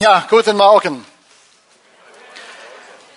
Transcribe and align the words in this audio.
Ja, 0.00 0.28
guten 0.30 0.56
Morgen. 0.56 1.04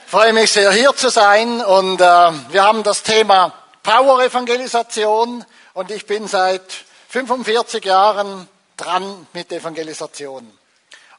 Ich 0.03 0.09
freue 0.09 0.33
mich 0.33 0.51
sehr, 0.51 0.71
hier 0.71 0.95
zu 0.95 1.09
sein 1.09 1.63
und 1.63 2.01
äh, 2.01 2.03
wir 2.03 2.63
haben 2.63 2.81
das 2.81 3.03
Thema 3.03 3.53
Power-Evangelisation 3.83 5.45
und 5.75 5.91
ich 5.91 6.07
bin 6.07 6.27
seit 6.27 6.63
45 7.09 7.85
Jahren 7.85 8.47
dran 8.77 9.27
mit 9.31 9.51
Evangelisation. 9.51 10.51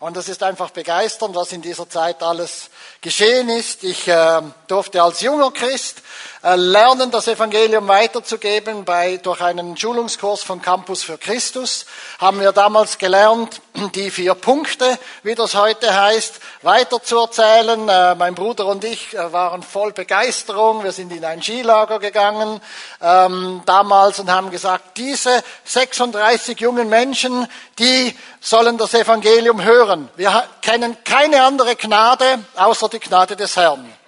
Und 0.01 0.17
das 0.17 0.29
ist 0.29 0.43
einfach 0.43 0.71
begeisternd, 0.71 1.37
was 1.37 1.53
in 1.53 1.63
dieser 1.63 1.89
Zeit 1.89 2.25
alles 2.25 2.71
geschehen 3.01 3.49
ist. 3.49 3.85
Ich 3.85 4.09
äh, 4.09 4.43
durfte 4.67 5.01
als 5.01 5.21
junger 5.21 5.53
Christ 5.53 6.03
lernen, 6.43 7.13
das 7.13 7.29
Evangelium 7.29 7.87
weiterzugeben 7.87 8.85
bei, 8.85 9.19
durch 9.19 9.41
einen 9.41 9.77
Schulungskurs 9.77 10.43
von 10.43 10.61
Campus 10.61 11.05
für 11.05 11.17
Christus. 11.17 11.87
Haben 12.19 12.41
wir 12.41 12.51
damals 12.51 12.99
gelernt, 12.99 13.61
die 13.95 14.11
vier 14.11 14.35
Punkte, 14.35 14.99
wie 15.23 15.37
das 15.37 15.55
heute 15.55 15.95
heißt, 15.95 16.41
weiterzuerzählen. 16.63 17.89
Äh, 17.89 18.17
mein 18.17 18.35
Bruder 18.35 18.67
und 18.67 18.83
ich 18.83 19.15
äh, 19.15 19.33
waren 19.33 19.63
voll 19.63 19.93
Begeisterung. 19.93 20.83
Wir 20.83 20.91
sind 20.91 21.13
in 21.13 21.25
ein 21.25 21.41
Skilager 21.41 22.01
gegangen 22.01 22.61
ähm, 23.01 23.63
damals 23.65 24.19
und 24.19 24.29
haben 24.29 24.51
gesagt, 24.51 24.97
diese 24.97 25.45
36 25.65 26.59
jungen 26.59 26.89
Menschen, 26.89 27.47
die 27.79 28.17
sollen 28.41 28.79
das 28.79 28.95
Evangelium 28.95 29.63
hören. 29.63 30.09
Wir 30.17 30.43
kennen 30.61 30.97
keine 31.05 31.45
andere 31.45 31.77
Gnade 31.77 32.41
außer 32.57 32.89
die 32.89 32.99
Gnade 32.99 33.37
des 33.37 33.57
Herrn. 33.57 34.02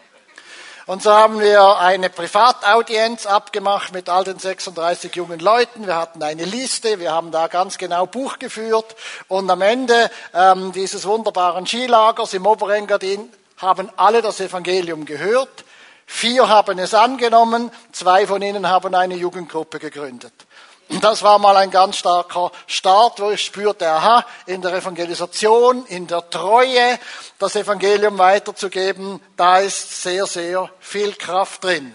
Und 0.86 1.02
so 1.02 1.10
haben 1.10 1.40
wir 1.40 1.78
eine 1.78 2.10
Privataudienz 2.10 3.24
abgemacht 3.24 3.94
mit 3.94 4.10
all 4.10 4.22
den 4.22 4.38
36 4.38 5.16
jungen 5.16 5.40
Leuten. 5.40 5.86
Wir 5.86 5.96
hatten 5.96 6.22
eine 6.22 6.44
Liste, 6.44 7.00
wir 7.00 7.10
haben 7.10 7.30
da 7.30 7.46
ganz 7.46 7.78
genau 7.78 8.04
Buch 8.04 8.38
geführt. 8.38 8.94
Und 9.28 9.50
am 9.50 9.62
Ende 9.62 10.10
ähm, 10.34 10.72
dieses 10.72 11.06
wunderbaren 11.06 11.66
Skilagers 11.66 12.34
im 12.34 12.44
Oberengadin 12.44 13.32
haben 13.56 13.88
alle 13.96 14.20
das 14.20 14.40
Evangelium 14.40 15.06
gehört. 15.06 15.64
Vier 16.04 16.50
haben 16.50 16.78
es 16.78 16.92
angenommen, 16.92 17.70
zwei 17.92 18.26
von 18.26 18.42
ihnen 18.42 18.69
haben 18.69 18.94
eine 18.94 19.14
Jugendgruppe 19.14 19.78
gegründet. 19.78 20.34
Das 21.00 21.22
war 21.22 21.38
mal 21.38 21.56
ein 21.56 21.70
ganz 21.70 21.96
starker 21.96 22.52
Start, 22.66 23.20
wo 23.20 23.30
ich 23.30 23.42
spürte, 23.42 23.88
aha, 23.88 24.24
in 24.46 24.60
der 24.60 24.74
Evangelisation, 24.74 25.86
in 25.86 26.06
der 26.06 26.28
Treue, 26.28 26.98
das 27.38 27.56
Evangelium 27.56 28.18
weiterzugeben, 28.18 29.20
da 29.36 29.58
ist 29.58 30.02
sehr, 30.02 30.26
sehr 30.26 30.70
viel 30.80 31.12
Kraft 31.14 31.64
drin. 31.64 31.94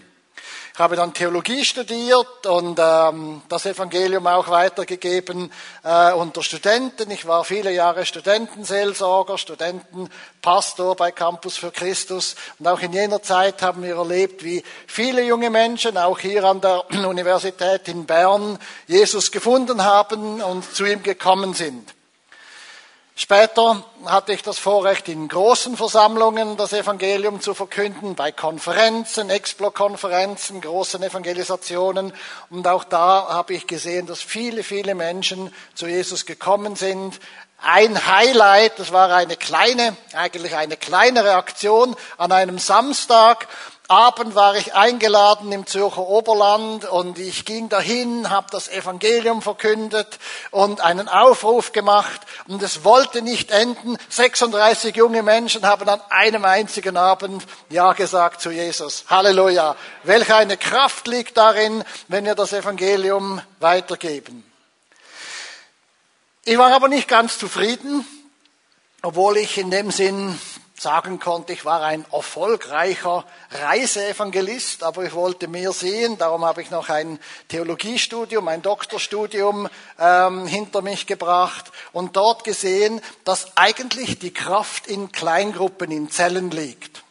Ich 0.80 0.81
habe 0.81 0.95
dann 0.95 1.13
Theologie 1.13 1.66
studiert 1.66 2.45
und 2.45 2.80
ähm, 2.81 3.41
das 3.49 3.66
Evangelium 3.66 4.25
auch 4.27 4.47
weitergegeben 4.47 5.52
äh, 5.83 6.13
unter 6.13 6.41
Studenten. 6.41 7.11
Ich 7.11 7.27
war 7.27 7.44
viele 7.44 7.73
Jahre 7.73 8.05
Studentenseelsorger, 8.05 9.38
Studentenpastor 9.38 10.95
bei 10.95 11.11
Campus 11.11 11.58
für 11.58 11.71
Christus. 11.71 12.38
Und 12.59 12.67
auch 12.69 12.80
in 12.80 12.94
jener 12.94 13.21
Zeit 13.21 13.61
haben 13.61 13.83
wir 13.83 13.97
erlebt, 13.97 14.45
wie 14.45 14.63
viele 14.88 15.21
junge 15.21 15.49
Menschen, 15.49 15.97
auch 15.97 16.19
hier 16.19 16.45
an 16.45 16.61
der 16.61 16.86
Universität 17.09 17.89
in 17.89 18.05
Bern, 18.05 18.58
Jesus 18.88 19.33
gefunden 19.33 19.83
haben 19.83 20.41
und 20.41 20.64
zu 20.73 20.86
ihm 20.86 21.03
gekommen 21.03 21.55
sind. 21.55 21.93
Später 23.21 23.83
hatte 24.05 24.31
ich 24.31 24.43
das 24.43 24.59
Vorrecht, 24.59 25.09
in 25.09 25.27
großen 25.27 25.75
Versammlungen 25.75 26.55
das 26.55 26.71
Evangelium 26.71 27.41
zu 27.41 27.53
verkünden, 27.53 28.15
bei 28.15 28.31
Konferenzen, 28.31 29.29
Explo-Konferenzen, 29.29 30.61
großen 30.61 31.03
Evangelisationen. 31.03 32.13
Und 32.49 32.65
auch 32.65 32.85
da 32.85 33.27
habe 33.27 33.55
ich 33.55 33.67
gesehen, 33.67 34.07
dass 34.07 34.21
viele, 34.21 34.63
viele 34.63 34.95
Menschen 34.95 35.53
zu 35.75 35.87
Jesus 35.87 36.25
gekommen 36.25 36.77
sind. 36.77 37.19
Ein 37.61 38.07
Highlight, 38.07 38.79
das 38.79 38.93
war 38.93 39.13
eine 39.13 39.35
kleine, 39.35 39.97
eigentlich 40.13 40.55
eine 40.55 40.77
kleinere 40.77 41.35
Aktion 41.35 41.97
an 42.17 42.31
einem 42.31 42.57
Samstag, 42.57 43.49
Abend 43.89 44.35
war 44.35 44.55
ich 44.55 44.75
eingeladen 44.75 45.51
im 45.51 45.65
Zürcher 45.65 46.07
Oberland 46.07 46.85
und 46.85 47.17
ich 47.17 47.43
ging 47.43 47.69
dahin, 47.69 48.30
habe 48.30 48.45
das 48.52 48.67
Evangelium 48.67 49.41
verkündet 49.41 50.19
und 50.52 50.80
einen 50.80 51.09
Aufruf 51.09 51.71
gemacht 51.71 52.21
und 52.47 52.61
es 52.61 52.83
wollte 52.83 53.23
nicht 53.23 53.49
enden. 53.49 53.97
36 54.09 54.95
junge 54.95 55.23
Menschen 55.23 55.65
haben 55.65 55.89
an 55.89 55.99
einem 56.11 56.45
einzigen 56.45 56.97
Abend 56.97 57.43
Ja 57.69 57.93
gesagt 57.93 58.41
zu 58.41 58.52
Jesus. 58.52 59.05
Halleluja. 59.09 59.75
Welch 60.03 60.31
eine 60.31 60.58
Kraft 60.58 61.08
liegt 61.08 61.35
darin, 61.35 61.83
wenn 62.09 62.25
wir 62.25 62.35
das 62.35 62.53
Evangelium 62.53 63.41
weitergeben. 63.59 64.43
Ich 66.45 66.59
war 66.59 66.71
aber 66.73 66.89
nicht 66.89 67.08
ganz 67.08 67.39
zufrieden, 67.39 68.05
obwohl 69.02 69.37
ich 69.37 69.58
in 69.58 69.71
dem 69.71 69.89
Sinn 69.89 70.39
sagen 70.79 71.19
konnte, 71.19 71.53
ich 71.53 71.65
war 71.65 71.83
ein 71.83 72.05
erfolgreicher 72.11 73.25
Reiseevangelist, 73.51 74.83
aber 74.83 75.03
ich 75.03 75.13
wollte 75.13 75.47
mehr 75.47 75.71
sehen. 75.71 76.17
Darum 76.17 76.45
habe 76.45 76.61
ich 76.61 76.71
noch 76.71 76.89
ein 76.89 77.19
Theologiestudium, 77.49 78.47
ein 78.47 78.61
Doktorstudium 78.61 79.67
ähm, 79.99 80.47
hinter 80.47 80.81
mich 80.81 81.05
gebracht 81.05 81.71
und 81.91 82.15
dort 82.15 82.43
gesehen, 82.43 83.01
dass 83.25 83.57
eigentlich 83.57 84.19
die 84.19 84.33
Kraft 84.33 84.87
in 84.87 85.11
Kleingruppen, 85.11 85.91
in 85.91 86.09
Zellen 86.09 86.51
liegt. 86.51 87.03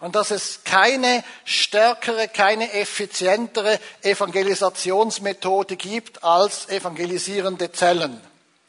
Und 0.00 0.16
dass 0.16 0.32
es 0.32 0.64
keine 0.64 1.22
stärkere, 1.44 2.26
keine 2.26 2.72
effizientere 2.72 3.78
Evangelisationsmethode 4.02 5.76
gibt 5.76 6.24
als 6.24 6.68
evangelisierende 6.68 7.70
Zellen. 7.70 8.20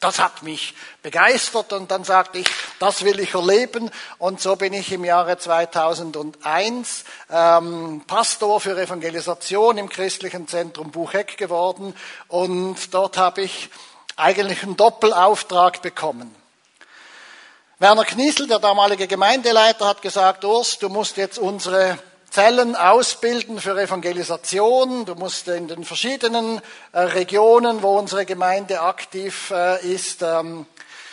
Das 0.04 0.18
hat 0.18 0.42
mich 0.42 0.74
begeistert 1.02 1.72
und 1.72 1.90
dann 1.90 2.04
sagte 2.04 2.40
ich, 2.40 2.46
das 2.78 3.04
will 3.04 3.20
ich 3.20 3.32
erleben 3.32 3.90
und 4.18 4.38
so 4.38 4.54
bin 4.54 4.74
ich 4.74 4.92
im 4.92 5.02
Jahre 5.02 5.38
2001 5.38 7.04
ähm, 7.30 8.02
Pastor 8.06 8.60
für 8.60 8.78
Evangelisation 8.78 9.78
im 9.78 9.88
christlichen 9.88 10.46
Zentrum 10.46 10.90
Bucheck 10.90 11.38
geworden 11.38 11.96
und 12.28 12.92
dort 12.92 13.16
habe 13.16 13.40
ich 13.40 13.70
eigentlich 14.14 14.62
einen 14.62 14.76
Doppelauftrag 14.76 15.80
bekommen. 15.80 16.36
Werner 17.78 18.04
Kniesel, 18.04 18.46
der 18.46 18.58
damalige 18.58 19.06
Gemeindeleiter, 19.06 19.86
hat 19.86 20.02
gesagt, 20.02 20.44
Urs, 20.44 20.78
du 20.78 20.90
musst 20.90 21.16
jetzt 21.16 21.38
unsere 21.38 21.98
Zellen 22.34 22.74
ausbilden 22.74 23.60
für 23.60 23.80
Evangelisation. 23.80 25.04
Du 25.04 25.14
musst 25.14 25.46
in 25.46 25.68
den 25.68 25.84
verschiedenen 25.84 26.60
äh, 26.90 26.98
Regionen, 26.98 27.80
wo 27.80 27.96
unsere 27.96 28.26
Gemeinde 28.26 28.80
aktiv 28.80 29.52
äh, 29.52 29.86
ist, 29.86 30.22
ähm, 30.22 30.66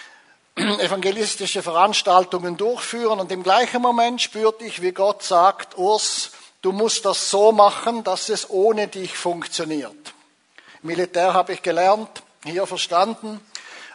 evangelistische 0.55 1.61
Veranstaltungen 1.61 2.57
durchführen. 2.57 3.19
Und 3.19 3.31
im 3.31 3.43
gleichen 3.43 3.83
Moment 3.83 4.19
spürte 4.19 4.65
ich, 4.65 4.81
wie 4.81 4.93
Gott 4.93 5.21
sagt, 5.21 5.77
Urs, 5.77 6.31
du 6.63 6.71
musst 6.71 7.05
das 7.05 7.29
so 7.29 7.51
machen, 7.51 8.03
dass 8.03 8.29
es 8.29 8.49
ohne 8.49 8.87
dich 8.87 9.15
funktioniert. 9.15 10.15
Militär 10.81 11.35
habe 11.35 11.53
ich 11.53 11.61
gelernt, 11.61 12.23
hier 12.45 12.65
verstanden. 12.65 13.39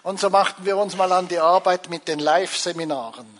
Und 0.04 0.20
so 0.20 0.30
machten 0.30 0.64
wir 0.64 0.76
uns 0.76 0.94
mal 0.96 1.10
an 1.10 1.26
die 1.26 1.40
Arbeit 1.40 1.90
mit 1.90 2.06
den 2.06 2.20
Live-Seminaren. 2.20 3.35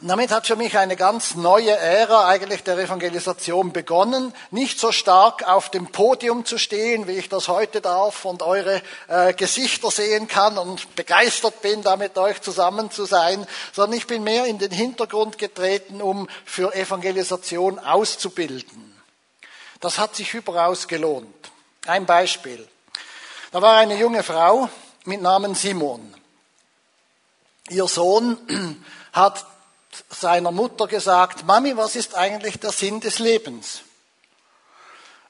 Und 0.00 0.08
damit 0.08 0.30
hat 0.30 0.46
für 0.46 0.56
mich 0.56 0.78
eine 0.78 0.96
ganz 0.96 1.34
neue 1.34 1.76
Ära 1.76 2.26
eigentlich 2.26 2.62
der 2.64 2.78
Evangelisation 2.78 3.70
begonnen. 3.70 4.32
Nicht 4.50 4.80
so 4.80 4.92
stark 4.92 5.46
auf 5.46 5.70
dem 5.70 5.88
Podium 5.88 6.46
zu 6.46 6.56
stehen, 6.56 7.06
wie 7.06 7.18
ich 7.18 7.28
das 7.28 7.48
heute 7.48 7.82
darf 7.82 8.24
und 8.24 8.42
eure 8.42 8.80
äh, 9.08 9.34
Gesichter 9.34 9.90
sehen 9.90 10.26
kann 10.26 10.56
und 10.56 10.96
begeistert 10.96 11.60
bin, 11.60 11.82
da 11.82 11.96
mit 11.96 12.16
euch 12.16 12.40
zusammen 12.40 12.90
zu 12.90 13.04
sein, 13.04 13.46
sondern 13.74 13.98
ich 13.98 14.06
bin 14.06 14.24
mehr 14.24 14.46
in 14.46 14.58
den 14.58 14.70
Hintergrund 14.70 15.36
getreten, 15.36 16.00
um 16.00 16.28
für 16.46 16.74
Evangelisation 16.74 17.78
auszubilden. 17.78 18.98
Das 19.80 19.98
hat 19.98 20.16
sich 20.16 20.32
überaus 20.32 20.88
gelohnt. 20.88 21.50
Ein 21.86 22.06
Beispiel. 22.06 22.66
Da 23.52 23.60
war 23.60 23.76
eine 23.76 23.98
junge 23.98 24.22
Frau 24.22 24.70
mit 25.04 25.20
Namen 25.20 25.54
Simon. 25.54 26.14
Ihr 27.68 27.86
Sohn 27.86 28.38
hat 29.12 29.44
seiner 30.10 30.50
Mutter 30.50 30.86
gesagt, 30.86 31.46
Mami, 31.46 31.76
was 31.76 31.96
ist 31.96 32.16
eigentlich 32.16 32.58
der 32.58 32.72
Sinn 32.72 33.00
des 33.00 33.18
Lebens? 33.18 33.82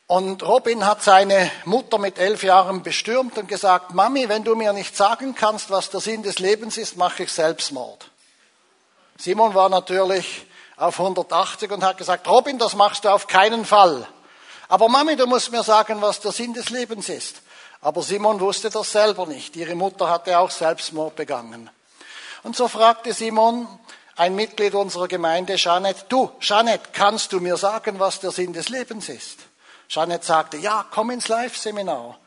Und 0.06 0.42
Robin 0.42 0.84
hat 0.86 1.04
seine 1.04 1.50
Mutter 1.66 1.98
mit 1.98 2.18
elf 2.18 2.42
Jahren 2.42 2.82
bestürmt 2.82 3.38
und 3.38 3.46
gesagt, 3.46 3.94
Mami, 3.94 4.28
wenn 4.28 4.42
du 4.42 4.56
mir 4.56 4.72
nicht 4.72 4.96
sagen 4.96 5.36
kannst, 5.36 5.70
was 5.70 5.90
der 5.90 6.00
Sinn 6.00 6.24
des 6.24 6.40
Lebens 6.40 6.78
ist, 6.78 6.96
mache 6.96 7.22
ich 7.22 7.32
Selbstmord. 7.32 8.10
Simon 9.18 9.54
war 9.54 9.68
natürlich 9.68 10.46
auf 10.76 10.98
180 10.98 11.70
und 11.70 11.84
hat 11.84 11.98
gesagt, 11.98 12.26
Robin, 12.26 12.58
das 12.58 12.74
machst 12.74 13.04
du 13.04 13.10
auf 13.10 13.26
keinen 13.28 13.64
Fall. 13.64 14.08
Aber 14.68 14.88
Mami, 14.88 15.14
du 15.14 15.26
musst 15.26 15.52
mir 15.52 15.62
sagen, 15.62 16.00
was 16.00 16.20
der 16.20 16.32
Sinn 16.32 16.54
des 16.54 16.70
Lebens 16.70 17.08
ist. 17.08 17.42
Aber 17.82 18.02
Simon 18.02 18.40
wusste 18.40 18.70
das 18.70 18.90
selber 18.90 19.26
nicht. 19.26 19.54
Ihre 19.56 19.74
Mutter 19.74 20.08
hatte 20.10 20.38
auch 20.38 20.50
Selbstmord 20.50 21.16
begangen. 21.16 21.70
Und 22.42 22.56
so 22.56 22.66
fragte 22.66 23.12
Simon, 23.12 23.68
ein 24.20 24.34
Mitglied 24.34 24.74
unserer 24.74 25.08
Gemeinde, 25.08 25.54
Janet, 25.56 26.04
du, 26.10 26.30
Janet, 26.42 26.92
kannst 26.92 27.32
du 27.32 27.40
mir 27.40 27.56
sagen, 27.56 27.98
was 28.00 28.20
der 28.20 28.32
Sinn 28.32 28.52
des 28.52 28.68
Lebens 28.68 29.08
ist? 29.08 29.38
Janet 29.88 30.24
sagte, 30.24 30.58
ja, 30.58 30.84
komm 30.90 31.10
ins 31.10 31.28
Live-Seminar. 31.28 32.18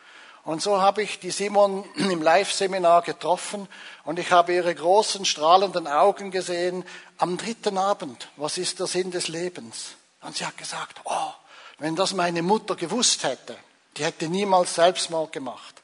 Und 0.44 0.63
so 0.63 0.81
habe 0.81 1.04
ich 1.04 1.19
die 1.19 1.30
Simon 1.30 1.86
im 1.95 2.24
Live-Seminar 2.24 3.04
getroffen 3.04 3.68
und 4.06 4.18
ich 4.18 4.31
habe 4.31 4.56
ihre 4.56 4.74
großen, 4.74 5.24
strahlenden 5.24 5.86
Augen 5.86 6.31
gesehen 6.31 6.84
am 7.19 7.38
dritten 7.38 7.78
Abend. 7.78 8.28
Was 8.38 8.57
ist 8.57 8.80
der 8.80 8.88
Sinn 8.88 9.12
des 9.12 9.28
Lebens? 9.28 9.92
Und 10.22 10.36
sie 10.36 10.48
hat 10.48 10.57
gesagt, 10.57 11.00
oh, 11.04 11.31
wenn 11.78 11.96
das 11.96 12.16
meine 12.16 12.42
Mutter 12.42 12.75
gewusst 12.75 13.24
hätte, 13.24 13.56
die 13.98 14.04
hätte 14.04 14.30
niemals 14.30 14.74
Selbstmord 14.74 15.31
gemacht. 15.31 15.84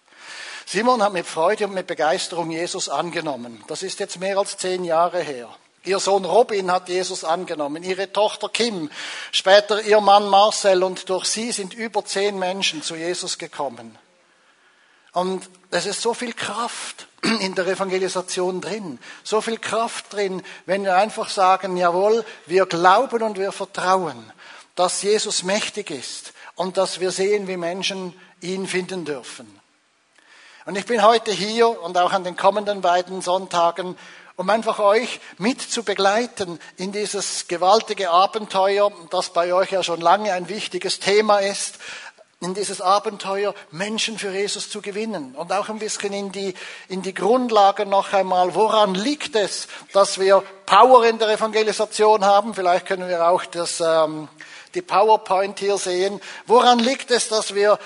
Simon 0.66 1.04
hat 1.04 1.14
mit 1.14 1.28
Freude 1.28 1.68
und 1.68 1.76
mit 1.76 1.86
Begeisterung 1.86 2.50
Jesus 2.50 2.90
angenommen. 2.90 3.64
Das 3.68 3.84
ist 3.84 4.00
jetzt 4.00 4.20
mehr 4.20 4.40
als 4.40 4.58
zehn 4.58 4.84
Jahre 4.84 5.22
her. 5.22 5.56
Ihr 5.86 6.00
Sohn 6.00 6.26
Robin 6.26 6.72
hat 6.72 6.90
Jesus 6.90 7.24
angenommen, 7.24 7.84
ihre 7.84 8.12
Tochter 8.12 8.50
Kim, 8.50 8.90
später 9.31 9.81
ihr 9.81 10.02
Mann 10.02 10.28
Marcel 10.28 10.84
und 10.84 11.10
durch 11.10 11.26
sie 11.26 11.52
sind 11.52 11.74
über 11.74 12.04
zehn 12.04 12.38
Menschen 12.38 12.81
zu 12.84 12.96
Jesus 12.96 13.38
gekommen. 13.38 13.98
Und 15.14 15.50
es 15.72 15.86
ist 15.86 16.02
so 16.02 16.14
viel 16.14 16.34
Kraft 16.34 17.08
in 17.24 17.56
der 17.56 17.66
Evangelisation 17.66 18.62
drin, 18.62 19.00
so 19.24 19.42
viel 19.42 19.58
Kraft 19.58 20.14
drin, 20.14 20.44
wenn 20.66 20.84
wir 20.84 20.96
einfach 20.96 21.30
sagen, 21.30 21.78
jawohl, 21.78 22.26
wir 22.46 22.66
glauben 22.66 23.24
und 23.24 23.38
wir 23.38 23.52
vertrauen, 23.52 24.31
dass 24.76 25.02
Jesus 25.02 25.44
mächtig 25.44 25.92
ist 25.92 26.34
und 26.56 26.78
dass 26.78 27.00
wir 27.00 27.12
sehen, 27.12 27.48
wie 27.48 27.58
Menschen 27.58 28.14
ihn 28.42 28.68
finden 28.68 29.06
dürfen. 29.06 29.60
Und 30.66 30.76
ich 30.78 30.86
bin 30.86 31.02
heute 31.02 31.31
hier 31.31 31.81
und 31.81 31.98
auch 31.98 32.12
an 32.12 32.24
den 32.24 32.36
kommenden 32.36 32.81
beiden 32.81 33.22
Sonntagen, 33.22 33.98
um 34.40 34.50
einfach 34.50 34.80
euch 34.80 35.20
mit 35.38 35.62
zu 35.62 35.84
begleiten 35.84 36.62
in 36.78 36.94
dieses 36.94 37.50
gewaltige 37.50 38.10
Abenteuer, 38.10 38.90
das 39.10 39.32
bei 39.32 39.54
euch 39.54 39.74
ja 39.74 39.84
schon 39.84 40.00
lange 40.00 40.32
ein 40.32 40.48
wichtiges 40.48 41.02
Thema 41.02 41.40
ist, 41.40 41.78
in 42.40 42.54
dieses 42.54 42.80
Abenteuer, 42.80 43.54
Menschen 43.72 44.18
für 44.18 44.32
Jesus 44.32 44.70
zu 44.70 44.82
gewinnen. 44.82 45.36
Und 45.36 45.52
auch 45.52 45.68
ein 45.68 45.80
bisschen 45.80 46.14
in 46.14 46.32
die, 46.32 46.54
in 46.88 47.02
die 47.02 47.14
Grundlage 47.14 47.86
noch 47.86 48.14
einmal, 48.14 48.56
woran 48.56 48.96
liegt 48.96 49.36
es, 49.36 49.68
dass 49.92 50.22
wir 50.22 50.42
Power 50.66 51.04
in 51.06 51.20
der 51.20 51.32
Evangelisation 51.32 52.24
haben? 52.24 52.54
Vielleicht 52.54 52.86
können 52.86 53.10
wir 53.10 53.28
auch 53.28 53.44
das, 53.44 53.82
ähm, 53.82 54.30
die 54.74 54.82
PowerPoint 54.82 55.60
hier 55.60 55.78
sehen. 55.78 56.22
Woran 56.48 56.80
liegt 56.80 57.12
es, 57.12 57.28
dass 57.28 57.56
wir 57.56 57.78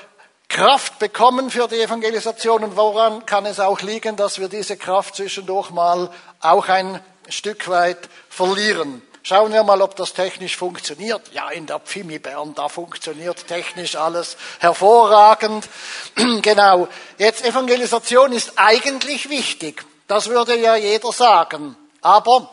Kraft 0.54 1.00
bekommen 1.00 1.50
für 1.50 1.68
die 1.68 1.82
Evangelisation 1.82 2.64
und 2.64 2.78
woran 2.78 3.26
kann 3.26 3.48
es 3.48 3.60
auch 3.60 3.82
liegen, 3.82 4.16
dass 4.16 4.38
wir 4.38 4.50
diese 4.50 4.78
Kraft 4.78 5.16
zwischendurch 5.16 5.72
mal 5.72 6.12
auch 6.44 6.68
ein 6.68 7.00
Stück 7.30 7.68
weit 7.68 8.10
verlieren? 8.30 9.02
Schauen 9.26 9.54
wir 9.54 9.64
mal, 9.64 9.82
ob 9.82 9.96
das 9.96 10.14
technisch 10.14 10.58
funktioniert. 10.58 11.32
Ja, 11.32 11.50
in 11.50 11.66
der 11.66 11.80
Pfimi 11.80 12.20
Bern, 12.20 12.54
da 12.56 12.68
funktioniert 12.68 13.48
technisch 13.48 13.96
alles 13.96 14.36
hervorragend. 14.60 15.70
genau. 16.42 16.90
Jetzt 17.18 17.46
Evangelisation 17.46 18.34
ist 18.34 18.54
eigentlich 18.58 19.30
wichtig. 19.30 19.86
Das 20.08 20.28
würde 20.28 20.58
ja 20.58 20.76
jeder 20.76 21.14
sagen. 21.14 21.78
Aber 22.02 22.50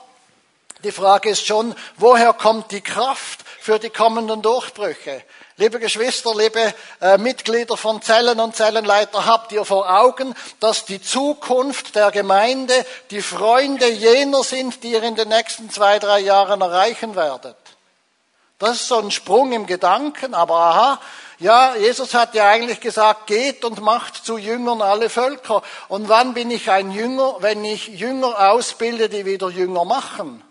die 0.84 0.92
Frage 0.92 1.30
ist 1.30 1.44
schon, 1.44 1.74
woher 1.96 2.32
kommt 2.32 2.70
die 2.70 2.82
Kraft 2.82 3.40
für 3.58 3.80
die 3.80 3.90
kommenden 3.90 4.40
Durchbrüche? 4.40 5.24
Liebe 5.60 5.78
Geschwister, 5.78 6.34
liebe 6.34 6.72
äh, 7.02 7.18
Mitglieder 7.18 7.76
von 7.76 8.00
Zellen 8.00 8.40
und 8.40 8.56
Zellenleiter, 8.56 9.26
habt 9.26 9.52
ihr 9.52 9.66
vor 9.66 9.94
Augen, 9.94 10.34
dass 10.58 10.86
die 10.86 11.02
Zukunft 11.02 11.96
der 11.96 12.10
Gemeinde 12.12 12.72
die 13.10 13.20
Freunde 13.20 13.86
jener 13.86 14.42
sind, 14.42 14.82
die 14.82 14.92
ihr 14.92 15.02
in 15.02 15.16
den 15.16 15.28
nächsten 15.28 15.68
zwei, 15.68 15.98
drei 15.98 16.20
Jahren 16.20 16.62
erreichen 16.62 17.14
werdet? 17.14 17.58
Das 18.58 18.76
ist 18.76 18.88
so 18.88 19.00
ein 19.00 19.10
Sprung 19.10 19.52
im 19.52 19.66
Gedanken, 19.66 20.32
aber 20.32 20.54
aha, 20.54 21.00
ja, 21.38 21.76
Jesus 21.76 22.14
hat 22.14 22.34
ja 22.34 22.48
eigentlich 22.48 22.80
gesagt, 22.80 23.26
geht 23.26 23.62
und 23.62 23.82
macht 23.82 24.24
zu 24.24 24.38
Jüngern 24.38 24.80
alle 24.80 25.10
Völker. 25.10 25.62
Und 25.88 26.08
wann 26.08 26.32
bin 26.32 26.50
ich 26.50 26.70
ein 26.70 26.90
Jünger? 26.90 27.36
Wenn 27.40 27.66
ich 27.66 27.88
Jünger 27.88 28.50
ausbilde, 28.50 29.10
die 29.10 29.26
wieder 29.26 29.50
Jünger 29.50 29.84
machen. 29.84 30.42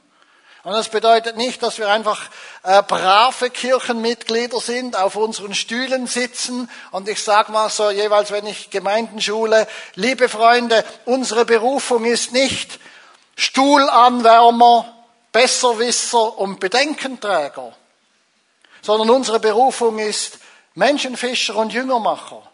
Und 0.63 0.73
das 0.73 0.89
bedeutet 0.89 1.38
nicht, 1.38 1.63
dass 1.63 1.77
wir 1.77 1.89
einfach 1.89 2.29
äh, 2.63 2.83
brave 2.83 3.50
Kirchenmitglieder 3.50 4.59
sind, 4.59 4.97
auf 4.97 5.15
unseren 5.15 5.56
Stühlen 5.56 6.06
sitzen 6.06 6.69
und 6.91 7.07
ich 7.07 7.23
sage 7.23 7.53
mal 7.53 7.69
so 7.69 7.89
jeweils, 7.91 8.31
wenn 8.31 8.45
ich 8.45 8.69
Gemeinden 8.69 9.21
schule, 9.21 9.67
liebe 9.95 10.27
Freunde, 10.27 10.83
unsere 11.06 11.45
Berufung 11.45 12.03
ist 12.03 12.33
nicht 12.33 12.79
Stuhlanwärmer, 13.38 14.94
Besserwisser 15.31 16.38
und 16.38 16.59
Bedenkenträger, 16.59 17.71
sondern 18.81 19.09
unsere 19.12 19.39
Berufung 19.39 19.97
ist 19.97 20.39
Menschenfischer 20.75 21.55
und 21.55 21.71
Jüngermacher. 21.71 22.49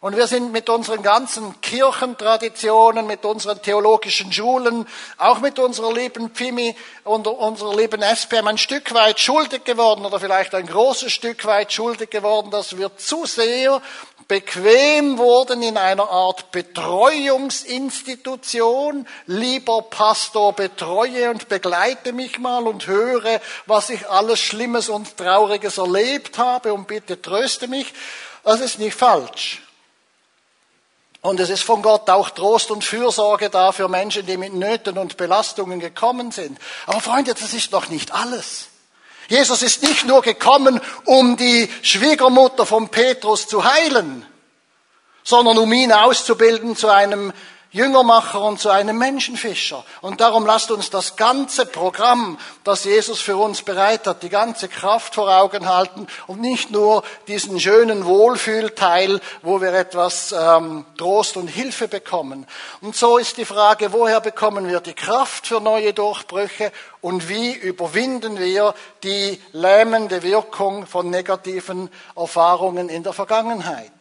Und 0.00 0.14
wir 0.14 0.26
sind 0.26 0.52
mit 0.52 0.68
unseren 0.68 1.02
ganzen 1.02 1.58
Kirchentraditionen, 1.62 3.06
mit 3.06 3.24
unseren 3.24 3.62
theologischen 3.62 4.30
Schulen, 4.30 4.86
auch 5.16 5.40
mit 5.40 5.58
unserer 5.58 5.90
lieben 5.90 6.28
Pfimi 6.30 6.76
und 7.04 7.26
unserer 7.26 7.74
lieben 7.74 8.02
SPM 8.02 8.46
ein 8.46 8.58
Stück 8.58 8.92
weit 8.92 9.18
schuldig 9.18 9.64
geworden 9.64 10.04
oder 10.04 10.20
vielleicht 10.20 10.54
ein 10.54 10.66
großes 10.66 11.10
Stück 11.10 11.46
weit 11.46 11.72
schuldig 11.72 12.10
geworden, 12.10 12.50
dass 12.50 12.76
wir 12.76 12.94
zu 12.98 13.24
sehr 13.24 13.80
bequem 14.28 15.16
wurden 15.16 15.62
in 15.62 15.78
einer 15.78 16.10
Art 16.10 16.50
Betreuungsinstitution. 16.50 19.08
Lieber 19.24 19.80
Pastor, 19.80 20.52
betreue 20.52 21.30
und 21.30 21.48
begleite 21.48 22.12
mich 22.12 22.38
mal 22.38 22.68
und 22.68 22.86
höre, 22.86 23.40
was 23.64 23.88
ich 23.88 24.06
alles 24.10 24.40
Schlimmes 24.40 24.90
und 24.90 25.16
Trauriges 25.16 25.78
erlebt 25.78 26.36
habe 26.36 26.74
und 26.74 26.86
bitte 26.86 27.22
tröste 27.22 27.66
mich. 27.66 27.94
Das 28.44 28.60
ist 28.60 28.78
nicht 28.78 28.94
falsch. 28.94 29.62
Und 31.22 31.40
es 31.40 31.50
ist 31.50 31.62
von 31.62 31.82
Gott 31.82 32.08
auch 32.08 32.30
Trost 32.30 32.70
und 32.70 32.84
Fürsorge 32.84 33.50
da 33.50 33.72
für 33.72 33.88
Menschen, 33.88 34.26
die 34.26 34.36
mit 34.36 34.54
Nöten 34.54 34.98
und 34.98 35.16
Belastungen 35.16 35.80
gekommen 35.80 36.30
sind. 36.30 36.58
Aber 36.86 37.00
Freunde, 37.00 37.34
das 37.34 37.52
ist 37.52 37.72
noch 37.72 37.88
nicht 37.88 38.12
alles. 38.12 38.68
Jesus 39.28 39.62
ist 39.62 39.82
nicht 39.82 40.06
nur 40.06 40.22
gekommen, 40.22 40.80
um 41.04 41.36
die 41.36 41.68
Schwiegermutter 41.82 42.64
von 42.64 42.88
Petrus 42.90 43.48
zu 43.48 43.64
heilen, 43.64 44.24
sondern 45.24 45.58
um 45.58 45.72
ihn 45.72 45.92
auszubilden 45.92 46.76
zu 46.76 46.88
einem 46.88 47.32
Jüngermacher 47.76 48.40
und 48.40 48.58
zu 48.58 48.70
einem 48.70 48.96
Menschenfischer. 48.96 49.84
Und 50.00 50.22
darum 50.22 50.46
lasst 50.46 50.70
uns 50.70 50.88
das 50.88 51.16
ganze 51.16 51.66
Programm, 51.66 52.38
das 52.64 52.84
Jesus 52.84 53.20
für 53.20 53.36
uns 53.36 53.60
bereit 53.60 54.06
hat, 54.06 54.22
die 54.22 54.30
ganze 54.30 54.68
Kraft 54.68 55.14
vor 55.14 55.28
Augen 55.28 55.68
halten 55.68 56.06
und 56.26 56.40
nicht 56.40 56.70
nur 56.70 57.02
diesen 57.28 57.60
schönen 57.60 58.06
Wohlfühlteil, 58.06 59.20
wo 59.42 59.60
wir 59.60 59.74
etwas 59.74 60.32
ähm, 60.32 60.86
Trost 60.96 61.36
und 61.36 61.48
Hilfe 61.48 61.86
bekommen. 61.86 62.46
Und 62.80 62.96
so 62.96 63.18
ist 63.18 63.36
die 63.36 63.44
Frage, 63.44 63.92
woher 63.92 64.22
bekommen 64.22 64.66
wir 64.68 64.80
die 64.80 64.94
Kraft 64.94 65.46
für 65.46 65.60
neue 65.60 65.92
Durchbrüche 65.92 66.72
und 67.02 67.28
wie 67.28 67.52
überwinden 67.52 68.38
wir 68.38 68.74
die 69.02 69.38
lähmende 69.52 70.22
Wirkung 70.22 70.86
von 70.86 71.10
negativen 71.10 71.90
Erfahrungen 72.16 72.88
in 72.88 73.02
der 73.02 73.12
Vergangenheit? 73.12 73.92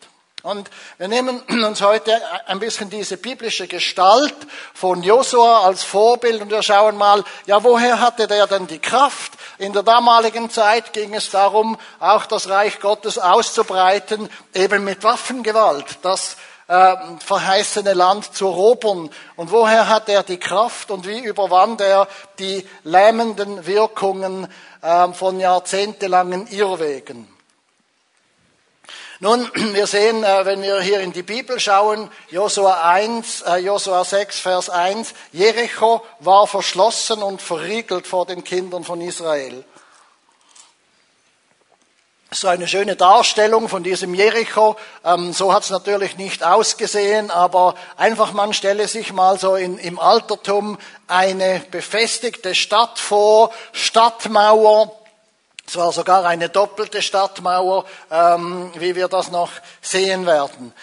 Und 0.46 0.70
wir 1.00 1.08
nehmen 1.08 1.40
uns 1.66 1.82
heute 1.82 2.22
ein 2.46 2.60
bisschen 2.60 2.92
diese 2.92 3.18
biblische 3.18 3.66
Gestalt 3.66 4.36
von 4.76 5.02
Josua 5.02 5.62
als 5.62 5.84
Vorbild 5.84 6.40
und 6.40 6.52
wir 6.52 6.62
schauen 6.62 6.98
mal, 6.98 7.24
ja, 7.48 7.64
woher 7.64 8.00
hatte 8.00 8.28
der 8.28 8.46
denn 8.46 8.68
die 8.68 8.78
Kraft? 8.78 9.34
In 9.58 9.74
der 9.74 9.82
damaligen 9.82 10.52
Zeit 10.52 10.94
ging 10.94 11.16
es 11.16 11.32
darum, 11.32 11.80
auch 12.00 12.28
das 12.28 12.48
Reich 12.48 12.80
Gottes 12.80 13.18
auszubreiten, 13.18 14.30
eben 14.54 14.84
mit 14.84 15.04
Waffengewalt, 15.04 15.98
das 16.04 16.38
äh, 16.68 16.96
verheißene 17.26 17.96
Land 17.96 18.36
zu 18.36 18.46
erobern. 18.46 19.10
Und 19.38 19.50
woher 19.50 19.90
hat 19.90 20.10
er 20.10 20.22
die 20.22 20.38
Kraft 20.38 20.92
und 20.92 21.08
wie 21.08 21.22
überwand 21.22 21.82
er 21.82 22.08
die 22.38 22.64
lähmenden 22.84 23.66
Wirkungen 23.66 24.48
äh, 24.84 25.12
von 25.12 25.40
jahrzehntelangen 25.40 26.46
Irrwegen? 26.46 27.35
Nun, 29.26 29.50
wir 29.74 29.88
sehen, 29.88 30.24
äh, 30.24 30.46
wenn 30.46 30.62
wir 30.62 30.80
hier 30.82 31.00
in 31.00 31.12
die 31.12 31.24
Bibel 31.24 31.60
schauen, 31.60 32.12
Josua 32.30 32.92
1, 32.92 33.42
äh, 33.42 33.56
Josua 33.56 34.06
6, 34.06 34.38
Vers 34.38 34.70
1, 34.70 35.16
Jericho 35.32 36.04
war 36.20 36.46
verschlossen 36.46 37.24
und 37.24 37.42
verriegelt 37.42 38.06
vor 38.06 38.28
den 38.28 38.44
Kindern 38.44 38.84
von 38.84 39.02
Israel. 39.02 39.66
So 42.30 42.50
eine 42.50 42.68
schöne 42.68 42.96
Darstellung 42.96 43.68
von 43.68 43.82
diesem 43.82 44.14
Jericho. 44.14 44.76
Ähm, 45.04 45.34
so 45.34 45.52
hat 45.52 45.64
es 45.64 45.72
natürlich 45.72 46.18
nicht 46.18 46.44
ausgesehen, 46.44 47.32
aber 47.32 47.74
einfach 47.98 48.32
man 48.32 48.54
stelle 48.54 48.88
sich 48.88 49.12
mal 49.12 49.40
so 49.40 49.56
in, 49.56 49.80
im 49.80 49.98
Altertum 49.98 50.78
eine 51.08 51.64
befestigte 51.72 52.54
Stadt 52.54 53.00
vor, 53.00 53.50
Stadtmauer, 53.72 54.92
es 55.68 55.76
war 55.76 55.92
sogar 55.92 56.26
eine 56.26 56.50
doppelte 56.50 57.02
Stadtmauer, 57.02 57.86
ähm, 58.12 58.72
wie 58.76 58.96
wir 58.96 59.08
das 59.08 59.32
noch 59.32 59.50
sehen 59.82 60.26
werden. 60.26 60.74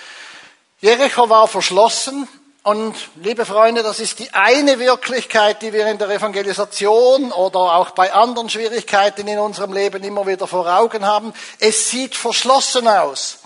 Jericho 0.81 1.29
war 1.29 1.47
verschlossen 1.47 2.29
und 2.65 2.95
liebe 3.17 3.45
Freunde, 3.45 3.83
das 3.83 4.01
ist 4.01 4.19
die 4.19 4.33
eine 4.33 4.79
Wirklichkeit, 4.79 5.63
die 5.63 5.73
wir 5.73 5.87
in 5.87 5.99
der 5.99 6.11
Evangelisation 6.11 7.33
oder 7.33 7.59
auch 7.59 7.91
bei 7.91 8.13
anderen 8.13 8.49
Schwierigkeiten 8.49 9.27
in 9.27 9.39
unserem 9.39 9.73
Leben 9.73 10.03
immer 10.05 10.27
wieder 10.27 10.47
vor 10.47 10.67
Augen 10.67 11.05
haben. 11.05 11.33
Es 11.59 11.91
sieht 11.91 12.15
verschlossen 12.15 12.87
aus. 12.87 13.39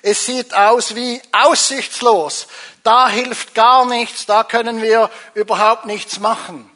Es 0.00 0.26
sieht 0.26 0.54
aus 0.54 0.94
wie 0.94 1.20
aussichtslos. 1.32 2.46
Da 2.82 3.08
hilft 3.08 3.54
gar 3.54 3.86
nichts, 3.86 4.26
da 4.26 4.42
können 4.42 4.82
wir 4.82 5.10
überhaupt 5.34 5.86
nichts 5.86 6.18
machen. 6.18 6.70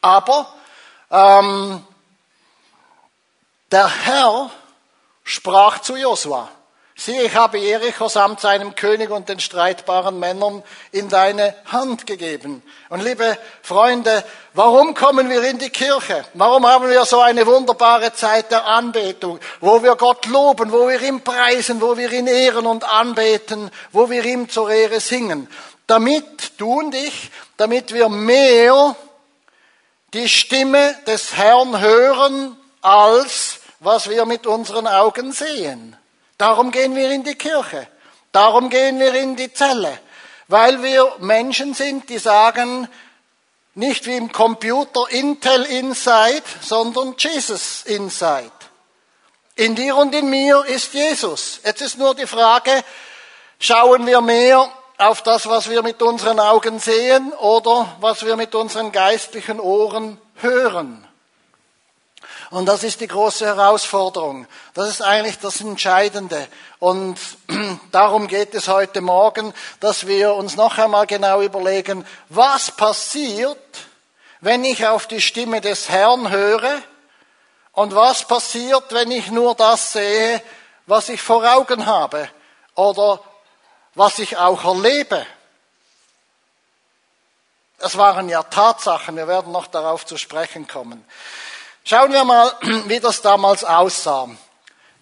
Aber 0.00 0.52
ähm, 1.10 1.82
der 3.70 3.88
Herr 4.04 4.50
sprach 5.24 5.80
zu 5.80 5.96
Josua. 5.96 6.48
Siehe, 7.00 7.22
ich 7.22 7.36
habe 7.36 7.58
Jericho 7.58 8.08
samt 8.08 8.40
seinem 8.40 8.74
König 8.74 9.10
und 9.10 9.28
den 9.28 9.38
streitbaren 9.38 10.18
Männern 10.18 10.64
in 10.90 11.08
deine 11.08 11.54
Hand 11.66 12.08
gegeben. 12.08 12.60
Und 12.88 13.04
liebe 13.04 13.38
Freunde, 13.62 14.24
warum 14.54 14.94
kommen 14.94 15.30
wir 15.30 15.44
in 15.44 15.58
die 15.58 15.70
Kirche? 15.70 16.24
Warum 16.34 16.66
haben 16.66 16.90
wir 16.90 17.04
so 17.04 17.20
eine 17.20 17.46
wunderbare 17.46 18.14
Zeit 18.14 18.50
der 18.50 18.66
Anbetung, 18.66 19.38
wo 19.60 19.80
wir 19.84 19.94
Gott 19.94 20.26
loben, 20.26 20.72
wo 20.72 20.88
wir 20.88 21.00
ihn 21.00 21.20
preisen, 21.20 21.80
wo 21.80 21.96
wir 21.96 22.10
ihn 22.10 22.26
ehren 22.26 22.66
und 22.66 22.82
anbeten, 22.82 23.70
wo 23.92 24.10
wir 24.10 24.24
ihm 24.24 24.48
zur 24.48 24.68
Ehre 24.68 24.98
singen? 24.98 25.48
Damit, 25.86 26.58
du 26.58 26.80
und 26.80 26.96
ich, 26.96 27.30
damit 27.58 27.94
wir 27.94 28.08
mehr 28.08 28.96
die 30.14 30.28
Stimme 30.28 30.96
des 31.06 31.36
Herrn 31.36 31.80
hören, 31.80 32.56
als 32.80 33.57
was 33.80 34.08
wir 34.08 34.24
mit 34.26 34.46
unseren 34.46 34.86
Augen 34.86 35.32
sehen. 35.32 35.96
Darum 36.36 36.70
gehen 36.70 36.94
wir 36.94 37.10
in 37.10 37.24
die 37.24 37.34
Kirche. 37.34 37.88
Darum 38.32 38.70
gehen 38.70 38.98
wir 38.98 39.14
in 39.14 39.36
die 39.36 39.52
Zelle. 39.52 39.98
Weil 40.46 40.82
wir 40.82 41.16
Menschen 41.18 41.74
sind, 41.74 42.08
die 42.08 42.18
sagen, 42.18 42.88
nicht 43.74 44.06
wie 44.06 44.16
im 44.16 44.32
Computer 44.32 45.08
Intel 45.10 45.64
Inside, 45.64 46.42
sondern 46.60 47.14
Jesus 47.18 47.82
Inside. 47.84 48.50
In 49.56 49.74
dir 49.74 49.96
und 49.96 50.14
in 50.14 50.30
mir 50.30 50.64
ist 50.66 50.94
Jesus. 50.94 51.60
Jetzt 51.64 51.82
ist 51.82 51.98
nur 51.98 52.14
die 52.14 52.26
Frage, 52.26 52.84
schauen 53.58 54.06
wir 54.06 54.20
mehr 54.20 54.68
auf 54.98 55.22
das, 55.22 55.48
was 55.48 55.68
wir 55.68 55.82
mit 55.82 56.00
unseren 56.02 56.38
Augen 56.38 56.78
sehen 56.78 57.32
oder 57.34 57.96
was 58.00 58.24
wir 58.24 58.36
mit 58.36 58.54
unseren 58.54 58.92
geistlichen 58.92 59.58
Ohren 59.58 60.20
hören. 60.36 61.07
Und 62.50 62.66
das 62.66 62.82
ist 62.82 63.00
die 63.00 63.08
große 63.08 63.44
Herausforderung. 63.44 64.46
Das 64.72 64.88
ist 64.88 65.02
eigentlich 65.02 65.38
das 65.38 65.60
Entscheidende. 65.60 66.48
Und 66.78 67.18
darum 67.92 68.26
geht 68.26 68.54
es 68.54 68.68
heute 68.68 69.02
Morgen, 69.02 69.52
dass 69.80 70.06
wir 70.06 70.34
uns 70.34 70.56
noch 70.56 70.78
einmal 70.78 71.06
genau 71.06 71.42
überlegen, 71.42 72.06
was 72.30 72.70
passiert, 72.70 73.58
wenn 74.40 74.64
ich 74.64 74.86
auf 74.86 75.06
die 75.06 75.20
Stimme 75.20 75.60
des 75.60 75.90
Herrn 75.90 76.30
höre 76.30 76.80
und 77.72 77.94
was 77.94 78.26
passiert, 78.26 78.84
wenn 78.90 79.10
ich 79.10 79.30
nur 79.30 79.54
das 79.54 79.92
sehe, 79.92 80.42
was 80.86 81.10
ich 81.10 81.20
vor 81.20 81.44
Augen 81.44 81.84
habe 81.84 82.30
oder 82.74 83.20
was 83.94 84.18
ich 84.20 84.38
auch 84.38 84.64
erlebe. 84.64 85.26
Das 87.78 87.96
waren 87.98 88.28
ja 88.28 88.42
Tatsachen, 88.42 89.16
wir 89.16 89.28
werden 89.28 89.52
noch 89.52 89.66
darauf 89.66 90.06
zu 90.06 90.16
sprechen 90.16 90.66
kommen. 90.66 91.04
Schauen 91.90 92.12
wir 92.12 92.22
mal, 92.24 92.52
wie 92.84 93.00
das 93.00 93.22
damals 93.22 93.64
aussah. 93.64 94.28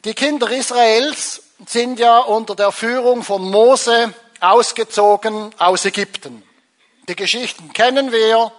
Die 0.04 0.14
Kinder 0.14 0.48
Israels 0.48 1.42
sind 1.66 1.98
ja 1.98 2.20
unter 2.20 2.54
der 2.54 2.70
Führung 2.70 3.24
von 3.24 3.42
Mose 3.42 4.14
ausgezogen 4.38 5.52
aus 5.58 5.84
Ägypten. 5.84 6.44
Die 7.08 7.16
Geschichten 7.16 7.72
kennen 7.72 8.12
wir. 8.12 8.52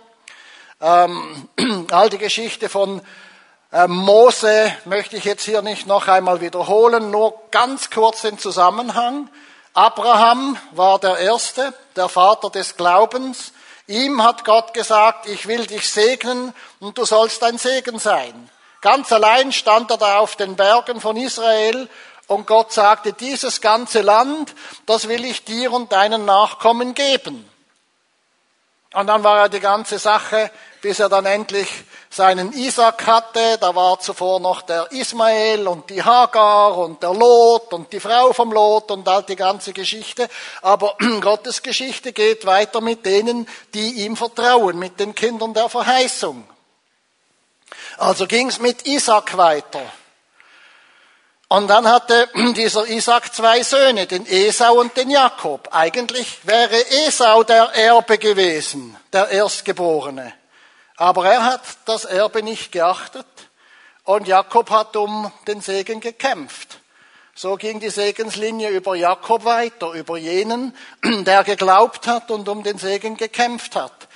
Ähm, 0.81 1.48
all 1.91 2.10
die 2.10 2.17
Geschichte 2.17 2.67
von 2.67 3.01
äh, 3.72 3.88
Mose 3.88 4.75
möchte 4.84 5.15
ich 5.15 5.24
jetzt 5.24 5.46
hier 5.46 5.62
nicht 5.62 5.88
noch 5.88 6.10
einmal 6.10 6.41
wiederholen, 6.41 7.10
nur 7.12 7.34
ganz 7.51 7.89
kurz 7.89 8.24
den 8.24 8.38
Zusammenhang. 8.38 9.29
Abraham 9.74 10.57
war 10.72 11.00
der 11.00 11.17
Erste, 11.17 11.74
der 11.96 12.10
Vater 12.10 12.50
des 12.50 12.75
Glaubens. 12.75 13.53
Ihm 13.88 14.22
hat 14.22 14.44
Gott 14.44 14.74
gesagt, 14.74 15.27
ich 15.27 15.48
will 15.48 15.65
dich 15.65 15.89
segnen 15.89 16.53
und 16.79 16.98
du 16.98 17.06
sollst 17.06 17.41
ein 17.44 17.58
Segen 17.58 18.00
sein. 18.00 18.50
Ganz 18.82 19.12
allein 19.12 19.51
stand 19.51 19.89
er 19.91 19.98
da 19.98 20.20
auf 20.20 20.36
den 20.36 20.56
Bergen 20.56 21.00
von 21.00 21.15
Israel 21.15 21.89
und 22.27 22.46
Gott 22.46 22.74
sagte, 22.74 23.13
dieses 23.13 23.62
ganze 23.62 24.01
Land, 24.01 24.53
das 24.86 25.08
will 25.08 25.24
ich 25.24 25.46
dir 25.46 25.72
und 25.72 25.94
deinen 25.94 26.25
Nachkommen 26.25 26.94
geben. 26.94 27.50
Und 28.94 29.08
dann 29.08 29.24
war 29.24 29.38
ja 29.38 29.48
die 29.48 29.62
ganze 29.62 30.00
Sache, 30.00 30.51
bis 30.81 31.00
er 31.00 31.10
dann 31.10 31.25
endlich 31.25 31.67
seinen 32.10 32.53
Isaac 32.53 33.05
hatte, 33.05 33.57
da 33.60 33.75
war 33.75 34.00
zuvor 34.00 34.39
noch 34.39 34.62
der 34.62 34.91
Ismael 34.91 35.67
und 35.67 35.89
die 35.89 36.03
Hagar 36.03 36.77
und 36.77 37.03
der 37.03 37.13
Lot 37.13 37.74
und 37.74 37.91
die 37.91 38.00
Frau 38.00 38.34
vom 38.34 38.51
Lot 38.51 38.91
und 38.91 39.07
all 39.07 39.24
die 39.24 39.36
ganze 39.36 39.74
Geschichte. 39.74 40.29
Aber 40.62 40.96
Gottes 41.22 41.62
Geschichte 41.62 42.13
geht 42.13 42.46
weiter 42.46 42.81
mit 42.81 43.05
denen, 43.05 43.48
die 43.74 44.05
ihm 44.05 44.15
vertrauen, 44.15 44.79
mit 44.79 45.00
den 45.00 45.15
Kindern 45.15 45.53
der 45.53 45.69
Verheißung. 45.69 46.48
Also 47.98 48.27
ging 48.27 48.48
es 48.48 48.60
mit 48.60 48.86
Isaac 48.86 49.38
weiter. 49.38 49.81
Und 51.50 51.67
dann 51.67 51.88
hatte 51.88 52.29
dieser 52.55 52.88
Isaac 52.88 53.34
zwei 53.34 53.63
Söhne, 53.63 54.05
den 54.05 54.25
Esau 54.25 54.79
und 54.79 54.96
den 54.98 55.10
Jakob. 55.10 55.69
Eigentlich 55.72 56.39
wäre 56.43 56.75
Esau 57.05 57.43
der 57.43 57.74
Erbe 57.74 58.17
gewesen, 58.17 58.98
der 59.13 59.29
Erstgeborene. 59.29 60.34
Aber 60.97 61.25
er 61.25 61.43
hat 61.43 61.61
das 61.85 62.05
Erbe 62.05 62.43
nicht 62.43 62.71
geachtet 62.71 63.27
und 64.03 64.27
Jakob 64.27 64.71
hat 64.71 64.95
um 64.95 65.31
den 65.47 65.61
Segen 65.61 65.99
gekämpft. 65.99 66.79
So 67.35 67.55
ging 67.55 67.79
die 67.79 67.91
Segenslinie 67.91 68.69
über 68.69 68.95
Jakob 68.95 69.45
weiter, 69.45 69.91
über 69.91 70.17
jenen, 70.17 70.75
der 71.03 71.43
geglaubt 71.43 72.07
hat 72.07 72.31
und 72.31 72.49
um 72.49 72.63
den 72.63 72.79
Segen 72.79 73.15
gekämpft 73.15 73.75
hat. 73.75 74.07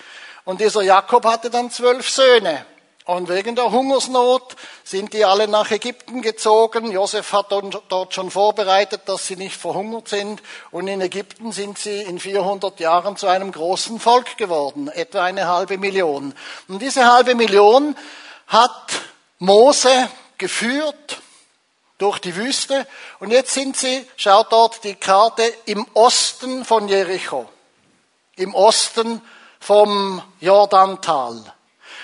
Und 0.43 0.59
dieser 0.59 0.81
Jakob 0.81 1.25
hatte 1.25 1.51
dann 1.51 1.69
zwölf 1.69 2.09
Söhne. 2.09 2.65
Und 3.05 3.29
wegen 3.29 3.55
der 3.55 3.71
Hungersnot 3.71 4.55
sind 4.83 5.13
die 5.13 5.25
alle 5.25 5.47
nach 5.47 5.71
Ägypten 5.71 6.21
gezogen. 6.21 6.91
Josef 6.91 7.33
hat 7.33 7.51
dort 7.51 8.13
schon 8.13 8.29
vorbereitet, 8.29 9.01
dass 9.05 9.25
sie 9.25 9.35
nicht 9.35 9.55
verhungert 9.55 10.07
sind. 10.07 10.41
Und 10.69 10.87
in 10.87 11.01
Ägypten 11.01 11.51
sind 11.51 11.79
sie 11.79 12.01
in 12.01 12.19
400 12.19 12.79
Jahren 12.79 13.17
zu 13.17 13.27
einem 13.27 13.51
großen 13.51 13.99
Volk 13.99 14.37
geworden, 14.37 14.87
etwa 14.87 15.23
eine 15.23 15.47
halbe 15.47 15.79
Million. 15.79 16.35
Und 16.67 16.81
diese 16.81 17.11
halbe 17.11 17.33
Million 17.33 17.95
hat 18.47 18.91
Mose 19.39 20.09
geführt 20.37 21.21
durch 21.97 22.19
die 22.19 22.35
Wüste. 22.35 22.85
Und 23.19 23.31
jetzt 23.31 23.53
sind 23.53 23.77
sie, 23.77 24.05
schaut 24.15 24.51
dort 24.51 24.83
die 24.83 24.95
Karte, 24.95 25.43
im 25.65 25.87
Osten 25.95 26.65
von 26.65 26.87
Jericho. 26.87 27.49
Im 28.35 28.53
Osten 28.53 29.21
vom 29.59 30.21
Jordantal. 30.39 31.53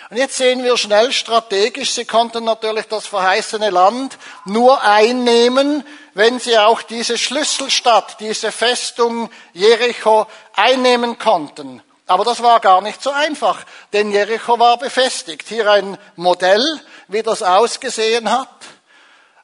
Und 0.10 0.18
jetzt 0.18 0.38
sehen 0.38 0.64
wir 0.64 0.78
schnell 0.78 1.12
strategisch, 1.12 1.92
sie 1.92 2.06
konnten 2.06 2.46
natürlich 2.46 2.88
das 2.88 3.06
verheißene 3.06 3.70
Land 3.70 4.18
nur 4.46 4.82
einnehmen, 4.82 5.86
wenn 6.14 6.40
sie 6.40 6.58
auch 6.58 6.82
diese 6.82 7.18
Schlüsselstadt, 7.18 8.20
diese 8.22 8.54
Festung 8.54 9.30
Jericho 9.54 10.26
einnehmen 10.56 11.20
konnten. 11.20 11.84
Aber 12.06 12.24
das 12.24 12.42
war 12.42 12.62
gar 12.62 12.82
nicht 12.82 13.04
so 13.04 13.12
einfach, 13.12 13.66
denn 13.92 14.12
Jericho 14.12 14.58
war 14.60 14.78
befestigt. 14.78 15.50
Hier 15.50 15.70
ein 15.70 15.98
Modell, 16.16 16.64
wie 17.10 17.22
das 17.22 17.44
ausgesehen 17.44 18.32
hat 18.32 18.57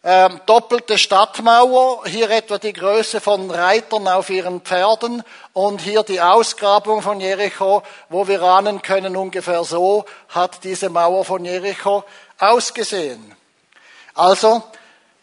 ähm, 0.06 0.42
doppelte 0.46 0.98
Stadtmauer, 0.98 2.06
hier 2.06 2.30
etwa 2.30 2.58
die 2.58 2.74
Größe 2.74 3.22
von 3.22 3.50
Reitern 3.50 4.08
auf 4.10 4.30
ihren 4.30 4.60
Pferden 4.60 5.24
und 5.54 5.80
hier 5.80 6.04
die 6.04 6.20
Ausgrabung 6.20 7.02
von 7.02 7.22
Jericho, 7.22 7.84
wo 8.10 8.28
wir 8.28 8.42
ahnen 8.42 8.82
können, 8.82 9.16
ungefähr 9.16 9.64
so 9.64 10.04
hat 10.28 10.64
diese 10.66 10.90
Mauer 10.90 11.24
von 11.24 11.46
Jericho 11.46 12.04
ausgesehen. 12.38 13.34
Also 14.14 14.62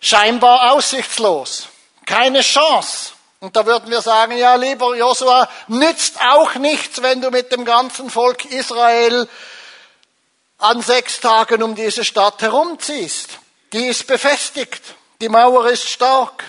scheinbar 0.00 0.72
aussichtslos, 0.72 1.68
keine 2.06 2.40
Chance. 2.40 3.12
Und 3.40 3.56
da 3.56 3.66
würden 3.66 3.90
wir 3.90 4.00
sagen, 4.00 4.36
ja, 4.36 4.54
lieber 4.54 4.96
Josua, 4.96 5.48
nützt 5.68 6.20
auch 6.20 6.54
nichts, 6.54 7.02
wenn 7.02 7.20
du 7.20 7.30
mit 7.30 7.52
dem 7.52 7.66
ganzen 7.66 8.08
Volk 8.08 8.46
Israel 8.46 9.28
an 10.58 10.80
sechs 10.80 11.20
Tagen 11.20 11.62
um 11.62 11.74
diese 11.74 12.04
Stadt 12.04 12.40
herumziehst. 12.40 13.39
Die 13.72 13.86
ist 13.86 14.06
befestigt. 14.06 14.82
Die 15.20 15.28
Mauer 15.28 15.68
ist 15.68 15.88
stark. 15.88 16.44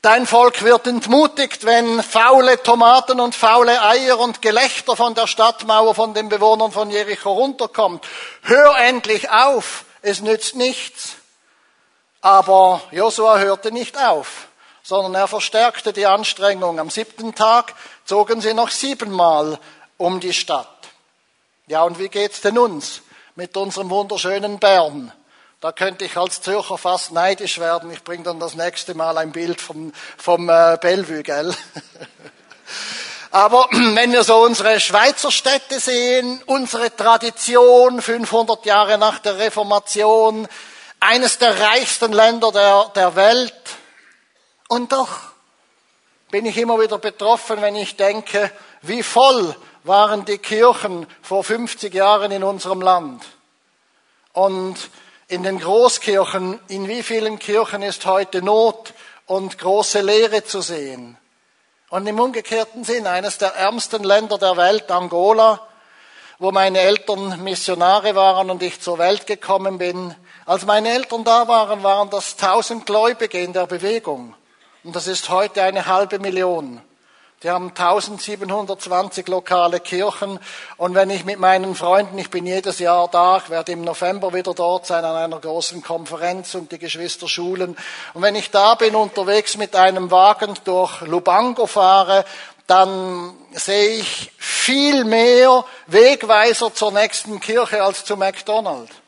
Dein 0.00 0.26
Volk 0.26 0.62
wird 0.62 0.86
entmutigt, 0.86 1.64
wenn 1.64 2.02
faule 2.02 2.62
Tomaten 2.62 3.20
und 3.20 3.34
faule 3.34 3.82
Eier 3.82 4.18
und 4.18 4.42
Gelächter 4.42 4.96
von 4.96 5.14
der 5.14 5.26
Stadtmauer 5.26 5.94
von 5.94 6.12
den 6.12 6.28
Bewohnern 6.28 6.72
von 6.72 6.90
Jericho 6.90 7.32
runterkommt. 7.32 8.06
Hör 8.42 8.76
endlich 8.76 9.30
auf, 9.30 9.84
es 10.02 10.20
nützt 10.20 10.56
nichts. 10.56 11.16
Aber 12.20 12.82
Josua 12.90 13.38
hörte 13.38 13.72
nicht 13.72 13.98
auf, 13.98 14.48
sondern 14.82 15.14
er 15.14 15.28
verstärkte 15.28 15.92
die 15.92 16.06
Anstrengung. 16.06 16.78
Am 16.78 16.90
siebten 16.90 17.34
Tag 17.34 17.74
zogen 18.04 18.40
sie 18.40 18.54
noch 18.54 18.70
siebenmal 18.70 19.58
um 19.96 20.20
die 20.20 20.34
Stadt. 20.34 20.68
Ja, 21.66 21.82
und 21.82 21.98
wie 21.98 22.08
geht's 22.08 22.42
denn 22.42 22.58
uns? 22.58 23.02
Mit 23.36 23.56
unserem 23.56 23.90
wunderschönen 23.90 24.58
Bern. 24.58 25.12
Da 25.60 25.72
könnte 25.72 26.04
ich 26.04 26.16
als 26.16 26.40
Zürcher 26.40 26.78
fast 26.78 27.12
neidisch 27.12 27.58
werden. 27.58 27.90
Ich 27.90 28.04
bringe 28.04 28.22
dann 28.22 28.38
das 28.38 28.54
nächste 28.54 28.94
Mal 28.94 29.18
ein 29.18 29.32
Bild 29.32 29.60
vom, 29.60 29.92
vom 30.16 30.48
äh, 30.48 30.78
Bellevue, 30.80 31.22
gell? 31.22 31.54
Aber 33.30 33.66
wenn 33.72 34.12
wir 34.12 34.22
so 34.22 34.36
unsere 34.36 34.78
Schweizer 34.78 35.32
Städte 35.32 35.80
sehen, 35.80 36.42
unsere 36.46 36.94
Tradition, 36.94 38.00
500 38.00 38.64
Jahre 38.66 38.98
nach 38.98 39.18
der 39.18 39.38
Reformation, 39.38 40.46
eines 41.00 41.38
der 41.38 41.58
reichsten 41.58 42.12
Länder 42.12 42.52
der, 42.52 42.92
der 42.94 43.16
Welt, 43.16 43.54
und 44.68 44.92
doch 44.92 45.10
bin 46.30 46.46
ich 46.46 46.56
immer 46.56 46.80
wieder 46.80 46.98
betroffen, 46.98 47.60
wenn 47.62 47.76
ich 47.76 47.96
denke, 47.96 48.50
wie 48.82 49.02
voll 49.02 49.56
waren 49.84 50.24
die 50.24 50.38
Kirchen 50.38 51.06
vor 51.22 51.44
50 51.44 51.94
Jahren 51.94 52.32
in 52.32 52.42
unserem 52.42 52.80
Land. 52.80 53.22
Und 54.32 54.76
in 55.28 55.42
den 55.42 55.60
Großkirchen, 55.60 56.58
in 56.68 56.88
wie 56.88 57.02
vielen 57.02 57.38
Kirchen 57.38 57.82
ist 57.82 58.04
heute 58.06 58.42
Not 58.42 58.94
und 59.26 59.58
große 59.58 60.00
Leere 60.00 60.44
zu 60.44 60.60
sehen. 60.60 61.16
Und 61.90 62.06
im 62.06 62.18
umgekehrten 62.18 62.82
Sinn, 62.82 63.06
eines 63.06 63.38
der 63.38 63.54
ärmsten 63.54 64.02
Länder 64.02 64.38
der 64.38 64.56
Welt, 64.56 64.90
Angola, 64.90 65.60
wo 66.38 66.50
meine 66.50 66.80
Eltern 66.80 67.42
Missionare 67.44 68.14
waren 68.14 68.50
und 68.50 68.62
ich 68.62 68.80
zur 68.80 68.98
Welt 68.98 69.26
gekommen 69.26 69.78
bin. 69.78 70.14
Als 70.46 70.66
meine 70.66 70.90
Eltern 70.90 71.24
da 71.24 71.46
waren, 71.46 71.82
waren 71.82 72.10
das 72.10 72.36
tausend 72.36 72.86
Gläubige 72.86 73.38
in 73.38 73.52
der 73.52 73.66
Bewegung. 73.66 74.34
Und 74.82 74.96
das 74.96 75.06
ist 75.06 75.28
heute 75.28 75.62
eine 75.62 75.86
halbe 75.86 76.18
Million. 76.18 76.82
Die 77.44 77.50
haben 77.50 77.68
1720 77.68 79.28
lokale 79.28 79.78
Kirchen. 79.78 80.40
Und 80.78 80.94
wenn 80.94 81.10
ich 81.10 81.26
mit 81.26 81.38
meinen 81.38 81.74
Freunden, 81.74 82.18
ich 82.18 82.30
bin 82.30 82.46
jedes 82.46 82.78
Jahr 82.78 83.06
da, 83.08 83.36
ich 83.36 83.50
werde 83.50 83.72
im 83.72 83.82
November 83.82 84.32
wieder 84.32 84.54
dort 84.54 84.86
sein 84.86 85.04
an 85.04 85.14
einer 85.14 85.38
großen 85.40 85.82
Konferenz 85.82 86.54
und 86.54 86.72
die 86.72 86.78
Geschwister 86.78 87.28
schulen. 87.28 87.76
Und 88.14 88.22
wenn 88.22 88.34
ich 88.34 88.50
da 88.50 88.76
bin, 88.76 88.96
unterwegs 88.96 89.58
mit 89.58 89.76
einem 89.76 90.10
Wagen 90.10 90.54
durch 90.64 91.02
Lubango 91.02 91.66
fahre, 91.66 92.24
dann 92.66 93.34
sehe 93.52 93.98
ich 93.98 94.32
viel 94.38 95.04
mehr 95.04 95.66
Wegweiser 95.86 96.72
zur 96.72 96.92
nächsten 96.92 97.40
Kirche 97.40 97.84
als 97.84 98.06
zu 98.06 98.16
McDonald's. 98.16 99.03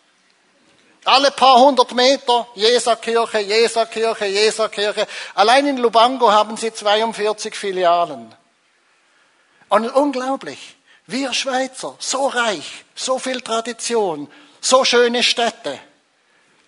Alle 1.06 1.30
paar 1.30 1.60
hundert 1.60 1.94
Meter, 1.94 2.48
Jeserkirche, 2.56 3.38
Jeserkirche, 3.38 4.26
Jeserkirche. 4.26 5.06
Allein 5.36 5.68
in 5.68 5.76
Lubango 5.76 6.32
haben 6.32 6.56
sie 6.56 6.72
42 6.72 7.54
Filialen. 7.54 8.34
Und 9.68 9.88
unglaublich. 9.90 10.76
Wir 11.06 11.32
Schweizer, 11.32 11.94
so 12.00 12.26
reich, 12.26 12.84
so 12.96 13.20
viel 13.20 13.40
Tradition, 13.40 14.28
so 14.60 14.84
schöne 14.84 15.22
Städte. 15.22 15.78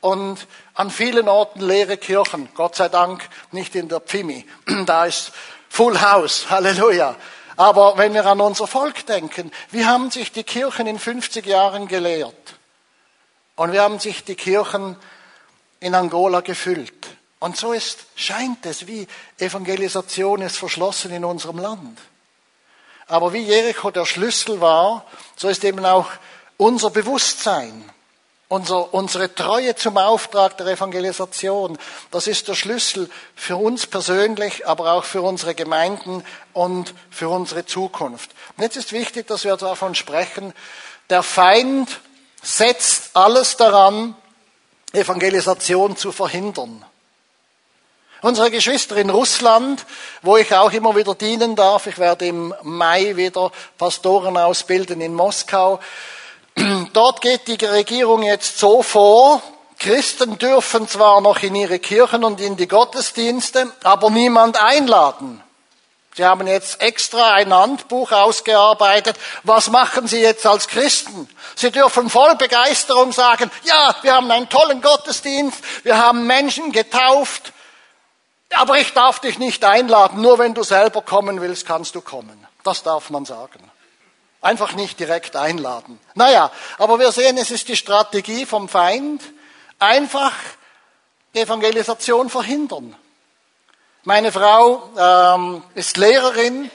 Und 0.01 0.47
an 0.75 0.93
vielen 0.93 1.29
Orten 1.29 1.61
leere 1.61 1.97
Kirchen. 1.97 2.49
Gott 2.55 2.77
sei 2.77 2.89
Dank 2.89 3.29
nicht 3.51 3.75
in 3.75 3.89
der 3.89 3.99
Pfimi. 3.99 4.47
Da 4.87 5.07
ist 5.07 5.33
Full 5.69 6.01
House. 6.01 6.49
Halleluja. 6.49 7.17
Aber 7.57 7.99
wenn 7.99 8.15
wir 8.15 8.25
an 8.25 8.41
unser 8.41 8.69
Volk 8.69 9.05
denken, 9.07 9.51
wie 9.73 9.85
haben 9.85 10.13
sich 10.13 10.31
die 10.31 10.45
Kirchen 10.45 10.87
in 10.87 11.01
50 11.01 11.45
Jahren 11.45 11.89
gelehrt? 11.89 12.58
Und 13.59 13.73
wir 13.73 13.83
haben 13.83 13.99
sich 13.99 14.23
die 14.23 14.37
Kirchen 14.37 14.95
in 15.81 15.93
Angola 15.97 16.43
gefüllt. 16.43 17.09
Und 17.41 17.57
so 17.57 17.73
ist, 17.73 18.07
scheint 18.15 18.65
es, 18.65 18.87
wie 18.87 19.09
Evangelisation 19.37 20.43
ist 20.43 20.57
verschlossen 20.57 21.11
in 21.11 21.25
unserem 21.25 21.59
Land. 21.59 21.99
Aber 23.09 23.33
wie 23.33 23.43
Jericho 23.43 23.91
der 23.91 24.07
Schlüssel 24.07 24.61
war, 24.61 25.05
so 25.37 25.49
ist 25.49 25.65
eben 25.65 25.85
auch 25.85 26.07
unser 26.57 26.91
Bewusstsein, 26.91 27.85
unser, 28.47 28.95
unsere 28.95 29.35
Treue 29.35 29.75
zum 29.75 29.99
Auftrag 29.99 30.57
der 30.59 30.69
Evangelisation. 30.69 31.79
Das 32.13 32.29
ist 32.29 32.47
der 32.47 32.55
Schlüssel 32.55 33.11
für 33.35 33.57
uns 33.57 33.89
persönlich, 33.89 34.69
aber 34.69 34.93
auch 34.93 35.05
für 35.05 35.23
unsere 35.23 35.57
Gemeinden 35.57 36.25
und 36.53 36.95
für 37.11 37.29
unsere 37.29 37.67
Zukunft. 37.67 38.31
Und 38.57 38.63
jetzt 38.63 38.77
ist 38.77 38.93
wichtig, 38.93 39.27
dass 39.27 39.43
wir 39.43 39.57
davon 39.57 39.97
sprechen, 39.97 40.55
der 41.11 41.25
Feind 41.25 42.01
setzt 42.49 43.11
alles 43.15 43.57
daran, 43.57 44.17
Evangelisation 44.93 45.97
zu 45.97 46.13
verhindern. 46.13 46.85
Unsere 48.23 48.51
Geschwister 48.51 48.97
in 48.97 49.11
Russland, 49.11 49.85
wo 50.23 50.37
ich 50.39 50.53
auch 50.53 50.73
immer 50.73 50.97
wieder 50.97 51.15
dienen 51.15 51.55
darf, 51.55 51.87
ich 51.87 51.99
werde 51.99 52.27
im 52.27 52.55
Mai 52.63 53.17
wieder 53.17 53.53
Pastoren 53.77 54.37
ausbilden 54.37 55.01
in 55.01 55.15
Moskau, 55.15 55.79
dort 56.95 57.21
geht 57.21 57.47
die 57.47 57.65
Regierung 57.65 58.23
jetzt 58.23 58.59
so 58.59 58.83
vor, 58.83 59.43
Christen 59.79 60.39
dürfen 60.39 60.89
zwar 60.89 61.21
noch 61.21 61.43
in 61.43 61.55
ihre 61.55 61.79
Kirchen 61.79 62.25
und 62.25 62.41
in 62.41 62.57
die 62.57 62.67
Gottesdienste, 62.67 63.71
aber 63.85 64.11
niemand 64.11 64.61
einladen. 64.61 65.41
Sie 66.19 66.25
haben 66.25 66.49
jetzt 66.49 66.81
extra 66.81 67.35
ein 67.35 67.55
Handbuch 67.55 68.11
ausgearbeitet. 68.11 69.17
Was 69.45 69.71
machen 69.71 70.09
Sie 70.09 70.19
jetzt 70.19 70.45
als 70.47 70.67
Christen? 70.67 71.29
Sie 71.55 71.71
dürfen 71.71 72.11
voll 72.11 72.35
Begeisterung 72.35 73.13
sagen, 73.13 73.49
ja, 73.63 73.95
wir 74.03 74.15
haben 74.15 74.29
einen 74.29 74.49
tollen 74.49 74.83
Gottesdienst, 74.83 75.63
wir 75.85 75.97
haben 75.97 76.27
Menschen 76.27 76.73
getauft, 76.73 77.53
aber 78.53 78.79
ich 78.79 78.93
darf 78.95 79.21
dich 79.21 79.39
nicht 79.39 79.65
einladen, 79.65 80.21
nur 80.21 80.41
wenn 80.41 80.55
du 80.55 80.65
selber 80.65 81.03
kommen 81.03 81.41
willst, 81.41 81.69
kannst 81.69 81.95
du 81.95 82.01
kommen. 82.01 82.49
Das 82.65 82.83
darf 82.83 83.11
man 83.11 83.25
sagen. 83.25 83.61
Einfach 84.41 84.73
nicht 84.73 84.99
direkt 84.99 85.37
einladen. 85.37 86.01
Naja, 86.17 86.51
aber 86.79 86.99
wir 86.99 87.13
sehen, 87.13 87.39
es 87.39 87.53
ist 87.53 87.69
die 87.69 87.77
Strategie 87.77 88.45
vom 88.45 88.69
Feind, 88.69 89.23
einfach 89.79 90.33
Evangelisation 91.33 92.29
verhindern. 92.29 92.97
Meine 94.05 94.31
Frau 94.31 94.89
ähm, 94.97 95.63
ist 95.75 95.97
Lehrerin. 95.97 96.71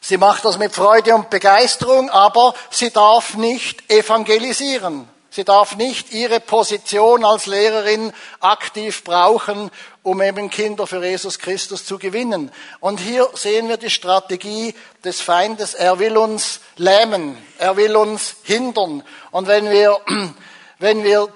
Sie 0.00 0.16
macht 0.16 0.44
das 0.44 0.56
mit 0.56 0.72
Freude 0.72 1.14
und 1.16 1.30
Begeisterung, 1.30 2.10
aber 2.10 2.54
sie 2.70 2.90
darf 2.90 3.34
nicht 3.34 3.90
evangelisieren. 3.90 5.08
Sie 5.30 5.44
darf 5.44 5.76
nicht 5.76 6.12
ihre 6.12 6.38
Position 6.38 7.24
als 7.24 7.46
Lehrerin 7.46 8.12
aktiv 8.38 9.02
brauchen, 9.02 9.70
um 10.04 10.22
eben 10.22 10.48
Kinder 10.48 10.86
für 10.86 11.04
Jesus 11.04 11.40
Christus 11.40 11.84
zu 11.84 11.98
gewinnen. 11.98 12.52
Und 12.78 13.00
hier 13.00 13.28
sehen 13.34 13.68
wir 13.68 13.76
die 13.76 13.90
Strategie 13.90 14.74
des 15.04 15.20
Feindes. 15.20 15.74
Er 15.74 15.98
will 15.98 16.16
uns 16.16 16.60
lähmen. 16.76 17.36
Er 17.58 17.76
will 17.76 17.96
uns 17.96 18.36
hindern. 18.44 19.02
Und 19.32 19.48
wenn 19.48 19.70
wir, 19.70 20.00
wenn 20.78 21.02
wir 21.02 21.28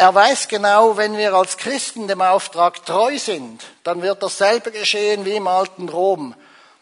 er 0.00 0.14
weiß 0.14 0.48
genau, 0.48 0.96
wenn 0.96 1.18
wir 1.18 1.34
als 1.34 1.58
Christen 1.58 2.08
dem 2.08 2.22
Auftrag 2.22 2.86
treu 2.86 3.18
sind, 3.18 3.62
dann 3.84 4.00
wird 4.00 4.22
dasselbe 4.22 4.70
geschehen 4.70 5.26
wie 5.26 5.34
im 5.34 5.46
alten 5.46 5.90
Rom. 5.90 6.34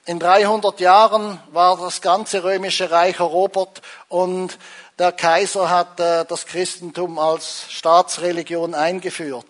In 0.06 0.20
300 0.20 0.78
Jahren 0.78 1.42
war 1.50 1.76
das 1.78 2.00
ganze 2.00 2.44
römische 2.44 2.92
Reich 2.92 3.18
erobert 3.18 3.82
und 4.08 4.56
der 5.00 5.10
Kaiser 5.10 5.68
hat 5.68 5.98
äh, 5.98 6.26
das 6.26 6.46
Christentum 6.46 7.18
als 7.18 7.64
Staatsreligion 7.70 8.76
eingeführt. 8.76 9.46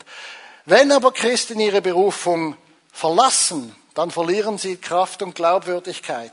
Wenn 0.64 0.90
aber 0.90 1.12
Christen 1.12 1.60
ihre 1.60 1.82
Berufung 1.82 2.56
verlassen, 2.90 3.76
dann 3.92 4.10
verlieren 4.10 4.56
sie 4.56 4.78
Kraft 4.78 5.20
und 5.20 5.34
Glaubwürdigkeit. 5.34 6.32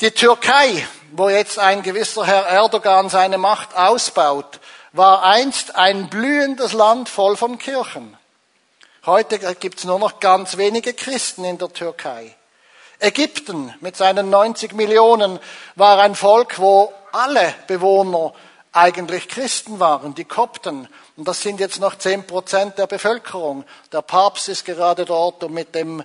Die 0.00 0.12
Türkei, 0.12 0.86
wo 1.10 1.28
jetzt 1.28 1.58
ein 1.58 1.82
gewisser 1.82 2.24
Herr 2.24 2.46
Erdogan 2.46 3.08
seine 3.08 3.38
Macht 3.38 3.76
ausbaut, 3.76 4.60
war 4.98 5.22
einst 5.22 5.76
ein 5.76 6.10
blühendes 6.10 6.72
Land 6.72 7.08
voll 7.08 7.36
von 7.36 7.56
Kirchen. 7.56 8.16
Heute 9.06 9.38
gibt 9.54 9.78
es 9.78 9.84
nur 9.84 10.00
noch 10.00 10.18
ganz 10.18 10.56
wenige 10.56 10.92
Christen 10.92 11.44
in 11.44 11.56
der 11.56 11.72
Türkei. 11.72 12.34
Ägypten 12.98 13.72
mit 13.80 13.96
seinen 13.96 14.28
90 14.28 14.72
Millionen 14.72 15.38
war 15.76 16.00
ein 16.00 16.16
Volk, 16.16 16.58
wo 16.58 16.92
alle 17.12 17.54
Bewohner 17.68 18.34
eigentlich 18.72 19.28
Christen 19.28 19.78
waren, 19.78 20.16
die 20.16 20.24
Kopten. 20.24 20.88
Und 21.16 21.28
das 21.28 21.42
sind 21.42 21.60
jetzt 21.60 21.78
noch 21.80 21.94
10 21.94 22.26
Prozent 22.26 22.76
der 22.76 22.88
Bevölkerung. 22.88 23.64
Der 23.92 24.02
Papst 24.02 24.48
ist 24.48 24.64
gerade 24.64 25.04
dort, 25.04 25.44
um 25.44 25.54
mit 25.54 25.76
dem 25.76 26.02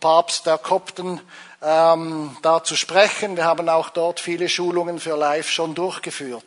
Papst 0.00 0.44
der 0.44 0.58
Kopten 0.58 1.18
ähm, 1.62 2.36
da 2.42 2.62
zu 2.62 2.76
sprechen. 2.76 3.38
Wir 3.38 3.46
haben 3.46 3.70
auch 3.70 3.88
dort 3.88 4.20
viele 4.20 4.50
Schulungen 4.50 5.00
für 5.00 5.16
Live 5.16 5.50
schon 5.50 5.74
durchgeführt. 5.74 6.44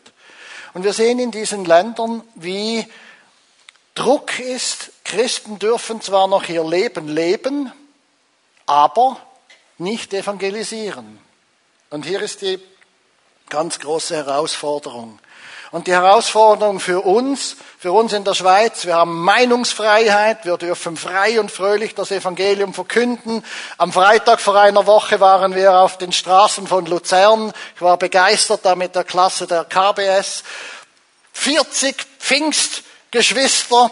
Und 0.76 0.84
wir 0.84 0.92
sehen 0.92 1.20
in 1.20 1.32
diesen 1.32 1.64
Ländern, 1.64 2.22
wie 2.36 2.86
Druck 3.94 4.40
ist, 4.40 4.92
Christen 5.06 5.58
dürfen 5.58 6.02
zwar 6.02 6.28
noch 6.28 6.50
ihr 6.50 6.66
Leben 6.66 7.08
leben, 7.08 7.72
aber 8.66 9.18
nicht 9.78 10.14
evangelisieren. 10.14 11.18
Und 11.92 12.06
hier 12.06 12.22
ist 12.22 12.42
die 12.42 12.60
ganz 13.48 13.80
große 13.80 14.18
Herausforderung. 14.18 15.18
Und 15.76 15.88
die 15.88 15.92
Herausforderung 15.92 16.80
für 16.80 17.02
uns, 17.02 17.58
für 17.78 17.92
uns 17.92 18.14
in 18.14 18.24
der 18.24 18.34
Schweiz, 18.34 18.86
wir 18.86 18.96
haben 18.96 19.20
Meinungsfreiheit, 19.20 20.46
wir 20.46 20.56
dürfen 20.56 20.96
frei 20.96 21.38
und 21.38 21.52
fröhlich 21.52 21.94
das 21.94 22.12
Evangelium 22.12 22.74
verkünden. 22.74 23.44
Am 23.78 23.92
Freitag 23.92 24.40
vor 24.40 24.56
einer 24.56 24.88
Woche 24.88 25.20
waren 25.20 25.54
wir 25.54 25.74
auf 25.74 25.98
den 25.98 26.14
Straßen 26.14 26.66
von 26.66 26.86
Luzern. 26.86 27.52
Ich 27.76 27.82
war 27.82 27.98
begeistert 27.98 28.62
da 28.64 28.76
mit 28.76 28.96
der 28.96 29.04
Klasse 29.04 29.48
der 29.48 29.66
KBS. 29.66 30.46
40 31.34 31.98
Pfingstgeschwister 32.20 33.92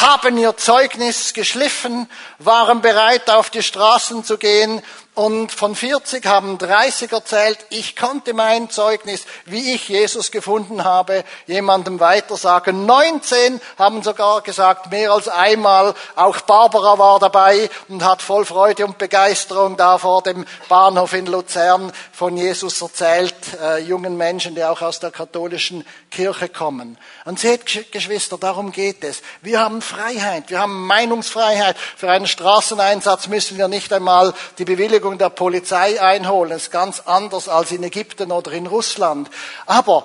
haben 0.00 0.38
ihr 0.38 0.56
Zeugnis 0.56 1.34
geschliffen, 1.34 2.08
waren 2.38 2.80
bereit, 2.80 3.28
auf 3.28 3.50
die 3.50 3.62
Straßen 3.62 4.24
zu 4.24 4.38
gehen 4.38 4.82
und 5.20 5.52
von 5.52 5.74
40 5.74 6.24
haben 6.24 6.56
30 6.56 7.12
erzählt, 7.12 7.58
ich 7.68 7.94
konnte 7.94 8.32
mein 8.32 8.70
Zeugnis, 8.70 9.26
wie 9.44 9.74
ich 9.74 9.86
Jesus 9.86 10.30
gefunden 10.30 10.84
habe, 10.84 11.24
jemandem 11.46 12.00
weitersagen. 12.00 12.86
19 12.86 13.60
haben 13.78 14.02
sogar 14.02 14.40
gesagt, 14.40 14.90
mehr 14.90 15.12
als 15.12 15.28
einmal, 15.28 15.92
auch 16.16 16.40
Barbara 16.40 16.98
war 16.98 17.18
dabei 17.18 17.68
und 17.88 18.02
hat 18.02 18.22
voll 18.22 18.46
Freude 18.46 18.86
und 18.86 18.96
Begeisterung 18.96 19.76
da 19.76 19.98
vor 19.98 20.22
dem 20.22 20.46
Bahnhof 20.70 21.12
in 21.12 21.26
Luzern 21.26 21.92
von 22.12 22.38
Jesus 22.38 22.80
erzählt, 22.80 23.34
äh, 23.60 23.76
jungen 23.82 24.16
Menschen, 24.16 24.54
die 24.54 24.64
auch 24.64 24.80
aus 24.80 25.00
der 25.00 25.10
katholischen 25.10 25.84
Kirche 26.10 26.48
kommen. 26.48 26.96
Und 27.26 27.38
seht, 27.38 27.92
Geschwister, 27.92 28.38
darum 28.38 28.72
geht 28.72 29.04
es. 29.04 29.20
Wir 29.42 29.60
haben 29.60 29.82
Freiheit, 29.82 30.48
wir 30.48 30.60
haben 30.60 30.86
Meinungsfreiheit. 30.86 31.76
Für 31.76 32.10
einen 32.10 32.26
Straßeneinsatz 32.26 33.28
müssen 33.28 33.58
wir 33.58 33.68
nicht 33.68 33.92
einmal 33.92 34.32
die 34.56 34.64
Bewilligung 34.64 35.09
Bewilligung 35.10 35.18
der 35.18 35.30
Polizei 35.30 36.00
einholen. 36.00 36.50
Das 36.50 36.62
ist 36.62 36.70
ganz 36.70 37.00
anders 37.00 37.48
als 37.48 37.72
in 37.72 37.82
Ägypten 37.82 38.30
oder 38.32 38.52
in 38.52 38.66
Russland. 38.66 39.28
Aber 39.66 40.04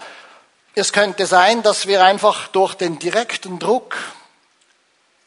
es 0.74 0.92
könnte 0.92 1.26
sein, 1.26 1.64
dass 1.64 1.88
wir 1.88 2.04
einfach 2.04 2.48
durch 2.48 2.76
den 2.76 3.00
direkten 3.00 3.60
Druck 3.60 3.96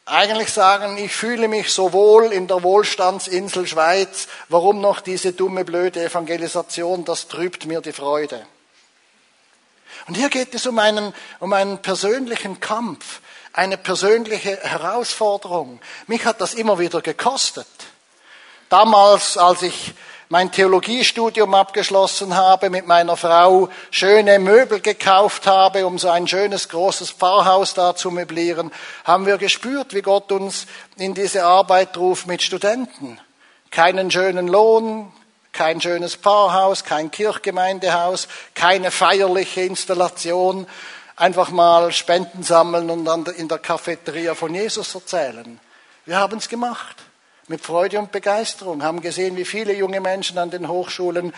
eigentlich 0.05 0.51
sagen, 0.51 0.97
ich 0.97 1.13
fühle 1.13 1.47
mich 1.47 1.71
so 1.71 1.93
wohl 1.93 2.33
in 2.33 2.47
der 2.47 2.63
Wohlstandsinsel 2.63 3.67
Schweiz, 3.67 4.27
warum 4.49 4.81
noch 4.81 5.01
diese 5.01 5.33
dumme, 5.33 5.63
blöde 5.63 6.03
Evangelisation, 6.03 7.05
das 7.05 7.27
trübt 7.27 7.65
mir 7.67 7.81
die 7.81 7.93
Freude. 7.93 8.43
Und 10.07 10.15
hier 10.15 10.29
geht 10.29 10.55
es 10.55 10.65
um 10.65 10.79
einen, 10.79 11.13
um 11.39 11.53
einen 11.53 11.77
persönlichen 11.79 12.59
Kampf, 12.59 13.21
eine 13.53 13.77
persönliche 13.77 14.57
Herausforderung. 14.57 15.79
Mich 16.07 16.25
hat 16.25 16.41
das 16.41 16.55
immer 16.55 16.79
wieder 16.79 17.01
gekostet. 17.01 17.67
Damals, 18.69 19.35
als 19.35 19.63
ich 19.63 19.95
mein 20.31 20.51
Theologiestudium 20.51 21.55
abgeschlossen 21.55 22.35
habe, 22.35 22.69
mit 22.69 22.85
meiner 22.85 23.17
Frau 23.17 23.69
schöne 23.89 24.37
Möbel 24.37 24.79
gekauft 24.79 25.47
habe, 25.47 25.87
um 25.87 25.97
so 25.97 26.07
ein 26.09 26.27
schönes 26.27 26.69
großes 26.69 27.09
Pfarrhaus 27.09 27.73
da 27.73 27.95
zu 27.95 28.11
möblieren, 28.11 28.71
haben 29.05 29.25
wir 29.25 29.39
gespürt, 29.39 29.95
wie 29.95 30.03
Gott 30.03 30.31
uns 30.31 30.67
in 30.97 31.15
diese 31.15 31.45
Arbeit 31.45 31.97
ruft 31.97 32.27
mit 32.27 32.43
Studenten. 32.43 33.19
Keinen 33.71 34.11
schönen 34.11 34.47
Lohn, 34.47 35.11
kein 35.51 35.81
schönes 35.81 36.13
Pfarrhaus, 36.13 36.83
kein 36.83 37.09
Kirchgemeindehaus, 37.09 38.27
keine 38.53 38.91
feierliche 38.91 39.61
Installation, 39.61 40.67
einfach 41.15 41.49
mal 41.49 41.91
Spenden 41.91 42.43
sammeln 42.43 42.91
und 42.91 43.05
dann 43.05 43.25
in 43.25 43.47
der 43.47 43.57
Cafeteria 43.57 44.35
von 44.35 44.53
Jesus 44.53 44.93
erzählen. 44.93 45.59
Wir 46.05 46.19
haben 46.19 46.37
es 46.37 46.47
gemacht 46.47 47.08
mit 47.49 47.61
Freude 47.61 47.99
und 47.99 48.11
Begeisterung, 48.11 48.83
haben 48.83 49.01
gesehen, 49.01 49.35
wie 49.35 49.45
viele 49.45 49.73
junge 49.73 49.99
Menschen 49.99 50.37
an 50.37 50.51
den 50.51 50.69
Hochschulen 50.69 51.33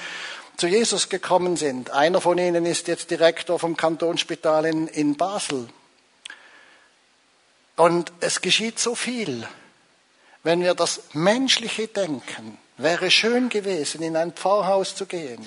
zu 0.58 0.68
Jesus 0.68 1.10
gekommen 1.10 1.58
sind. 1.58 1.90
Einer 1.90 2.22
von 2.22 2.38
ihnen 2.38 2.66
ist 2.66 2.88
jetzt 2.88 3.10
Direktor 3.10 3.58
vom 3.58 3.76
Kantonsspital 3.76 4.66
in, 4.66 4.88
in 4.88 5.18
Basel. 5.18 5.68
Und 7.76 8.12
es 8.20 8.42
geschieht 8.42 8.78
so 8.78 8.94
viel. 8.94 9.48
Wenn 10.44 10.62
wir 10.62 10.76
das 10.76 11.02
menschliche 11.14 11.88
Denken, 11.88 12.58
wäre 12.78 13.10
schön 13.10 13.50
gewesen, 13.50 14.04
in 14.04 14.16
ein 14.16 14.34
Pfarrhaus 14.34 14.96
zu 14.96 15.06
gehen 15.06 15.44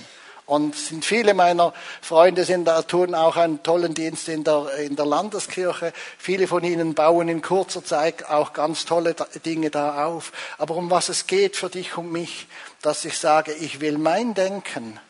und 0.46 0.76
sind 0.76 1.04
viele 1.04 1.32
meiner 1.32 1.72
Freunde 2.02 2.44
sind 2.44 2.66
da, 2.66 2.82
tun 2.82 3.14
auch 3.14 3.36
einen 3.36 3.62
tollen 3.62 3.94
Dienst 3.94 4.28
in 4.28 4.44
der, 4.44 4.68
in 4.78 4.94
der 4.94 5.06
Landeskirche. 5.06 5.92
Viele 6.18 6.46
von 6.46 6.62
ihnen 6.64 6.94
bauen 6.94 7.28
in 7.28 7.40
kurzer 7.40 7.82
Zeit 7.82 8.28
auch 8.28 8.52
ganz 8.52 8.84
tolle 8.84 9.14
Dinge 9.46 9.70
da 9.70 10.04
auf. 10.04 10.32
Aber 10.58 10.76
um 10.76 10.90
was 10.90 11.08
es 11.08 11.26
geht 11.26 11.56
für 11.56 11.70
dich 11.70 11.96
und 11.96 12.12
mich, 12.12 12.46
dass 12.82 13.06
ich 13.06 13.16
sage, 13.18 13.52
ich 13.52 13.80
will 13.80 13.96
mein 13.96 14.34
Denken 14.34 15.00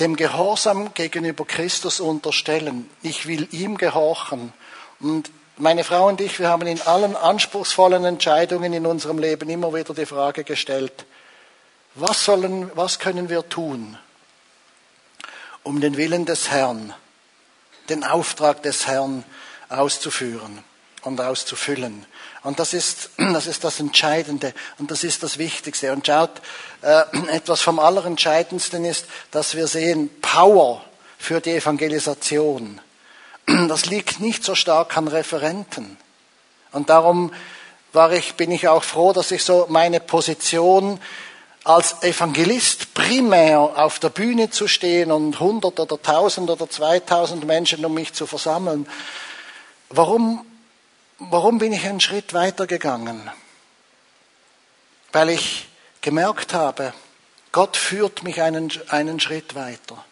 dem 0.00 0.16
Gehorsam 0.16 0.94
gegenüber 0.94 1.44
Christus 1.44 2.00
unterstellen. 2.00 2.88
Ich 3.02 3.26
will 3.26 3.48
ihm 3.50 3.76
gehorchen. 3.76 4.54
Und 5.00 5.30
meine 5.58 5.84
Frau 5.84 6.08
und 6.08 6.22
ich, 6.22 6.38
wir 6.38 6.48
haben 6.48 6.66
in 6.66 6.80
allen 6.80 7.16
anspruchsvollen 7.16 8.06
Entscheidungen 8.06 8.72
in 8.72 8.86
unserem 8.86 9.18
Leben 9.18 9.50
immer 9.50 9.74
wieder 9.74 9.92
die 9.92 10.06
Frage 10.06 10.42
gestellt, 10.42 11.04
was, 11.94 12.24
sollen, 12.24 12.70
was 12.74 12.98
können 12.98 13.28
wir 13.28 13.48
tun, 13.48 13.98
um 15.62 15.80
den 15.80 15.96
Willen 15.96 16.24
des 16.24 16.50
Herrn, 16.50 16.94
den 17.88 18.04
Auftrag 18.04 18.62
des 18.62 18.86
Herrn 18.86 19.24
auszuführen 19.68 20.62
und 21.02 21.20
auszufüllen? 21.20 22.06
Und 22.42 22.58
das 22.58 22.72
ist, 22.72 23.10
das 23.16 23.46
ist 23.46 23.64
das 23.64 23.80
Entscheidende 23.80 24.54
und 24.78 24.90
das 24.90 25.04
ist 25.04 25.22
das 25.22 25.38
Wichtigste. 25.38 25.92
Und 25.92 26.06
schaut, 26.06 26.40
äh, 26.82 27.02
etwas 27.32 27.60
vom 27.60 27.78
Allerentscheidendsten 27.78 28.84
ist, 28.84 29.06
dass 29.30 29.54
wir 29.54 29.66
sehen, 29.66 30.10
Power 30.20 30.84
für 31.18 31.40
die 31.40 31.52
Evangelisation. 31.52 32.80
Das 33.68 33.86
liegt 33.86 34.20
nicht 34.20 34.44
so 34.44 34.54
stark 34.54 34.96
an 34.96 35.08
Referenten. 35.08 35.96
Und 36.70 36.88
darum 36.88 37.32
war 37.92 38.12
ich, 38.12 38.34
bin 38.34 38.52
ich 38.52 38.68
auch 38.68 38.84
froh, 38.84 39.12
dass 39.12 39.32
ich 39.32 39.42
so 39.42 39.66
meine 39.68 39.98
Position 39.98 41.00
als 41.64 42.02
Evangelist 42.02 42.94
primär 42.94 43.60
auf 43.60 43.98
der 43.98 44.08
Bühne 44.08 44.50
zu 44.50 44.66
stehen 44.66 45.12
und 45.12 45.34
100 45.34 45.78
oder 45.78 45.96
1000 45.96 46.50
oder 46.50 46.68
2000 46.68 47.44
Menschen 47.44 47.84
um 47.84 47.94
mich 47.94 48.14
zu 48.14 48.26
versammeln. 48.26 48.88
Warum, 49.90 50.46
warum 51.18 51.58
bin 51.58 51.72
ich 51.72 51.84
einen 51.84 52.00
Schritt 52.00 52.32
weiter 52.32 52.66
gegangen? 52.66 53.30
Weil 55.12 55.30
ich 55.30 55.68
gemerkt 56.00 56.54
habe, 56.54 56.94
Gott 57.52 57.76
führt 57.76 58.22
mich 58.22 58.40
einen, 58.40 58.72
einen 58.88 59.20
Schritt 59.20 59.54
weiter. 59.54 60.04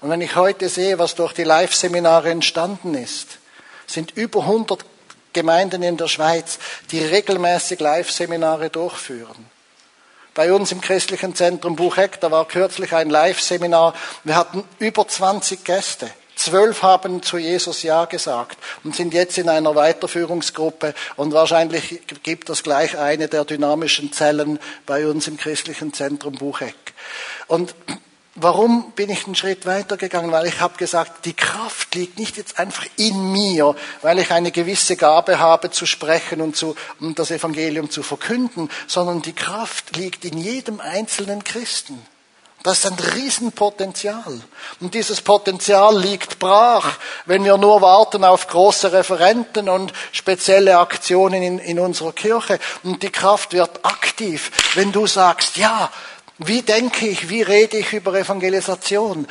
Und 0.00 0.10
wenn 0.10 0.20
ich 0.20 0.36
heute 0.36 0.68
sehe, 0.68 0.98
was 0.98 1.14
durch 1.14 1.32
die 1.32 1.44
Live-Seminare 1.44 2.30
entstanden 2.30 2.94
ist, 2.94 3.38
sind 3.86 4.12
über 4.16 4.40
100 4.40 4.84
Gemeinden 5.32 5.82
in 5.82 5.96
der 5.96 6.08
Schweiz, 6.08 6.58
die 6.90 7.00
regelmäßig 7.00 7.80
Live-Seminare 7.80 8.70
durchführen. 8.70 9.53
Bei 10.34 10.52
uns 10.52 10.72
im 10.72 10.80
christlichen 10.80 11.36
Zentrum 11.36 11.76
Bucheck, 11.76 12.20
da 12.20 12.30
war 12.30 12.46
kürzlich 12.46 12.92
ein 12.92 13.08
Live-Seminar. 13.08 13.94
Wir 14.24 14.34
hatten 14.34 14.64
über 14.80 15.06
20 15.06 15.62
Gäste. 15.64 16.10
Zwölf 16.34 16.82
haben 16.82 17.22
zu 17.22 17.38
Jesus 17.38 17.84
Ja 17.84 18.06
gesagt 18.06 18.58
und 18.82 18.96
sind 18.96 19.14
jetzt 19.14 19.38
in 19.38 19.48
einer 19.48 19.76
Weiterführungsgruppe 19.76 20.92
und 21.14 21.32
wahrscheinlich 21.32 22.02
gibt 22.24 22.50
es 22.50 22.64
gleich 22.64 22.98
eine 22.98 23.28
der 23.28 23.44
dynamischen 23.44 24.12
Zellen 24.12 24.58
bei 24.84 25.06
uns 25.06 25.28
im 25.28 25.36
christlichen 25.36 25.92
Zentrum 25.92 26.34
Bucheck. 26.34 26.74
Und 27.46 27.76
Warum 28.36 28.90
bin 28.96 29.10
ich 29.10 29.26
einen 29.26 29.36
Schritt 29.36 29.64
weitergegangen? 29.64 30.32
Weil 30.32 30.46
ich 30.46 30.60
habe 30.60 30.76
gesagt, 30.76 31.24
die 31.24 31.34
Kraft 31.34 31.94
liegt 31.94 32.18
nicht 32.18 32.36
jetzt 32.36 32.58
einfach 32.58 32.84
in 32.96 33.30
mir, 33.30 33.76
weil 34.02 34.18
ich 34.18 34.32
eine 34.32 34.50
gewisse 34.50 34.96
Gabe 34.96 35.38
habe 35.38 35.70
zu 35.70 35.86
sprechen 35.86 36.40
und, 36.40 36.56
zu, 36.56 36.74
und 36.98 37.20
das 37.20 37.30
Evangelium 37.30 37.90
zu 37.90 38.02
verkünden, 38.02 38.70
sondern 38.88 39.22
die 39.22 39.34
Kraft 39.34 39.96
liegt 39.96 40.24
in 40.24 40.36
jedem 40.36 40.80
einzelnen 40.80 41.44
Christen. 41.44 42.04
Das 42.64 42.78
ist 42.78 42.86
ein 42.86 42.98
Riesenpotenzial. 43.14 44.40
Und 44.80 44.94
dieses 44.94 45.20
Potenzial 45.20 45.96
liegt 46.00 46.38
brach, 46.38 46.92
wenn 47.26 47.44
wir 47.44 47.58
nur 47.58 47.82
warten 47.82 48.24
auf 48.24 48.48
große 48.48 48.90
Referenten 48.90 49.68
und 49.68 49.92
spezielle 50.12 50.78
Aktionen 50.78 51.42
in, 51.42 51.58
in 51.58 51.78
unserer 51.78 52.14
Kirche. 52.14 52.58
Und 52.82 53.02
die 53.02 53.10
Kraft 53.10 53.52
wird 53.52 53.84
aktiv, 53.84 54.50
wenn 54.74 54.92
du 54.92 55.06
sagst, 55.06 55.58
ja, 55.58 55.90
wie 56.38 56.62
denke 56.62 57.06
ich, 57.06 57.28
wie 57.28 57.42
rede 57.42 57.76
ich 57.76 57.92
über 57.92 58.14
Evangelisation? 58.14 59.26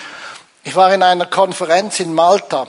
Ich 0.64 0.76
war 0.76 0.94
in 0.94 1.04
einer 1.04 1.26
Konferenz 1.26 2.00
in 2.00 2.14
Malta. 2.14 2.68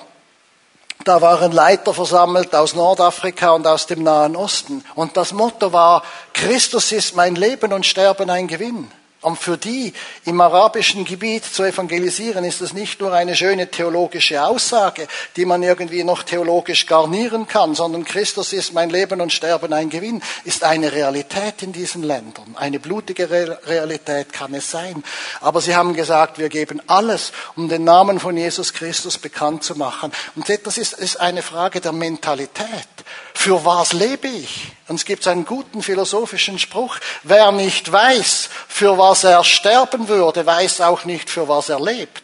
Da 1.05 1.21
waren 1.21 1.53
Leiter 1.53 1.93
versammelt 1.93 2.55
aus 2.55 2.75
Nordafrika 2.75 3.51
und 3.51 3.67
aus 3.67 3.87
dem 3.87 4.03
Nahen 4.03 4.37
Osten. 4.37 4.85
Und 4.95 5.17
das 5.17 5.33
Motto 5.33 5.73
war, 5.73 6.03
Christus 6.33 6.93
ist 6.93 7.15
mein 7.15 7.35
Leben 7.35 7.73
und 7.73 7.87
Sterben 7.87 8.31
ein 8.31 8.49
Gewinn. 8.49 8.91
Und 9.25 9.39
für 9.39 9.57
die 9.57 9.95
im 10.27 10.39
arabischen 10.43 11.07
Gebiet 11.07 11.47
zu 11.47 11.65
evangelisieren, 11.65 12.45
ist 12.45 12.61
das 12.61 12.75
nicht 12.75 13.01
nur 13.01 13.15
eine 13.15 13.35
schöne 13.35 13.71
theologische 13.71 14.45
Aussage, 14.45 15.09
die 15.37 15.47
man 15.47 15.63
irgendwie 15.63 16.05
noch 16.05 16.25
theologisch 16.25 16.87
garnieren 16.87 17.49
kann, 17.49 17.75
sondern 17.75 18.05
Christus 18.05 18.53
ist 18.53 18.75
mein 18.75 18.91
Leben 18.91 19.23
und 19.23 19.33
Sterben 19.33 19.73
ein 19.73 19.89
Gewinn, 19.89 20.23
ist 20.45 20.63
eine 20.63 20.93
Realität 20.93 21.63
in 21.63 21.73
diesen 21.73 22.03
Ländern. 22.03 22.55
Eine 22.57 22.79
blutige 22.79 23.31
Realität 23.67 24.31
kann 24.31 24.53
es 24.53 24.71
sein. 24.71 25.03
Aber 25.41 25.63
sie 25.63 25.75
haben 25.75 25.95
gesagt, 25.95 26.39
wir 26.39 26.51
geben 26.51 26.83
alles, 26.87 27.33
um 27.57 27.71
den 27.71 27.85
Namen 27.85 28.21
von 28.21 28.37
Jesus 28.37 28.75
Christus 28.75 29.17
bekannt 29.17 29.65
zu 29.65 29.75
machen. 29.75 30.13
Und 30.37 30.51
das 30.65 30.77
ist 30.77 31.19
eine 31.19 31.41
Frage 31.41 31.81
der 31.81 31.93
Mentalität. 31.93 32.94
Für 33.35 33.65
was 33.65 33.93
lebe 33.93 34.29
ich? 34.29 34.73
Und 34.89 34.97
es 34.97 35.05
gibt 35.05 35.27
einen 35.27 35.45
guten 35.45 35.83
philosophischen 35.83 36.59
Spruch, 36.59 36.97
wer 37.23 37.53
nicht 37.53 37.91
weiß, 37.91 38.49
für 38.69 38.99
was 38.99 39.25
er 39.25 39.45
sterben 39.45 40.09
würde, 40.09 40.47
weiß 40.47 40.81
auch 40.83 41.05
nicht, 41.05 41.31
für 41.31 41.49
was 41.49 41.69
er 41.69 41.81
lebt. 41.81 42.23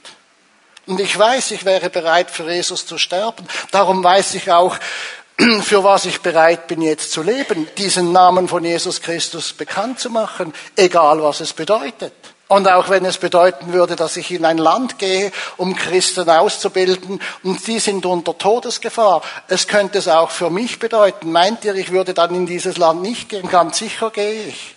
Und 0.87 1.01
ich 1.01 1.17
weiß, 1.17 1.53
ich 1.53 1.65
wäre 1.65 1.91
bereit, 1.91 2.31
für 2.31 2.51
Jesus 2.51 2.87
zu 2.87 2.99
sterben. 2.99 3.47
Darum 3.71 4.03
weiß 4.03 4.35
ich 4.35 4.51
auch, 4.51 4.77
für 5.63 5.85
was 5.85 6.05
ich 6.05 6.21
bereit 6.21 6.67
bin, 6.67 6.83
jetzt 6.83 7.13
zu 7.13 7.23
leben, 7.23 7.69
diesen 7.79 8.13
Namen 8.13 8.49
von 8.49 8.65
Jesus 8.65 9.01
Christus 9.01 9.53
bekannt 9.53 10.01
zu 10.01 10.11
machen, 10.11 10.53
egal 10.77 11.23
was 11.23 11.41
es 11.41 11.53
bedeutet. 11.53 12.13
Und 12.51 12.67
auch 12.67 12.89
wenn 12.89 13.05
es 13.05 13.19
bedeuten 13.19 13.73
würde, 13.73 13.95
dass 13.95 14.17
ich 14.17 14.33
in 14.33 14.45
ein 14.45 14.59
Land 14.59 14.99
gehe, 14.99 15.31
um 15.57 15.77
Christen 15.77 16.29
auszubilden, 16.29 17.23
und 17.45 17.65
die 17.65 17.79
sind 17.79 18.05
unter 18.05 18.37
Todesgefahr. 18.37 19.23
Es 19.47 19.69
könnte 19.69 19.99
es 19.99 20.09
auch 20.09 20.33
für 20.33 20.51
mich 20.51 20.81
bedeuten. 20.81 21.31
Meint 21.31 21.65
ihr, 21.65 21.77
ich 21.77 21.93
würde 21.93 22.13
dann 22.13 22.35
in 22.35 22.47
dieses 22.47 22.77
Land 22.77 23.03
nicht 23.03 23.29
gehen? 23.29 23.49
Ganz 23.49 23.79
sicher 23.79 24.11
gehe 24.11 24.49
ich. 24.49 24.75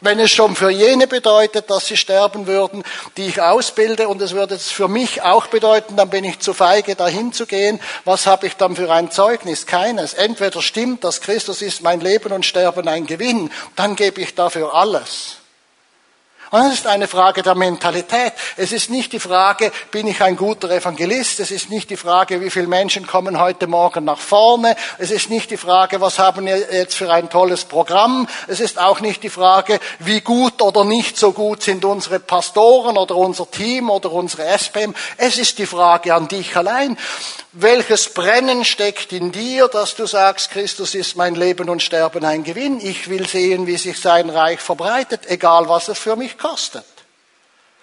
Wenn 0.00 0.18
es 0.18 0.30
schon 0.30 0.56
für 0.56 0.70
jene 0.70 1.06
bedeutet, 1.06 1.68
dass 1.68 1.88
sie 1.88 1.98
sterben 1.98 2.46
würden, 2.46 2.84
die 3.18 3.26
ich 3.26 3.42
ausbilde, 3.42 4.08
und 4.08 4.22
es 4.22 4.32
würde 4.32 4.54
es 4.54 4.70
für 4.70 4.88
mich 4.88 5.20
auch 5.20 5.48
bedeuten, 5.48 5.96
dann 5.96 6.08
bin 6.08 6.24
ich 6.24 6.38
zu 6.38 6.54
feige, 6.54 6.96
dahin 6.96 7.34
zu 7.34 7.44
gehen, 7.44 7.80
was 8.06 8.26
habe 8.26 8.46
ich 8.46 8.56
dann 8.56 8.76
für 8.76 8.90
ein 8.90 9.10
Zeugnis? 9.10 9.66
Keines. 9.66 10.14
Entweder 10.14 10.62
stimmt, 10.62 11.04
dass 11.04 11.20
Christus 11.20 11.60
ist 11.60 11.82
mein 11.82 12.00
Leben 12.00 12.32
und 12.32 12.46
Sterben 12.46 12.88
ein 12.88 13.04
Gewinn, 13.04 13.50
dann 13.76 13.94
gebe 13.94 14.22
ich 14.22 14.34
dafür 14.34 14.72
alles. 14.72 15.39
Und 16.50 16.66
es 16.66 16.74
ist 16.74 16.86
eine 16.88 17.06
Frage 17.06 17.42
der 17.42 17.54
Mentalität. 17.54 18.32
Es 18.56 18.72
ist 18.72 18.90
nicht 18.90 19.12
die 19.12 19.20
Frage, 19.20 19.70
bin 19.92 20.08
ich 20.08 20.20
ein 20.20 20.34
guter 20.34 20.68
Evangelist? 20.68 21.38
Es 21.38 21.52
ist 21.52 21.70
nicht 21.70 21.90
die 21.90 21.96
Frage, 21.96 22.40
wie 22.40 22.50
viele 22.50 22.66
Menschen 22.66 23.06
kommen 23.06 23.38
heute 23.38 23.68
Morgen 23.68 24.04
nach 24.04 24.18
vorne? 24.18 24.74
Es 24.98 25.12
ist 25.12 25.30
nicht 25.30 25.52
die 25.52 25.56
Frage, 25.56 26.00
was 26.00 26.18
haben 26.18 26.46
wir 26.46 26.58
jetzt 26.58 26.96
für 26.96 27.12
ein 27.12 27.30
tolles 27.30 27.64
Programm? 27.64 28.26
Es 28.48 28.58
ist 28.58 28.80
auch 28.80 28.98
nicht 28.98 29.22
die 29.22 29.30
Frage, 29.30 29.78
wie 30.00 30.22
gut 30.22 30.60
oder 30.60 30.84
nicht 30.84 31.16
so 31.16 31.30
gut 31.30 31.62
sind 31.62 31.84
unsere 31.84 32.18
Pastoren 32.18 32.98
oder 32.98 33.14
unser 33.14 33.48
Team 33.48 33.88
oder 33.88 34.10
unsere 34.10 34.44
SPM. 34.46 34.92
Es 35.18 35.38
ist 35.38 35.56
die 35.58 35.66
Frage 35.66 36.12
an 36.12 36.26
dich 36.26 36.56
allein. 36.56 36.98
Welches 37.52 38.14
Brennen 38.14 38.64
steckt 38.64 39.12
in 39.12 39.32
dir, 39.32 39.66
dass 39.66 39.96
du 39.96 40.06
sagst, 40.06 40.52
Christus 40.52 40.94
ist 40.94 41.16
mein 41.16 41.34
Leben 41.34 41.68
und 41.68 41.82
Sterben 41.82 42.24
ein 42.24 42.44
Gewinn? 42.44 42.80
Ich 42.80 43.10
will 43.10 43.26
sehen, 43.26 43.66
wie 43.66 43.76
sich 43.76 43.98
sein 43.98 44.30
Reich 44.30 44.60
verbreitet, 44.60 45.22
egal 45.26 45.68
was 45.68 45.88
es 45.88 45.98
für 45.98 46.14
mich 46.14 46.38
kostet. 46.38 46.84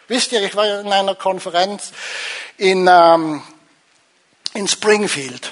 Wisst 0.08 0.32
ihr, 0.32 0.42
ich 0.42 0.56
war 0.56 0.80
in 0.80 0.94
einer 0.94 1.16
Konferenz 1.16 1.92
in, 2.56 2.88
ähm, 2.90 3.44
in 4.54 4.70
Springfield. 4.70 5.52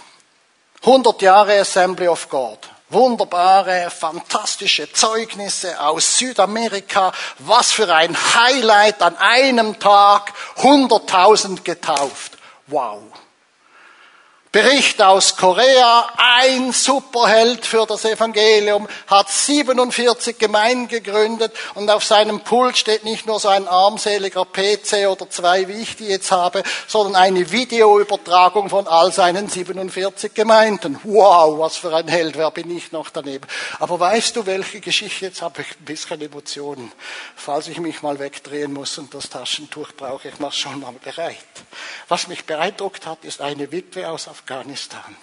100 0.79 1.21
Jahre 1.21 1.59
Assembly 1.59 2.07
of 2.07 2.29
God. 2.29 2.59
Wunderbare, 2.87 3.89
fantastische 3.89 4.93
Zeugnisse 4.93 5.77
aus 5.81 6.19
Südamerika. 6.19 7.11
Was 7.39 7.73
für 7.73 7.93
ein 7.93 8.15
Highlight 8.15 9.01
an 9.01 9.17
einem 9.17 9.77
Tag. 9.77 10.31
100.000 10.59 11.63
getauft. 11.63 12.37
Wow. 12.67 13.01
Bericht 14.55 15.01
aus 15.01 15.35
Korea, 15.35 16.07
ein 16.15 16.71
Superheld 16.71 17.65
für 17.65 17.85
das 17.85 18.05
Evangelium, 18.05 18.87
hat 19.05 19.29
47 19.29 20.37
Gemeinden 20.37 20.87
gegründet 20.87 21.51
und 21.73 21.89
auf 21.91 22.05
seinem 22.05 22.39
Pult 22.39 22.77
steht 22.77 23.03
nicht 23.03 23.25
nur 23.25 23.37
so 23.37 23.49
ein 23.49 23.67
armseliger 23.67 24.45
PC 24.45 25.09
oder 25.09 25.29
zwei, 25.29 25.67
wie 25.67 25.81
ich 25.81 25.97
die 25.97 26.05
jetzt 26.05 26.31
habe, 26.31 26.63
sondern 26.87 27.17
eine 27.17 27.51
Videoübertragung 27.51 28.69
von 28.69 28.87
all 28.87 29.11
seinen 29.11 29.49
47 29.49 30.33
Gemeinden. 30.33 31.01
Wow, 31.03 31.59
was 31.59 31.75
für 31.75 31.93
ein 31.93 32.07
Held, 32.07 32.37
wer 32.37 32.49
bin 32.49 32.73
ich 32.73 32.93
noch 32.93 33.09
daneben? 33.09 33.45
Aber 33.81 33.99
weißt 33.99 34.37
du, 34.37 34.45
welche 34.45 34.79
Geschichte, 34.79 35.25
jetzt 35.25 35.41
habe 35.41 35.63
ich 35.63 35.67
ein 35.77 35.83
bisschen 35.83 36.21
Emotionen, 36.21 36.93
falls 37.35 37.67
ich 37.67 37.81
mich 37.81 38.01
mal 38.03 38.19
wegdrehen 38.19 38.71
muss 38.71 38.97
und 38.99 39.13
das 39.13 39.29
Taschentuch 39.29 39.91
brauche, 39.97 40.29
ich 40.29 40.39
mache 40.39 40.55
schon 40.55 40.79
mal 40.79 40.93
bereit. 41.03 41.35
Was 42.07 42.29
mich 42.29 42.45
beeindruckt 42.45 43.05
hat, 43.05 43.25
ist 43.25 43.41
eine 43.41 43.69
Witwe 43.73 44.09
aus 44.09 44.29
Afghanistan, 44.29 44.44
Afghanistan. 44.45 45.15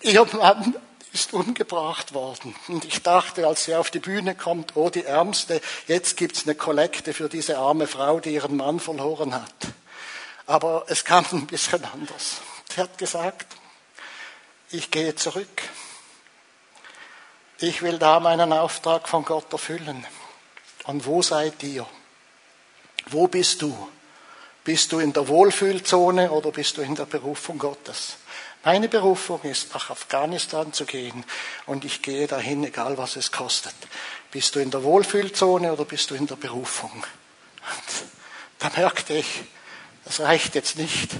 Ihr 0.00 0.24
Mann 0.32 0.74
ist 1.12 1.34
umgebracht 1.34 2.14
worden. 2.14 2.54
Und 2.66 2.86
ich 2.86 3.02
dachte, 3.02 3.46
als 3.46 3.64
sie 3.64 3.74
auf 3.74 3.90
die 3.90 3.98
Bühne 3.98 4.34
kommt, 4.34 4.74
oh, 4.74 4.88
die 4.88 5.04
Ärmste, 5.04 5.60
jetzt 5.86 6.16
gibt's 6.16 6.44
eine 6.44 6.54
Kollekte 6.54 7.12
für 7.12 7.28
diese 7.28 7.58
arme 7.58 7.86
Frau, 7.86 8.20
die 8.20 8.30
ihren 8.30 8.56
Mann 8.56 8.80
verloren 8.80 9.34
hat. 9.34 9.52
Aber 10.46 10.86
es 10.88 11.04
kam 11.04 11.26
ein 11.32 11.46
bisschen 11.46 11.84
anders. 11.84 12.40
Sie 12.74 12.80
hat 12.80 12.96
gesagt, 12.96 13.54
ich 14.70 14.90
gehe 14.90 15.14
zurück. 15.14 15.62
Ich 17.58 17.82
will 17.82 17.98
da 17.98 18.18
meinen 18.20 18.54
Auftrag 18.54 19.10
von 19.10 19.26
Gott 19.26 19.52
erfüllen. 19.52 20.06
Und 20.84 21.04
wo 21.04 21.20
seid 21.20 21.62
ihr? 21.64 21.86
Wo 23.10 23.28
bist 23.28 23.60
du? 23.60 23.90
Bist 24.64 24.92
du 24.92 24.98
in 24.98 25.12
der 25.12 25.26
Wohlfühlzone 25.26 26.30
oder 26.30 26.52
bist 26.52 26.76
du 26.76 26.82
in 26.82 26.94
der 26.94 27.06
Berufung 27.06 27.58
Gottes? 27.58 28.16
Meine 28.62 28.88
Berufung 28.88 29.40
ist, 29.42 29.72
nach 29.72 29.88
Afghanistan 29.88 30.70
zu 30.74 30.84
gehen 30.84 31.24
und 31.64 31.86
ich 31.86 32.02
gehe 32.02 32.26
dahin, 32.26 32.62
egal 32.64 32.98
was 32.98 33.16
es 33.16 33.32
kostet. 33.32 33.74
Bist 34.30 34.54
du 34.54 34.60
in 34.60 34.70
der 34.70 34.84
Wohlfühlzone 34.84 35.72
oder 35.72 35.86
bist 35.86 36.10
du 36.10 36.14
in 36.14 36.26
der 36.26 36.36
Berufung? 36.36 36.92
Und 36.92 38.04
da 38.58 38.70
merkte 38.76 39.14
ich, 39.14 39.44
es 40.04 40.20
reicht 40.20 40.54
jetzt 40.54 40.76
nicht, 40.76 41.12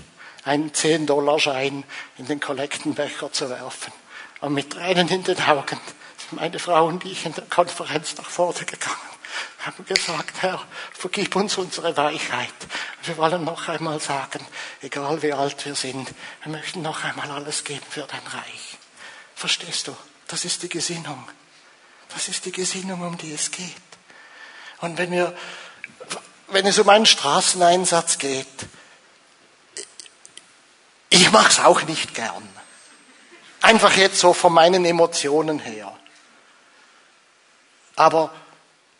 einen 0.44 0.70
10-Dollar-Schein 0.72 1.84
in 2.18 2.26
den 2.26 2.40
Kollektenbecher 2.40 3.32
zu 3.32 3.48
werfen. 3.48 3.92
Und 4.42 4.52
mit 4.52 4.70
Tränen 4.70 5.08
in 5.08 5.24
den 5.24 5.40
Augen 5.40 5.80
sind 6.18 6.40
meine 6.40 6.58
Frau 6.58 6.86
und 6.86 7.06
ich 7.06 7.24
in 7.24 7.34
der 7.34 7.44
Konferenz 7.44 8.18
nach 8.18 8.28
vorne 8.28 8.66
gegangen 8.66 9.09
haben 9.60 9.84
gesagt, 9.84 10.42
Herr, 10.42 10.64
vergib 10.92 11.36
uns 11.36 11.56
unsere 11.58 11.96
Weichheit. 11.96 12.54
Wir 13.02 13.16
wollen 13.16 13.44
noch 13.44 13.68
einmal 13.68 14.00
sagen, 14.00 14.44
egal 14.82 15.22
wie 15.22 15.32
alt 15.32 15.64
wir 15.64 15.74
sind, 15.74 16.10
wir 16.42 16.52
möchten 16.52 16.82
noch 16.82 17.04
einmal 17.04 17.30
alles 17.30 17.64
geben 17.64 17.84
für 17.88 18.02
dein 18.02 18.26
Reich. 18.26 18.78
Verstehst 19.34 19.88
du? 19.88 19.96
Das 20.28 20.44
ist 20.44 20.62
die 20.62 20.68
Gesinnung. 20.68 21.28
Das 22.12 22.28
ist 22.28 22.44
die 22.44 22.52
Gesinnung, 22.52 23.02
um 23.02 23.16
die 23.16 23.32
es 23.32 23.50
geht. 23.50 23.74
Und 24.80 24.98
wenn 24.98 25.10
wir, 25.10 25.36
wenn 26.48 26.66
es 26.66 26.78
um 26.78 26.88
einen 26.88 27.06
Straßeneinsatz 27.06 28.18
geht, 28.18 28.46
ich 31.10 31.30
mache 31.32 31.48
es 31.48 31.60
auch 31.60 31.82
nicht 31.82 32.14
gern. 32.14 32.48
Einfach 33.60 33.96
jetzt 33.96 34.18
so 34.18 34.32
von 34.32 34.52
meinen 34.52 34.84
Emotionen 34.84 35.58
her. 35.58 35.96
Aber 37.96 38.32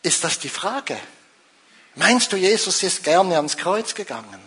ist 0.02 0.24
das 0.24 0.38
die 0.38 0.48
Frage? 0.48 0.98
Meinst 1.94 2.32
du, 2.32 2.36
Jesus 2.36 2.82
ist 2.82 3.04
gerne 3.04 3.36
ans 3.36 3.56
Kreuz 3.56 3.94
gegangen? 3.94 4.40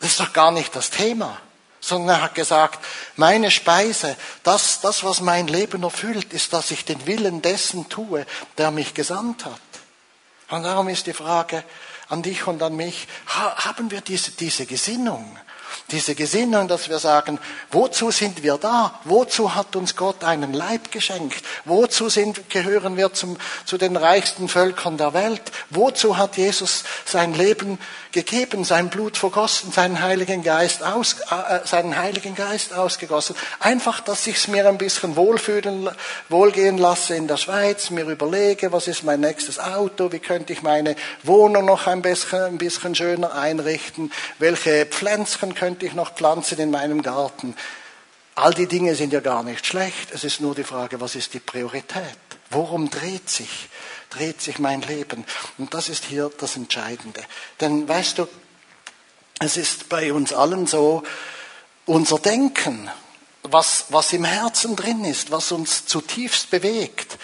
Das 0.00 0.10
ist 0.10 0.20
doch 0.20 0.32
gar 0.32 0.52
nicht 0.52 0.74
das 0.76 0.90
Thema, 0.90 1.40
sondern 1.80 2.16
er 2.16 2.22
hat 2.22 2.34
gesagt, 2.34 2.84
meine 3.16 3.50
Speise, 3.50 4.16
das, 4.44 4.80
das, 4.80 5.02
was 5.02 5.20
mein 5.20 5.48
Leben 5.48 5.82
erfüllt, 5.82 6.32
ist, 6.32 6.52
dass 6.52 6.70
ich 6.70 6.84
den 6.84 7.06
Willen 7.06 7.42
dessen 7.42 7.88
tue, 7.88 8.26
der 8.56 8.70
mich 8.70 8.94
gesandt 8.94 9.44
hat. 9.44 9.60
Und 10.50 10.62
darum 10.62 10.88
ist 10.88 11.06
die 11.06 11.12
Frage 11.12 11.64
an 12.08 12.22
dich 12.22 12.46
und 12.46 12.62
an 12.62 12.76
mich, 12.76 13.06
haben 13.26 13.90
wir 13.90 14.00
diese, 14.00 14.30
diese 14.30 14.66
Gesinnung? 14.66 15.38
Diese 15.90 16.14
Gesinnung, 16.14 16.68
dass 16.68 16.88
wir 16.90 16.98
sagen, 16.98 17.38
wozu 17.70 18.10
sind 18.10 18.42
wir 18.42 18.58
da? 18.58 19.00
Wozu 19.04 19.54
hat 19.54 19.74
uns 19.74 19.96
Gott 19.96 20.22
einen 20.22 20.52
Leib 20.52 20.90
geschenkt? 20.90 21.42
Wozu 21.64 22.08
sind, 22.08 22.50
gehören 22.50 22.96
wir 22.96 23.14
zum, 23.14 23.36
zu 23.64 23.78
den 23.78 23.96
reichsten 23.96 24.48
Völkern 24.48 24.98
der 24.98 25.14
Welt? 25.14 25.42
Wozu 25.70 26.18
hat 26.18 26.36
Jesus 26.36 26.84
sein 27.06 27.34
Leben 27.34 27.78
gegeben, 28.12 28.64
sein 28.64 28.90
Blut 28.90 29.16
vergossen, 29.16 29.72
seinen 29.72 30.02
Heiligen 30.02 30.42
Geist, 30.42 30.82
aus, 30.82 31.16
äh, 31.30 31.60
seinen 31.64 31.96
Heiligen 31.96 32.34
Geist 32.34 32.74
ausgegossen? 32.74 33.34
Einfach, 33.60 34.00
dass 34.00 34.26
ich 34.26 34.36
es 34.36 34.48
mir 34.48 34.68
ein 34.68 34.78
bisschen 34.78 35.16
wohlfühlen, 35.16 35.88
wohlgehen 36.28 36.76
lasse 36.76 37.14
in 37.14 37.28
der 37.28 37.38
Schweiz, 37.38 37.90
mir 37.90 38.04
überlege, 38.04 38.72
was 38.72 38.88
ist 38.88 39.04
mein 39.04 39.20
nächstes 39.20 39.58
Auto, 39.58 40.12
wie 40.12 40.18
könnte 40.18 40.52
ich 40.52 40.62
meine 40.62 40.96
Wohnung 41.22 41.64
noch 41.64 41.86
ein 41.86 42.02
bisschen, 42.02 42.42
ein 42.42 42.58
bisschen 42.58 42.94
schöner 42.94 43.34
einrichten, 43.34 44.12
welche 44.38 44.84
Pflänzchen 44.86 45.54
könnte 45.58 45.86
ich 45.86 45.94
noch 45.94 46.14
pflanzen 46.14 46.58
in 46.58 46.70
meinem 46.70 47.02
Garten? 47.02 47.56
All 48.36 48.54
die 48.54 48.68
Dinge 48.68 48.94
sind 48.94 49.12
ja 49.12 49.20
gar 49.20 49.42
nicht 49.42 49.66
schlecht. 49.66 50.12
Es 50.12 50.22
ist 50.22 50.40
nur 50.40 50.54
die 50.54 50.62
Frage, 50.62 51.00
was 51.00 51.16
ist 51.16 51.34
die 51.34 51.40
Priorität? 51.40 52.18
Worum 52.50 52.88
dreht 52.88 53.28
sich, 53.28 53.68
dreht 54.10 54.40
sich 54.40 54.60
mein 54.60 54.82
Leben? 54.82 55.24
Und 55.58 55.74
das 55.74 55.88
ist 55.88 56.04
hier 56.04 56.30
das 56.38 56.54
Entscheidende. 56.54 57.20
Denn 57.60 57.88
weißt 57.88 58.18
du, 58.18 58.28
es 59.40 59.56
ist 59.56 59.88
bei 59.88 60.12
uns 60.12 60.32
allen 60.32 60.68
so, 60.68 61.02
unser 61.84 62.20
Denken, 62.20 62.88
was, 63.42 63.86
was 63.88 64.12
im 64.12 64.24
Herzen 64.24 64.76
drin 64.76 65.04
ist, 65.04 65.32
was 65.32 65.50
uns 65.50 65.86
zutiefst 65.86 66.50
bewegt, 66.50 67.18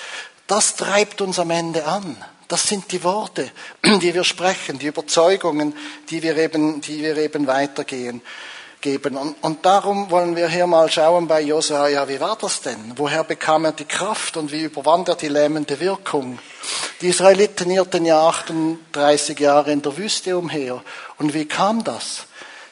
das 0.48 0.74
treibt 0.74 1.20
uns 1.20 1.38
am 1.38 1.50
Ende 1.50 1.86
an. 1.86 2.16
Das 2.48 2.68
sind 2.68 2.90
die 2.92 3.02
Worte, 3.02 3.50
die 3.84 4.14
wir 4.14 4.24
sprechen, 4.24 4.78
die 4.78 4.86
Überzeugungen, 4.86 5.74
die 6.10 6.22
wir 6.22 6.36
eben, 6.36 6.80
die 6.80 7.02
wir 7.02 7.16
eben 7.16 7.46
weitergehen 7.46 8.22
geben. 8.80 9.16
Und, 9.16 9.36
und 9.42 9.64
darum 9.64 10.10
wollen 10.10 10.36
wir 10.36 10.48
hier 10.48 10.66
mal 10.66 10.90
schauen 10.90 11.26
bei 11.26 11.40
Josua, 11.40 11.88
ja, 11.88 12.06
wie 12.06 12.20
war 12.20 12.36
das 12.36 12.60
denn? 12.60 12.92
Woher 12.96 13.24
bekam 13.24 13.64
er 13.64 13.72
die 13.72 13.86
Kraft 13.86 14.36
und 14.36 14.52
wie 14.52 14.64
überwand 14.64 15.08
er 15.08 15.16
die 15.16 15.28
lähmende 15.28 15.80
Wirkung? 15.80 16.38
Die 17.00 17.08
Israeliten 17.08 17.70
irrten 17.70 18.04
ja 18.04 18.28
38 18.28 19.40
Jahre 19.40 19.72
in 19.72 19.80
der 19.80 19.96
Wüste 19.96 20.36
umher. 20.36 20.82
Und 21.18 21.32
wie 21.32 21.46
kam 21.46 21.82
das? 21.82 22.26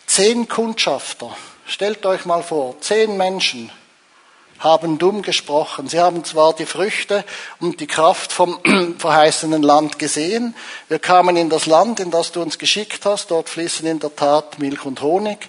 Zehn 0.07 0.49
Kundschafter, 0.49 1.35
stellt 1.67 2.05
euch 2.05 2.27
mal 2.27 2.43
vor, 2.43 2.79
zehn 2.81 3.17
Menschen 3.17 3.71
haben 4.63 4.99
dumm 4.99 5.23
gesprochen. 5.23 5.89
Sie 5.89 5.99
haben 5.99 6.25
zwar 6.25 6.55
die 6.55 6.67
Früchte 6.67 7.25
und 7.61 7.81
die 7.81 7.87
Kraft 7.87 8.33
vom 8.33 8.59
verheißenen 8.99 9.63
Land 9.63 9.99
gesehen. 9.99 10.55
Wir 10.89 10.99
kamen 10.99 11.37
in 11.37 11.51
das 11.51 11.67
Land, 11.67 12.01
in 12.01 12.11
das 12.11 12.33
du 12.33 12.43
uns 12.43 12.59
geschickt 12.59 13.05
hast. 13.05 13.31
Dort 13.31 13.49
fließen 13.49 13.87
in 13.87 13.99
der 13.99 14.15
Tat 14.15 14.59
Milch 14.59 14.85
und 14.85 15.03
Honig. 15.03 15.49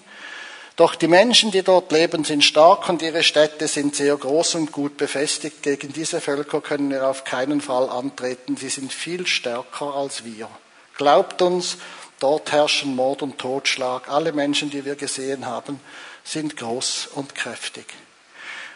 Doch 0.75 0.95
die 0.95 1.07
Menschen, 1.07 1.51
die 1.51 1.61
dort 1.61 1.91
leben, 1.91 2.23
sind 2.23 2.43
stark 2.43 2.89
und 2.89 3.03
ihre 3.03 3.21
Städte 3.21 3.67
sind 3.67 3.95
sehr 3.95 4.17
groß 4.17 4.55
und 4.55 4.71
gut 4.71 4.97
befestigt. 4.97 5.61
Gegen 5.61 5.93
diese 5.93 6.19
Völker 6.19 6.61
können 6.61 6.89
wir 6.89 7.07
auf 7.07 7.23
keinen 7.23 7.61
Fall 7.61 7.89
antreten. 7.89 8.57
Sie 8.57 8.69
sind 8.69 8.91
viel 8.91 9.27
stärker 9.27 9.93
als 9.93 10.25
wir. 10.25 10.49
Glaubt 10.97 11.43
uns, 11.43 11.77
dort 12.19 12.51
herrschen 12.51 12.95
Mord 12.95 13.21
und 13.21 13.37
Totschlag. 13.37 14.09
Alle 14.09 14.31
Menschen, 14.31 14.71
die 14.71 14.83
wir 14.83 14.95
gesehen 14.95 15.45
haben, 15.45 15.79
sind 16.23 16.57
groß 16.57 17.09
und 17.13 17.35
kräftig. 17.35 17.85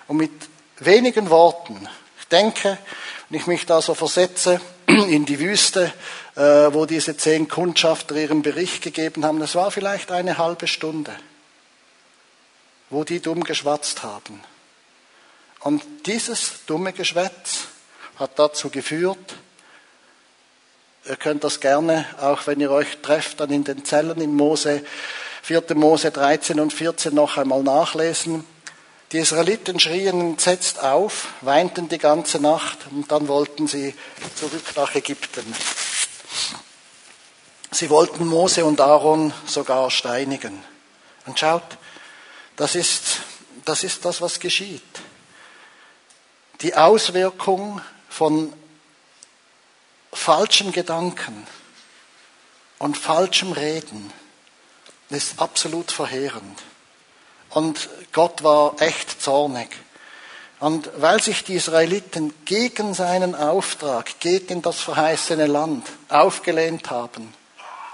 Und 0.08 0.18
mit 0.18 0.32
wenigen 0.80 1.30
Worten, 1.30 1.88
ich 2.20 2.28
denke, 2.28 2.78
wenn 3.30 3.40
ich 3.40 3.48
mich 3.48 3.66
da 3.66 3.82
so 3.82 3.94
versetze 3.94 4.62
in 4.88 5.26
die 5.26 5.40
Wüste, 5.40 5.92
äh, 6.36 6.42
wo 6.42 6.86
diese 6.86 7.18
zehn 7.18 7.48
Kundschafter 7.48 8.16
ihren 8.16 8.42
Bericht 8.42 8.82
gegeben 8.82 9.26
haben, 9.26 9.40
das 9.40 9.56
war 9.56 9.72
vielleicht 9.72 10.12
eine 10.12 10.38
halbe 10.38 10.68
Stunde 10.68 11.14
wo 12.90 13.04
die 13.04 13.20
dumm 13.20 13.44
geschwatzt 13.44 14.04
haben. 14.04 14.42
Und 15.62 15.84
dieses 16.06 16.66
dumme 16.66 16.94
Geschwätz 16.94 17.68
hat 18.18 18.40
dazu 18.40 18.70
geführt, 18.70 19.36
ihr 21.06 21.16
könnt 21.16 21.44
das 21.44 21.60
gerne, 21.60 22.06
auch 22.20 22.48
wenn 22.48 22.60
ihr 22.60 22.72
euch 22.72 22.98
trefft, 23.02 23.40
dann 23.40 23.52
in 23.52 23.64
den 23.64 23.84
Zellen 23.86 24.22
in 24.22 24.36
Mose, 24.36 24.84
4. 25.44 25.64
Mose 25.76 26.12
13 26.12 26.60
und 26.60 26.74
14 26.74 27.14
noch 27.14 27.38
einmal 27.38 27.64
nachlesen. 27.64 28.46
Die 29.14 29.20
Israeliten 29.20 29.80
schrien 29.80 30.20
entsetzt 30.20 30.80
auf, 30.84 31.30
weinten 31.40 31.88
die 31.88 31.98
ganze 31.98 32.40
Nacht 32.40 32.80
und 32.92 33.10
dann 33.10 33.30
wollten 33.30 33.68
sie 33.68 33.96
zurück 34.36 34.76
nach 34.76 34.94
Ägypten. 34.96 35.56
Sie 37.72 37.90
wollten 37.90 38.26
Mose 38.26 38.66
und 38.66 38.82
Aaron 38.82 39.34
sogar 39.46 39.92
steinigen. 39.92 40.62
Und 41.26 41.40
schaut, 41.40 41.78
das 42.58 42.76
ist, 42.76 43.22
das 43.64 43.84
ist 43.84 44.04
das, 44.04 44.20
was 44.20 44.40
geschieht. 44.40 44.84
Die 46.62 46.76
Auswirkung 46.76 47.82
von 48.10 48.52
falschen 50.12 50.72
Gedanken 50.74 51.48
und 52.80 52.98
falschem 52.98 53.54
Reden 53.54 54.12
ist 55.10 55.40
absolut 55.40 55.92
verheerend. 55.92 56.62
Und 57.50 57.90
Gott 58.12 58.44
war 58.44 58.76
echt 58.80 59.22
zornig. 59.22 59.70
Und 60.60 60.90
weil 60.98 61.22
sich 61.22 61.44
die 61.44 61.56
Israeliten 61.56 62.34
gegen 62.46 62.94
seinen 62.94 63.36
Auftrag, 63.36 64.20
gegen 64.20 64.62
das 64.62 64.80
verheißene 64.80 65.46
Land 65.46 65.86
aufgelehnt 66.10 66.90
haben, 66.90 67.34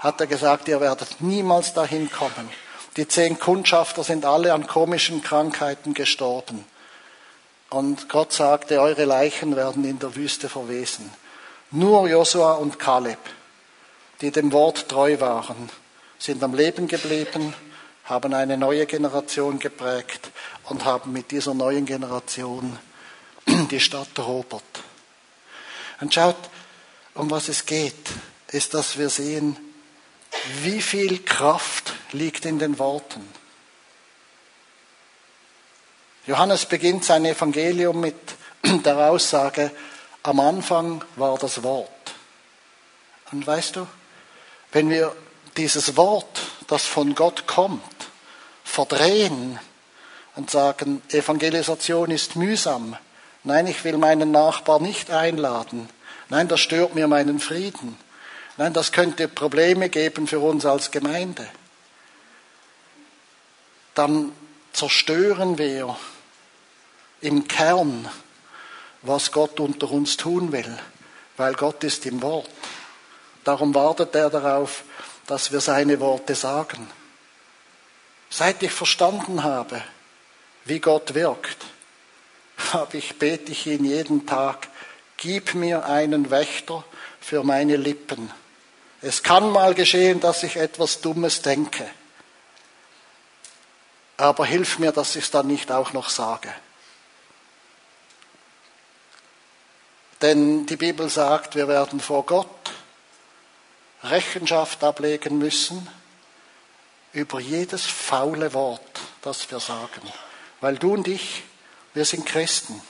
hat 0.00 0.20
er 0.20 0.26
gesagt, 0.26 0.68
ihr 0.68 0.80
werdet 0.80 1.20
niemals 1.20 1.74
dahin 1.74 2.10
kommen. 2.10 2.48
Die 2.96 3.08
zehn 3.08 3.38
Kundschafter 3.38 4.04
sind 4.04 4.24
alle 4.24 4.54
an 4.54 4.66
komischen 4.66 5.22
Krankheiten 5.22 5.94
gestorben. 5.94 6.64
Und 7.70 8.08
Gott 8.08 8.32
sagte, 8.32 8.80
eure 8.80 9.04
Leichen 9.04 9.56
werden 9.56 9.84
in 9.84 9.98
der 9.98 10.14
Wüste 10.14 10.48
verwesen. 10.48 11.10
Nur 11.70 12.08
Josua 12.08 12.52
und 12.52 12.78
Kaleb, 12.78 13.18
die 14.20 14.30
dem 14.30 14.52
Wort 14.52 14.88
treu 14.88 15.18
waren, 15.20 15.68
sind 16.18 16.42
am 16.42 16.54
Leben 16.54 16.86
geblieben, 16.86 17.52
haben 18.04 18.34
eine 18.34 18.56
neue 18.56 18.86
Generation 18.86 19.58
geprägt 19.58 20.30
und 20.64 20.84
haben 20.84 21.12
mit 21.12 21.30
dieser 21.30 21.54
neuen 21.54 21.86
Generation 21.86 22.78
die 23.70 23.80
Stadt 23.80 24.16
erobert. 24.16 24.62
Und 26.00 26.12
schaut, 26.12 26.36
um 27.14 27.30
was 27.30 27.48
es 27.48 27.64
geht, 27.66 28.10
ist, 28.48 28.74
dass 28.74 28.98
wir 28.98 29.08
sehen, 29.08 29.56
wie 30.62 30.82
viel 30.82 31.24
Kraft 31.24 31.94
liegt 32.12 32.44
in 32.44 32.58
den 32.58 32.78
Worten? 32.78 33.26
Johannes 36.26 36.66
beginnt 36.66 37.04
sein 37.04 37.24
Evangelium 37.24 38.00
mit 38.00 38.16
der 38.84 39.10
Aussage, 39.10 39.70
am 40.22 40.40
Anfang 40.40 41.04
war 41.16 41.38
das 41.38 41.62
Wort. 41.62 41.90
Und 43.30 43.46
weißt 43.46 43.76
du, 43.76 43.86
wenn 44.72 44.90
wir 44.90 45.14
dieses 45.56 45.96
Wort, 45.96 46.42
das 46.66 46.84
von 46.84 47.14
Gott 47.14 47.46
kommt, 47.46 47.93
verdrehen 48.74 49.58
und 50.36 50.50
sagen, 50.50 51.02
Evangelisation 51.10 52.10
ist 52.10 52.36
mühsam, 52.36 52.96
nein, 53.44 53.66
ich 53.66 53.84
will 53.84 53.96
meinen 53.96 54.30
Nachbar 54.30 54.80
nicht 54.80 55.10
einladen, 55.10 55.88
nein, 56.28 56.48
das 56.48 56.60
stört 56.60 56.94
mir 56.94 57.08
meinen 57.08 57.40
Frieden, 57.40 57.96
Nein, 58.56 58.72
das 58.72 58.92
könnte 58.92 59.26
Probleme 59.26 59.88
geben 59.88 60.28
für 60.28 60.38
uns 60.38 60.64
als 60.64 60.90
Gemeinde. 60.92 61.46
Dann 63.94 64.32
zerstören 64.72 65.58
wir 65.58 65.96
im 67.20 67.48
Kern, 67.48 68.08
was 69.02 69.32
Gott 69.32 69.58
unter 69.58 69.90
uns 69.90 70.16
tun 70.16 70.52
will, 70.52 70.78
weil 71.36 71.54
Gott 71.54 71.82
ist 71.82 72.06
im 72.06 72.22
Wort. 72.22 72.48
Darum 73.42 73.74
wartet 73.74 74.14
er 74.14 74.30
darauf, 74.30 74.84
dass 75.26 75.50
wir 75.50 75.60
seine 75.60 75.98
Worte 75.98 76.34
sagen. 76.34 76.88
Seit 78.34 78.62
ich 78.64 78.72
verstanden 78.72 79.44
habe, 79.44 79.80
wie 80.64 80.80
Gott 80.80 81.14
wirkt, 81.14 81.64
habe 82.72 82.96
ich, 82.96 83.18
bete 83.18 83.52
ich 83.52 83.66
ihn 83.66 83.84
jeden 83.84 84.26
Tag, 84.26 84.68
gib 85.16 85.54
mir 85.54 85.84
einen 85.84 86.30
Wächter 86.30 86.82
für 87.20 87.44
meine 87.44 87.76
Lippen 87.76 88.30
es 89.06 89.22
kann 89.22 89.50
mal 89.50 89.74
geschehen, 89.74 90.18
dass 90.20 90.42
ich 90.44 90.56
etwas 90.56 91.02
Dummes 91.02 91.42
denke. 91.42 91.86
Aber 94.16 94.46
hilf 94.46 94.78
mir, 94.78 94.92
dass 94.92 95.14
ich 95.14 95.24
es 95.24 95.30
dann 95.30 95.46
nicht 95.46 95.70
auch 95.70 95.92
noch 95.92 96.08
sage. 96.08 96.50
Denn 100.22 100.64
die 100.64 100.76
Bibel 100.76 101.10
sagt, 101.10 101.54
wir 101.54 101.68
werden 101.68 102.00
vor 102.00 102.24
Gott 102.24 102.48
Rechenschaft 104.02 104.82
ablegen 104.82 105.36
müssen 105.36 105.86
über 107.14 107.40
jedes 107.40 107.86
faule 107.86 108.52
Wort, 108.52 109.00
das 109.22 109.50
wir 109.50 109.60
sagen. 109.60 110.02
Weil 110.60 110.76
du 110.76 110.92
und 110.92 111.08
ich, 111.08 111.44
wir 111.94 112.04
sind 112.04 112.26
Christen, 112.26 112.82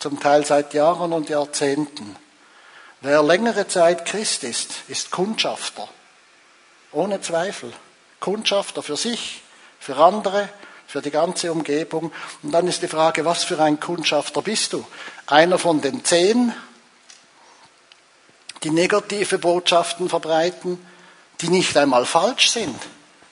zum 0.00 0.20
Teil 0.20 0.44
seit 0.44 0.74
Jahren 0.74 1.12
und 1.12 1.28
Jahrzehnten. 1.28 2.16
Wer 3.00 3.22
längere 3.22 3.68
Zeit 3.68 4.04
Christ 4.04 4.44
ist, 4.44 4.72
ist 4.88 5.10
Kundschafter. 5.10 5.88
Ohne 6.92 7.20
Zweifel. 7.20 7.72
Kundschafter 8.18 8.82
für 8.82 8.96
sich, 8.96 9.42
für 9.78 9.96
andere, 9.96 10.48
für 10.86 11.00
die 11.00 11.10
ganze 11.10 11.52
Umgebung. 11.52 12.12
Und 12.42 12.52
dann 12.52 12.66
ist 12.66 12.82
die 12.82 12.88
Frage, 12.88 13.24
was 13.24 13.44
für 13.44 13.60
ein 13.62 13.78
Kundschafter 13.78 14.42
bist 14.42 14.72
du? 14.72 14.84
Einer 15.26 15.58
von 15.58 15.80
den 15.80 16.04
zehn, 16.04 16.52
die 18.62 18.70
negative 18.70 19.38
Botschaften 19.38 20.08
verbreiten, 20.08 20.84
die 21.40 21.48
nicht 21.48 21.76
einmal 21.76 22.06
falsch 22.06 22.50
sind. 22.50 22.78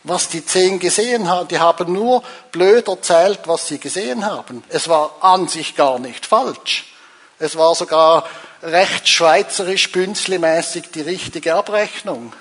Was 0.04 0.28
die 0.28 0.44
zehn 0.44 0.80
gesehen 0.80 1.28
haben, 1.28 1.46
die 1.48 1.60
haben 1.60 1.92
nur 1.92 2.24
blöd 2.50 2.88
erzählt, 2.88 3.40
was 3.44 3.68
sie 3.68 3.78
gesehen 3.78 4.26
haben. 4.26 4.64
Es 4.68 4.88
war 4.88 5.16
an 5.20 5.46
sich 5.46 5.76
gar 5.76 5.98
nicht 6.00 6.26
falsch. 6.26 6.92
Es 7.38 7.56
war 7.56 7.74
sogar 7.74 8.24
recht 8.62 9.08
schweizerisch 9.08 9.92
bünzlimäßig 9.92 10.90
die 10.90 11.02
richtige 11.02 11.54
Abrechnung. 11.54 12.32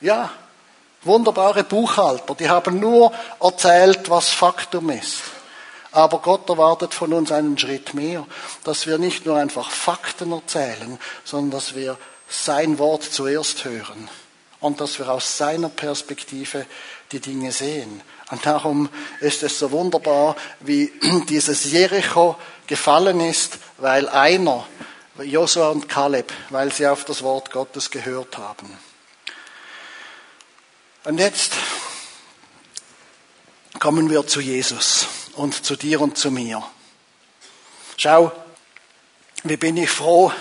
Ja, 0.00 0.30
wunderbare 1.02 1.64
Buchhalter, 1.64 2.34
die 2.34 2.48
haben 2.48 2.80
nur 2.80 3.12
erzählt, 3.40 4.10
was 4.10 4.30
Faktum 4.30 4.90
ist. 4.90 5.22
Aber 5.92 6.18
Gott 6.18 6.48
erwartet 6.48 6.92
von 6.92 7.12
uns 7.12 7.32
einen 7.32 7.56
Schritt 7.56 7.94
mehr, 7.94 8.26
dass 8.64 8.86
wir 8.86 8.98
nicht 8.98 9.26
nur 9.26 9.36
einfach 9.36 9.70
Fakten 9.70 10.32
erzählen, 10.32 10.98
sondern 11.24 11.52
dass 11.52 11.74
wir 11.74 11.96
sein 12.28 12.78
Wort 12.78 13.04
zuerst 13.04 13.64
hören 13.64 14.08
und 14.60 14.80
dass 14.80 14.98
wir 14.98 15.08
aus 15.08 15.36
seiner 15.36 15.68
Perspektive 15.68 16.66
die 17.12 17.20
Dinge 17.20 17.52
sehen. 17.52 18.02
Und 18.30 18.44
darum 18.44 18.88
ist 19.20 19.42
es 19.42 19.58
so 19.58 19.70
wunderbar, 19.70 20.36
wie 20.60 20.92
dieses 21.28 21.64
Jericho 21.70 22.36
gefallen 22.66 23.20
ist, 23.20 23.58
weil 23.78 24.08
einer, 24.08 24.66
Josua 25.18 25.70
und 25.70 25.88
Kaleb, 25.88 26.32
weil 26.50 26.72
sie 26.72 26.86
auf 26.86 27.04
das 27.04 27.22
Wort 27.22 27.50
Gottes 27.50 27.90
gehört 27.90 28.38
haben. 28.38 28.78
Und 31.04 31.18
jetzt 31.18 31.54
kommen 33.80 34.10
wir 34.10 34.26
zu 34.26 34.40
Jesus 34.40 35.06
und 35.34 35.64
zu 35.64 35.76
dir 35.76 36.00
und 36.00 36.18
zu 36.18 36.30
mir. 36.30 36.62
Schau, 37.96 38.30
wie 39.44 39.56
bin 39.56 39.76
ich 39.76 39.90
froh, 39.90 40.32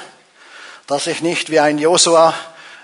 dass 0.88 1.08
ich 1.08 1.22
nicht 1.22 1.50
wie 1.50 1.60
ein 1.60 1.78
Josua 1.78 2.34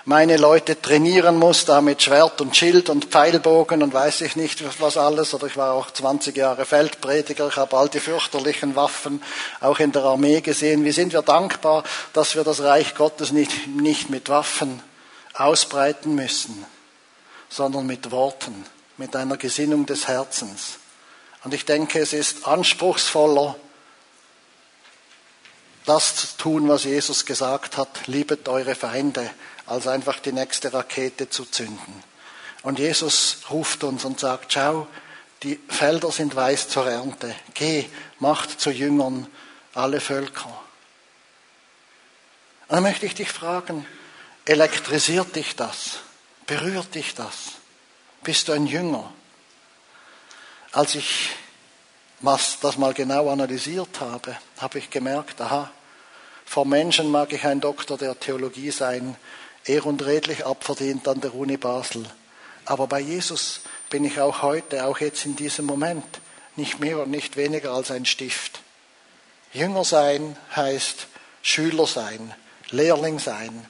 meine 0.06 0.36
Leute 0.36 0.80
trainieren 0.80 1.38
muss, 1.38 1.64
da 1.64 1.80
mit 1.80 2.02
Schwert 2.02 2.40
und 2.40 2.54
Schild 2.54 2.90
und 2.90 3.06
Pfeilbogen 3.06 3.82
und 3.82 3.94
weiß 3.94 4.20
ich 4.20 4.36
nicht 4.36 4.62
was 4.80 4.96
alles. 4.98 5.32
Oder 5.32 5.46
ich 5.46 5.56
war 5.56 5.72
auch 5.72 5.90
20 5.90 6.36
Jahre 6.36 6.66
Feldprediger, 6.66 7.48
ich 7.48 7.56
habe 7.56 7.76
all 7.76 7.88
die 7.88 8.00
fürchterlichen 8.00 8.76
Waffen 8.76 9.22
auch 9.60 9.78
in 9.78 9.92
der 9.92 10.04
Armee 10.04 10.42
gesehen. 10.42 10.84
Wie 10.84 10.92
sind 10.92 11.12
wir 11.14 11.22
dankbar, 11.22 11.84
dass 12.12 12.34
wir 12.34 12.44
das 12.44 12.62
Reich 12.62 12.94
Gottes 12.94 13.32
nicht, 13.32 13.66
nicht 13.66 14.10
mit 14.10 14.28
Waffen 14.28 14.82
ausbreiten 15.32 16.14
müssen, 16.14 16.66
sondern 17.48 17.86
mit 17.86 18.10
Worten, 18.10 18.66
mit 18.98 19.16
einer 19.16 19.38
Gesinnung 19.38 19.86
des 19.86 20.06
Herzens. 20.06 20.78
Und 21.44 21.54
ich 21.54 21.64
denke, 21.64 21.98
es 21.98 22.12
ist 22.12 22.46
anspruchsvoller, 22.46 23.56
das 25.86 26.16
zu 26.16 26.26
tun, 26.38 26.68
was 26.68 26.84
Jesus 26.84 27.26
gesagt 27.26 27.76
hat, 27.76 28.06
liebet 28.06 28.48
eure 28.48 28.74
Feinde, 28.74 29.30
als 29.66 29.86
einfach 29.86 30.20
die 30.20 30.32
nächste 30.32 30.72
Rakete 30.72 31.30
zu 31.30 31.44
zünden. 31.44 32.02
Und 32.62 32.78
Jesus 32.78 33.38
ruft 33.50 33.84
uns 33.84 34.04
und 34.04 34.20
sagt, 34.20 34.52
schau, 34.52 34.86
die 35.42 35.60
Felder 35.68 36.10
sind 36.10 36.34
weiß 36.34 36.68
zur 36.68 36.86
Ernte. 36.86 37.34
Geh, 37.52 37.84
macht 38.18 38.60
zu 38.60 38.70
Jüngern 38.70 39.26
alle 39.74 40.00
Völker. 40.00 40.48
Und 42.68 42.76
dann 42.76 42.82
möchte 42.82 43.04
ich 43.04 43.14
dich 43.14 43.30
fragen, 43.30 43.86
elektrisiert 44.46 45.36
dich 45.36 45.54
das? 45.56 45.98
Berührt 46.46 46.94
dich 46.94 47.14
das? 47.14 47.52
Bist 48.22 48.48
du 48.48 48.52
ein 48.52 48.66
Jünger? 48.66 49.12
Als 50.72 50.94
ich 50.94 51.30
das 52.22 52.78
mal 52.78 52.94
genau 52.94 53.28
analysiert 53.28 54.00
habe, 54.00 54.36
habe 54.58 54.78
ich 54.78 54.88
gemerkt, 54.88 55.40
aha, 55.42 55.70
vor 56.46 56.64
Menschen 56.64 57.10
mag 57.10 57.32
ich 57.32 57.44
ein 57.44 57.60
Doktor 57.60 57.98
der 57.98 58.18
Theologie 58.18 58.70
sein, 58.70 59.16
ehr 59.66 59.86
und 59.86 60.04
redlich 60.04 60.44
abverdient 60.46 61.06
an 61.08 61.20
der 61.20 61.34
Uni 61.34 61.56
Basel. 61.56 62.04
Aber 62.64 62.86
bei 62.86 63.00
Jesus 63.00 63.60
bin 63.90 64.04
ich 64.04 64.20
auch 64.20 64.42
heute, 64.42 64.86
auch 64.86 64.98
jetzt 64.98 65.24
in 65.26 65.36
diesem 65.36 65.66
Moment, 65.66 66.04
nicht 66.56 66.80
mehr 66.80 67.00
und 67.00 67.10
nicht 67.10 67.36
weniger 67.36 67.72
als 67.72 67.90
ein 67.90 68.06
Stift. 68.06 68.60
Jünger 69.52 69.84
sein 69.84 70.36
heißt 70.54 71.06
Schüler 71.42 71.86
sein, 71.86 72.34
Lehrling 72.70 73.18
sein, 73.18 73.66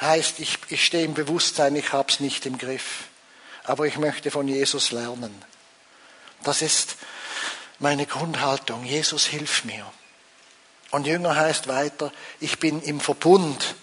heißt, 0.00 0.40
ich, 0.40 0.58
ich 0.68 0.84
stehe 0.84 1.04
im 1.04 1.14
Bewusstsein, 1.14 1.76
ich 1.76 1.92
habe 1.92 2.10
es 2.10 2.20
nicht 2.20 2.46
im 2.46 2.56
Griff. 2.56 3.04
Aber 3.64 3.86
ich 3.86 3.98
möchte 3.98 4.30
von 4.30 4.48
Jesus 4.48 4.90
lernen. 4.90 5.44
Das 6.42 6.62
ist 6.62 6.96
meine 7.78 8.06
Grundhaltung. 8.06 8.84
Jesus 8.84 9.26
hilf 9.26 9.64
mir. 9.64 9.84
Und 10.90 11.06
Jünger 11.06 11.36
heißt 11.36 11.68
weiter, 11.68 12.12
ich 12.40 12.58
bin 12.58 12.80
im 12.82 13.00
Verbund 13.00 13.74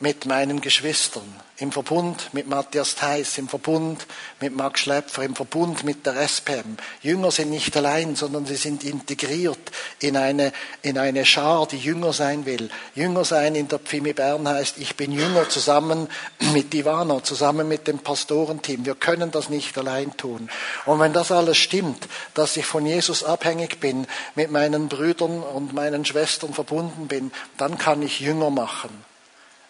mit 0.00 0.26
meinen 0.26 0.60
Geschwistern, 0.60 1.22
im 1.58 1.70
Verbund 1.70 2.30
mit 2.32 2.48
Matthias 2.48 2.96
Theis, 2.96 3.38
im 3.38 3.48
Verbund 3.48 4.08
mit 4.40 4.54
Max 4.54 4.80
Schlepfer, 4.80 5.22
im 5.22 5.36
Verbund 5.36 5.84
mit 5.84 6.04
der 6.04 6.16
SPM. 6.16 6.76
Jünger 7.00 7.30
sind 7.30 7.50
nicht 7.50 7.76
allein, 7.76 8.16
sondern 8.16 8.44
sie 8.44 8.56
sind 8.56 8.82
integriert 8.82 9.70
in 10.00 10.16
eine, 10.16 10.52
in 10.82 10.98
eine 10.98 11.24
Schar, 11.24 11.68
die 11.68 11.78
Jünger 11.78 12.12
sein 12.12 12.44
will. 12.44 12.70
Jünger 12.96 13.24
sein 13.24 13.54
in 13.54 13.68
der 13.68 13.78
Pfimi 13.78 14.14
Bern 14.14 14.48
heißt, 14.48 14.78
ich 14.78 14.96
bin 14.96 15.12
Jünger 15.12 15.48
zusammen 15.48 16.08
mit 16.52 16.74
Ivano, 16.74 17.20
zusammen 17.20 17.68
mit 17.68 17.86
dem 17.86 18.00
Pastorenteam. 18.00 18.84
Wir 18.84 18.96
können 18.96 19.30
das 19.30 19.48
nicht 19.48 19.78
allein 19.78 20.16
tun. 20.16 20.50
Und 20.86 20.98
wenn 20.98 21.12
das 21.12 21.30
alles 21.30 21.56
stimmt, 21.56 22.08
dass 22.34 22.56
ich 22.56 22.66
von 22.66 22.84
Jesus 22.84 23.22
abhängig 23.22 23.78
bin, 23.78 24.08
mit 24.34 24.50
meinen 24.50 24.88
Brüdern 24.88 25.40
und 25.40 25.72
meinen 25.72 26.04
Schwestern 26.04 26.52
verbunden 26.52 27.06
bin, 27.06 27.30
dann 27.58 27.78
kann 27.78 28.02
ich 28.02 28.18
Jünger 28.18 28.50
machen. 28.50 29.13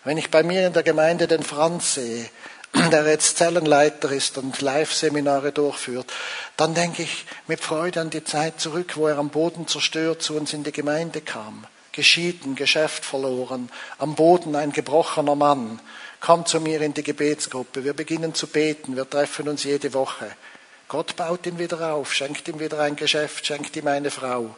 Wenn 0.04 0.18
ich 0.18 0.30
bei 0.30 0.42
mir 0.42 0.66
in 0.66 0.74
der 0.74 0.82
Gemeinde 0.82 1.26
den 1.26 1.42
Franz 1.42 1.94
sehe, 1.94 2.28
der 2.92 3.06
jetzt 3.06 3.38
Zellenleiter 3.38 4.10
ist 4.12 4.36
und 4.36 4.60
Live-Seminare 4.60 5.50
durchführt, 5.52 6.12
dann 6.58 6.74
denke 6.74 7.02
ich 7.02 7.24
mit 7.46 7.60
Freude 7.60 8.02
an 8.02 8.10
die 8.10 8.22
Zeit 8.22 8.60
zurück, 8.60 8.96
wo 8.96 9.06
er 9.06 9.16
am 9.16 9.30
Boden 9.30 9.66
zerstört 9.66 10.22
zu 10.22 10.36
uns 10.36 10.52
in 10.52 10.62
die 10.62 10.72
Gemeinde 10.72 11.22
kam. 11.22 11.66
Geschieden, 11.92 12.54
Geschäft 12.54 13.04
verloren, 13.04 13.70
am 13.98 14.14
Boden 14.14 14.56
ein 14.56 14.72
gebrochener 14.72 15.36
Mann. 15.36 15.80
Komm 16.20 16.44
zu 16.44 16.60
mir 16.60 16.82
in 16.82 16.92
die 16.92 17.02
Gebetsgruppe, 17.02 17.84
wir 17.84 17.94
beginnen 17.94 18.34
zu 18.34 18.46
beten, 18.46 18.96
wir 18.96 19.08
treffen 19.08 19.48
uns 19.48 19.64
jede 19.64 19.94
Woche. 19.94 20.30
Gott 20.88 21.16
baut 21.16 21.46
ihn 21.46 21.58
wieder 21.58 21.94
auf, 21.94 22.12
schenkt 22.12 22.46
ihm 22.48 22.60
wieder 22.60 22.78
ein 22.80 22.96
Geschäft, 22.96 23.46
schenkt 23.46 23.74
ihm 23.76 23.86
eine 23.86 24.10
Frau. 24.10 24.54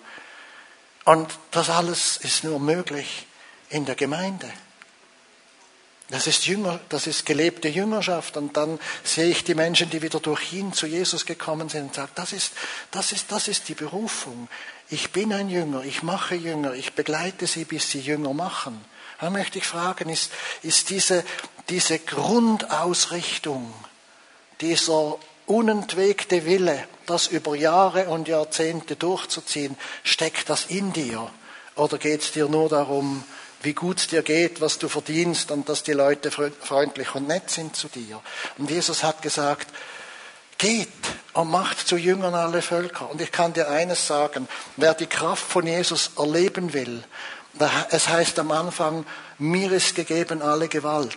Und 1.04 1.38
das 1.52 1.70
alles 1.70 2.16
ist 2.16 2.42
nur 2.42 2.58
möglich 2.58 3.26
in 3.68 3.84
der 3.84 3.94
Gemeinde. 3.94 4.50
Das 6.08 6.28
ist 6.28 6.46
Jünger, 6.46 6.78
das 6.88 7.08
ist 7.08 7.26
gelebte 7.26 7.68
Jüngerschaft. 7.68 8.36
Und 8.36 8.56
dann 8.56 8.78
sehe 9.02 9.28
ich 9.28 9.42
die 9.42 9.54
Menschen, 9.54 9.90
die 9.90 10.02
wieder 10.02 10.20
durch 10.20 10.52
ihn 10.52 10.72
zu 10.72 10.86
Jesus 10.86 11.26
gekommen 11.26 11.68
sind 11.68 11.82
und 11.82 11.94
sage, 11.94 12.12
das 12.14 12.32
ist, 12.32 12.52
das 12.92 13.12
ist, 13.12 13.32
das 13.32 13.48
ist 13.48 13.68
die 13.68 13.74
Berufung. 13.74 14.48
Ich 14.88 15.10
bin 15.10 15.32
ein 15.32 15.48
Jünger, 15.48 15.82
ich 15.82 16.04
mache 16.04 16.36
Jünger, 16.36 16.74
ich 16.74 16.92
begleite 16.92 17.48
sie, 17.48 17.64
bis 17.64 17.90
sie 17.90 18.00
Jünger 18.00 18.34
machen. 18.34 18.84
Da 19.20 19.30
möchte 19.30 19.58
ich 19.58 19.66
fragen, 19.66 20.08
ist, 20.08 20.30
ist 20.62 20.90
diese, 20.90 21.24
diese 21.68 21.98
Grundausrichtung, 21.98 23.74
dieser 24.60 25.16
unentwegte 25.46 26.44
Wille, 26.44 26.86
das 27.06 27.26
über 27.26 27.56
Jahre 27.56 28.08
und 28.08 28.28
Jahrzehnte 28.28 28.94
durchzuziehen, 28.94 29.76
steckt 30.04 30.50
das 30.50 30.66
in 30.66 30.92
dir? 30.92 31.30
Oder 31.74 31.98
geht 31.98 32.22
es 32.22 32.32
dir 32.32 32.48
nur 32.48 32.68
darum, 32.68 33.24
wie 33.62 33.72
gut 33.72 34.10
dir 34.12 34.22
geht, 34.22 34.60
was 34.60 34.78
du 34.78 34.88
verdienst 34.88 35.50
und 35.50 35.68
dass 35.68 35.82
die 35.82 35.92
Leute 35.92 36.30
freundlich 36.30 37.14
und 37.14 37.26
nett 37.26 37.50
sind 37.50 37.76
zu 37.76 37.88
dir. 37.88 38.20
Und 38.58 38.70
Jesus 38.70 39.02
hat 39.02 39.22
gesagt, 39.22 39.68
geht 40.58 40.88
und 41.32 41.50
macht 41.50 41.86
zu 41.86 41.96
Jüngern 41.96 42.34
alle 42.34 42.62
Völker. 42.62 43.10
Und 43.10 43.20
ich 43.20 43.32
kann 43.32 43.52
dir 43.52 43.68
eines 43.68 44.06
sagen, 44.06 44.48
wer 44.76 44.94
die 44.94 45.06
Kraft 45.06 45.44
von 45.44 45.66
Jesus 45.66 46.10
erleben 46.16 46.72
will, 46.72 47.02
es 47.90 48.08
heißt 48.08 48.38
am 48.38 48.50
Anfang, 48.50 49.06
mir 49.38 49.72
ist 49.72 49.94
gegeben 49.94 50.42
alle 50.42 50.68
Gewalt. 50.68 51.16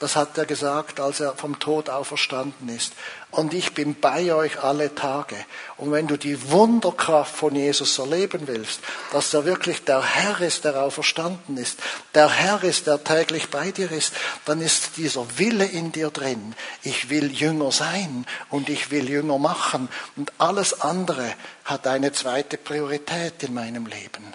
Das 0.00 0.16
hat 0.16 0.38
er 0.38 0.46
gesagt, 0.46 0.98
als 0.98 1.20
er 1.20 1.34
vom 1.34 1.58
Tod 1.58 1.90
auferstanden 1.90 2.70
ist. 2.70 2.94
Und 3.30 3.52
ich 3.52 3.74
bin 3.74 4.00
bei 4.00 4.34
euch 4.34 4.64
alle 4.64 4.94
Tage. 4.94 5.36
Und 5.76 5.92
wenn 5.92 6.06
du 6.06 6.16
die 6.16 6.50
Wunderkraft 6.50 7.36
von 7.36 7.54
Jesus 7.54 7.98
erleben 7.98 8.46
willst, 8.46 8.80
dass 9.12 9.34
er 9.34 9.44
wirklich 9.44 9.84
der 9.84 10.02
Herr 10.02 10.40
ist, 10.40 10.64
der 10.64 10.82
auferstanden 10.82 11.58
ist, 11.58 11.78
der 12.14 12.30
Herr 12.30 12.64
ist, 12.64 12.86
der 12.86 13.04
täglich 13.04 13.50
bei 13.50 13.72
dir 13.72 13.92
ist, 13.92 14.14
dann 14.46 14.62
ist 14.62 14.96
dieser 14.96 15.38
Wille 15.38 15.66
in 15.66 15.92
dir 15.92 16.08
drin. 16.08 16.54
Ich 16.82 17.10
will 17.10 17.30
Jünger 17.30 17.70
sein 17.70 18.24
und 18.48 18.70
ich 18.70 18.90
will 18.90 19.06
Jünger 19.06 19.36
machen. 19.36 19.90
Und 20.16 20.32
alles 20.38 20.80
andere 20.80 21.34
hat 21.66 21.86
eine 21.86 22.12
zweite 22.12 22.56
Priorität 22.56 23.42
in 23.42 23.52
meinem 23.52 23.84
Leben. 23.84 24.34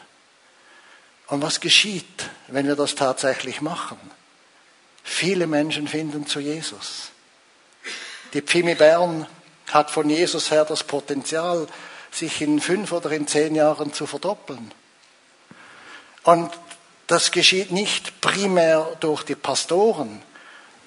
Und 1.25 1.41
was 1.41 1.59
geschieht, 1.59 2.29
wenn 2.49 2.67
wir 2.67 2.75
das 2.75 2.93
tatsächlich 2.93 3.61
machen? 3.61 3.97
Viele 5.07 5.45
Menschen 5.45 5.87
finden 5.87 6.25
zu 6.25 6.39
Jesus. 6.39 7.11
Die 8.33 8.41
Pfimi 8.41 8.73
Bern 8.73 9.27
hat 9.71 9.91
von 9.91 10.09
Jesus 10.09 10.49
her 10.49 10.65
das 10.65 10.83
Potenzial, 10.83 11.67
sich 12.11 12.41
in 12.41 12.59
fünf 12.59 12.91
oder 12.91 13.11
in 13.11 13.27
zehn 13.27 13.55
Jahren 13.55 13.93
zu 13.93 14.07
verdoppeln. 14.07 14.73
Und 16.23 16.49
das 17.07 17.31
geschieht 17.31 17.71
nicht 17.71 18.19
primär 18.19 18.97
durch 18.99 19.23
die 19.23 19.35
Pastoren, 19.35 20.23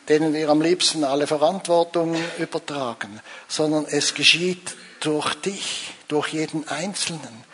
denen 0.08 0.34
wir 0.34 0.48
am 0.48 0.60
liebsten 0.60 1.04
alle 1.04 1.28
Verantwortung 1.28 2.16
übertragen, 2.38 3.20
sondern 3.46 3.86
es 3.86 4.14
geschieht 4.14 4.76
durch 5.00 5.34
dich, 5.36 5.94
durch 6.08 6.28
jeden 6.28 6.66
Einzelnen 6.68 7.44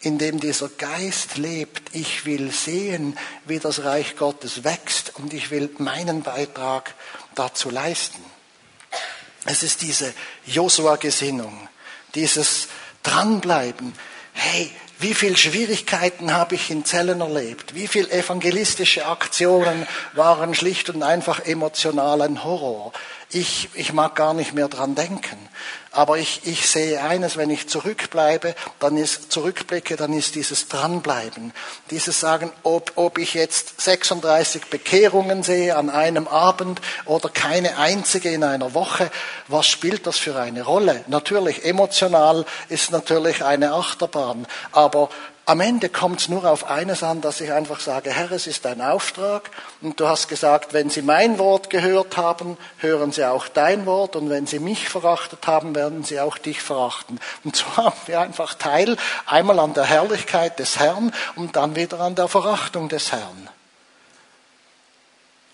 in 0.00 0.18
dem 0.18 0.40
dieser 0.40 0.68
Geist 0.68 1.36
lebt. 1.38 1.94
Ich 1.94 2.24
will 2.24 2.52
sehen, 2.52 3.18
wie 3.46 3.58
das 3.58 3.84
Reich 3.84 4.16
Gottes 4.16 4.64
wächst 4.64 5.12
und 5.16 5.34
ich 5.34 5.50
will 5.50 5.70
meinen 5.78 6.22
Beitrag 6.22 6.94
dazu 7.34 7.70
leisten. 7.70 8.22
Es 9.44 9.62
ist 9.62 9.82
diese 9.82 10.12
Josua-Gesinnung, 10.46 11.68
dieses 12.14 12.68
Dranbleiben. 13.02 13.92
Hey, 14.34 14.70
wie 15.00 15.14
viele 15.14 15.36
Schwierigkeiten 15.36 16.32
habe 16.32 16.56
ich 16.56 16.70
in 16.70 16.84
Zellen 16.84 17.20
erlebt? 17.20 17.74
Wie 17.74 17.86
viele 17.86 18.10
evangelistische 18.10 19.06
Aktionen 19.06 19.86
waren 20.14 20.54
schlicht 20.54 20.90
und 20.90 21.04
einfach 21.04 21.40
emotional 21.46 22.20
ein 22.20 22.42
Horror? 22.42 22.92
Ich, 23.30 23.68
ich 23.74 23.92
mag 23.92 24.14
gar 24.16 24.32
nicht 24.32 24.54
mehr 24.54 24.68
dran 24.68 24.94
denken. 24.94 25.36
Aber 25.92 26.16
ich, 26.16 26.42
ich 26.44 26.68
sehe 26.68 27.02
eines, 27.02 27.36
wenn 27.36 27.50
ich 27.50 27.68
zurückbleibe, 27.68 28.54
dann 28.78 28.96
ist, 28.96 29.32
zurückblicke, 29.32 29.96
dann 29.96 30.12
ist 30.12 30.34
dieses 30.34 30.68
Dranbleiben. 30.68 31.52
Dieses 31.90 32.20
Sagen, 32.20 32.52
ob, 32.62 32.92
ob 32.94 33.18
ich 33.18 33.34
jetzt 33.34 33.80
36 33.80 34.66
Bekehrungen 34.66 35.42
sehe 35.42 35.76
an 35.76 35.90
einem 35.90 36.26
Abend 36.26 36.80
oder 37.04 37.28
keine 37.28 37.76
einzige 37.78 38.30
in 38.30 38.44
einer 38.44 38.72
Woche, 38.74 39.10
was 39.46 39.66
spielt 39.66 40.06
das 40.06 40.16
für 40.16 40.38
eine 40.40 40.62
Rolle? 40.62 41.04
Natürlich, 41.08 41.64
emotional 41.64 42.46
ist 42.68 42.92
natürlich 42.92 43.44
eine 43.44 43.72
Achterbahn. 43.72 44.46
Aber 44.72 45.10
am 45.48 45.60
Ende 45.60 45.88
kommt 45.88 46.20
es 46.20 46.28
nur 46.28 46.44
auf 46.44 46.68
eines 46.68 47.02
an, 47.02 47.22
dass 47.22 47.40
ich 47.40 47.50
einfach 47.50 47.80
sage, 47.80 48.12
Herr, 48.12 48.30
es 48.32 48.46
ist 48.46 48.66
dein 48.66 48.82
Auftrag 48.82 49.50
und 49.80 49.98
du 49.98 50.06
hast 50.06 50.28
gesagt, 50.28 50.74
wenn 50.74 50.90
Sie 50.90 51.00
mein 51.00 51.38
Wort 51.38 51.70
gehört 51.70 52.18
haben, 52.18 52.58
hören 52.76 53.12
Sie 53.12 53.24
auch 53.24 53.48
dein 53.48 53.86
Wort 53.86 54.14
und 54.14 54.28
wenn 54.28 54.46
Sie 54.46 54.58
mich 54.58 54.90
verachtet 54.90 55.46
haben, 55.46 55.74
werden 55.74 56.04
Sie 56.04 56.20
auch 56.20 56.36
dich 56.36 56.60
verachten. 56.60 57.18
Und 57.44 57.56
so 57.56 57.64
haben 57.78 57.96
wir 58.04 58.20
einfach 58.20 58.52
Teil 58.52 58.98
einmal 59.24 59.58
an 59.58 59.72
der 59.72 59.84
Herrlichkeit 59.84 60.58
des 60.58 60.78
Herrn 60.78 61.14
und 61.34 61.56
dann 61.56 61.76
wieder 61.76 61.98
an 62.00 62.14
der 62.14 62.28
Verachtung 62.28 62.90
des 62.90 63.10
Herrn. 63.12 63.48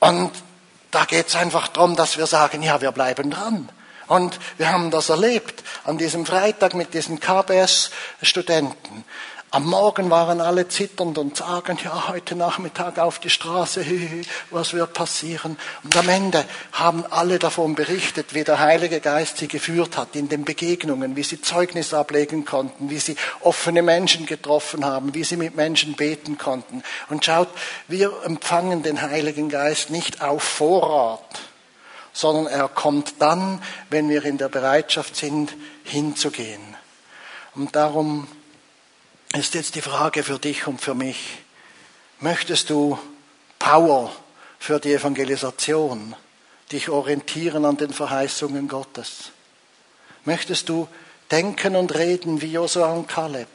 Und 0.00 0.32
da 0.90 1.04
geht 1.04 1.28
es 1.28 1.36
einfach 1.36 1.68
darum, 1.68 1.94
dass 1.94 2.18
wir 2.18 2.26
sagen, 2.26 2.64
ja, 2.64 2.80
wir 2.80 2.90
bleiben 2.90 3.30
dran. 3.30 3.68
Und 4.08 4.40
wir 4.58 4.72
haben 4.72 4.90
das 4.90 5.08
erlebt 5.08 5.62
an 5.84 5.98
diesem 5.98 6.26
Freitag 6.26 6.74
mit 6.74 6.94
diesen 6.94 7.20
KBS-Studenten. 7.20 9.04
Am 9.54 9.66
Morgen 9.66 10.10
waren 10.10 10.40
alle 10.40 10.66
zitternd 10.66 11.16
und 11.16 11.36
sagen, 11.36 11.78
ja, 11.84 12.08
heute 12.08 12.34
Nachmittag 12.34 12.98
auf 12.98 13.20
die 13.20 13.30
Straße, 13.30 13.86
was 14.50 14.74
wird 14.74 14.92
passieren? 14.94 15.56
Und 15.84 15.96
am 15.96 16.08
Ende 16.08 16.44
haben 16.72 17.04
alle 17.08 17.38
davon 17.38 17.76
berichtet, 17.76 18.34
wie 18.34 18.42
der 18.42 18.58
Heilige 18.58 18.98
Geist 18.98 19.36
sie 19.36 19.46
geführt 19.46 19.96
hat 19.96 20.16
in 20.16 20.28
den 20.28 20.44
Begegnungen, 20.44 21.14
wie 21.14 21.22
sie 21.22 21.40
Zeugnis 21.40 21.94
ablegen 21.94 22.44
konnten, 22.44 22.90
wie 22.90 22.98
sie 22.98 23.14
offene 23.42 23.82
Menschen 23.82 24.26
getroffen 24.26 24.84
haben, 24.84 25.14
wie 25.14 25.22
sie 25.22 25.36
mit 25.36 25.54
Menschen 25.54 25.94
beten 25.94 26.36
konnten. 26.36 26.82
Und 27.08 27.24
schaut, 27.24 27.46
wir 27.86 28.12
empfangen 28.24 28.82
den 28.82 29.02
Heiligen 29.02 29.50
Geist 29.50 29.88
nicht 29.88 30.20
auf 30.20 30.42
Vorrat, 30.42 31.20
sondern 32.12 32.48
er 32.48 32.66
kommt 32.66 33.22
dann, 33.22 33.62
wenn 33.88 34.08
wir 34.08 34.24
in 34.24 34.36
der 34.36 34.48
Bereitschaft 34.48 35.14
sind, 35.14 35.54
hinzugehen. 35.84 36.74
Und 37.54 37.76
darum 37.76 38.26
ist 39.34 39.54
jetzt 39.54 39.74
die 39.74 39.80
Frage 39.80 40.22
für 40.22 40.38
dich 40.38 40.66
und 40.66 40.80
für 40.80 40.94
mich. 40.94 41.38
Möchtest 42.20 42.70
du 42.70 42.98
Power 43.58 44.14
für 44.58 44.78
die 44.78 44.94
Evangelisation, 44.94 46.14
dich 46.70 46.88
orientieren 46.88 47.64
an 47.64 47.76
den 47.76 47.92
Verheißungen 47.92 48.68
Gottes? 48.68 49.32
Möchtest 50.24 50.68
du 50.68 50.88
denken 51.30 51.74
und 51.74 51.94
reden 51.94 52.42
wie 52.42 52.52
Josua 52.52 52.92
und 52.92 53.08
Kaleb? 53.08 53.48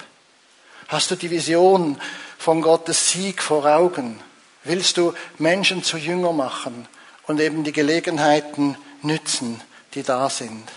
Hast 0.90 1.12
du 1.12 1.16
die 1.16 1.32
Vision 1.32 2.00
von 2.38 2.62
Gottes 2.62 3.12
Sieg 3.12 3.42
vor 3.42 3.66
Augen? 3.66 4.20
Willst 4.66 4.98
du 4.98 5.14
Menschen 5.38 5.84
zu 5.84 5.98
Jünger 5.98 6.34
machen 6.34 6.88
und 7.26 7.40
eben 7.40 7.64
die 7.64 7.72
Gelegenheiten 7.72 8.78
nützen, 9.02 9.62
die 9.94 10.04
da 10.04 10.30
sind? 10.30 10.68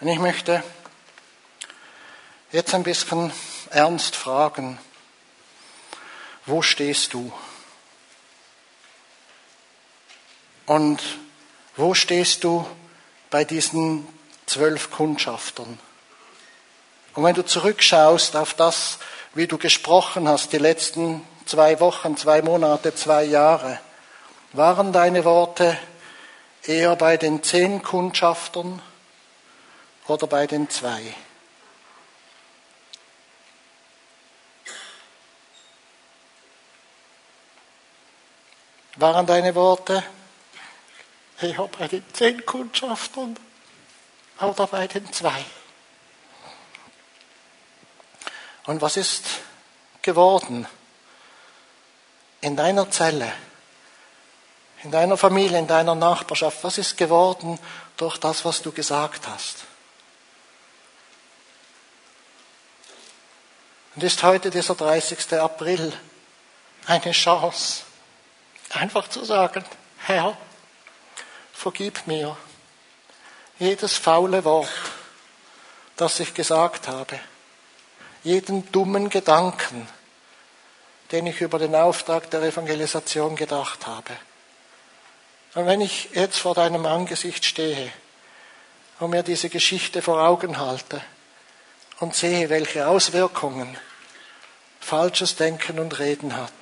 Und 0.00 0.08
ich 0.08 0.18
möchte 0.18 0.62
jetzt 2.52 2.74
ein 2.74 2.82
bisschen 2.82 3.32
ernst 3.72 4.16
fragen, 4.16 4.78
wo 6.46 6.62
stehst 6.62 7.14
du? 7.14 7.32
Und 10.66 11.00
wo 11.76 11.94
stehst 11.94 12.44
du 12.44 12.66
bei 13.30 13.44
diesen 13.44 14.06
zwölf 14.46 14.90
Kundschaftern? 14.90 15.78
Und 17.14 17.24
wenn 17.24 17.34
du 17.34 17.44
zurückschaust 17.44 18.36
auf 18.36 18.54
das, 18.54 18.98
wie 19.34 19.46
du 19.46 19.58
gesprochen 19.58 20.28
hast, 20.28 20.52
die 20.52 20.58
letzten 20.58 21.26
zwei 21.46 21.80
Wochen, 21.80 22.16
zwei 22.16 22.42
Monate, 22.42 22.94
zwei 22.94 23.24
Jahre, 23.24 23.80
waren 24.52 24.92
deine 24.92 25.24
Worte 25.24 25.78
eher 26.64 26.96
bei 26.96 27.16
den 27.16 27.42
zehn 27.42 27.82
Kundschaftern 27.82 28.80
oder 30.06 30.26
bei 30.26 30.46
den 30.46 30.70
zwei? 30.70 31.02
Waren 39.02 39.26
deine 39.26 39.54
Worte? 39.54 40.02
Ja, 41.40 41.66
bei 41.66 41.88
den 41.88 42.04
zehn 42.14 42.46
Kundschaftern 42.46 43.36
oder 44.40 44.66
bei 44.68 44.86
den 44.86 45.12
zwei. 45.12 45.44
Und 48.64 48.80
was 48.80 48.96
ist 48.96 49.24
geworden 50.02 50.68
in 52.40 52.56
deiner 52.56 52.90
Zelle, 52.92 53.32
in 54.84 54.92
deiner 54.92 55.16
Familie, 55.16 55.58
in 55.58 55.66
deiner 55.66 55.96
Nachbarschaft? 55.96 56.62
Was 56.62 56.78
ist 56.78 56.96
geworden 56.96 57.58
durch 57.96 58.18
das, 58.18 58.44
was 58.44 58.62
du 58.62 58.70
gesagt 58.70 59.26
hast? 59.26 59.64
Und 63.96 64.04
ist 64.04 64.22
heute 64.22 64.50
dieser 64.50 64.76
30. 64.76 65.32
April 65.34 65.92
eine 66.86 67.10
Chance, 67.10 67.82
Einfach 68.72 69.08
zu 69.08 69.24
sagen, 69.24 69.64
Herr, 69.98 70.36
vergib 71.52 72.06
mir 72.06 72.36
jedes 73.58 73.96
faule 73.96 74.44
Wort, 74.44 74.68
das 75.96 76.18
ich 76.20 76.34
gesagt 76.34 76.88
habe, 76.88 77.20
jeden 78.24 78.70
dummen 78.72 79.10
Gedanken, 79.10 79.86
den 81.12 81.26
ich 81.26 81.40
über 81.40 81.58
den 81.58 81.74
Auftrag 81.74 82.30
der 82.30 82.42
Evangelisation 82.42 83.36
gedacht 83.36 83.86
habe. 83.86 84.16
Und 85.54 85.66
wenn 85.66 85.82
ich 85.82 86.08
jetzt 86.14 86.38
vor 86.38 86.54
deinem 86.54 86.86
Angesicht 86.86 87.44
stehe 87.44 87.92
und 89.00 89.10
mir 89.10 89.22
diese 89.22 89.50
Geschichte 89.50 90.00
vor 90.00 90.22
Augen 90.22 90.58
halte 90.58 91.02
und 92.00 92.14
sehe, 92.14 92.48
welche 92.48 92.88
Auswirkungen 92.88 93.76
falsches 94.80 95.36
Denken 95.36 95.78
und 95.78 95.98
Reden 95.98 96.36
hat, 96.36 96.52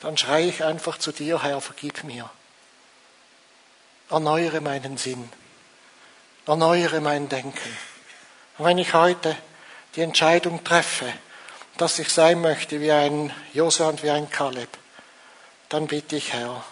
dann 0.00 0.16
schreie 0.16 0.48
ich 0.48 0.64
einfach 0.64 0.98
zu 0.98 1.12
dir, 1.12 1.42
Herr, 1.42 1.60
vergib 1.60 2.04
mir. 2.04 2.30
Erneuere 4.10 4.60
meinen 4.60 4.96
Sinn. 4.96 5.28
Erneuere 6.46 7.00
mein 7.00 7.28
Denken. 7.28 7.76
Und 8.56 8.64
wenn 8.64 8.78
ich 8.78 8.94
heute 8.94 9.36
die 9.96 10.02
Entscheidung 10.02 10.64
treffe, 10.64 11.12
dass 11.76 11.98
ich 11.98 12.08
sein 12.08 12.40
möchte 12.40 12.80
wie 12.80 12.92
ein 12.92 13.32
Josua 13.52 13.88
und 13.88 14.02
wie 14.02 14.10
ein 14.10 14.30
Kaleb, 14.30 14.70
dann 15.68 15.86
bitte 15.86 16.16
ich, 16.16 16.32
Herr, 16.32 16.64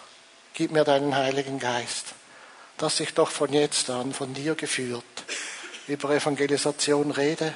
gib 0.53 0.71
mir 0.71 0.83
deinen 0.83 1.15
Heiligen 1.15 1.59
Geist, 1.59 2.15
dass 2.77 2.99
ich 2.99 3.13
doch 3.13 3.29
von 3.29 3.53
jetzt 3.53 3.89
an 3.89 4.13
von 4.13 4.33
dir 4.33 4.55
geführt 4.55 5.03
über 5.87 6.09
Evangelisation 6.09 7.11
rede 7.11 7.53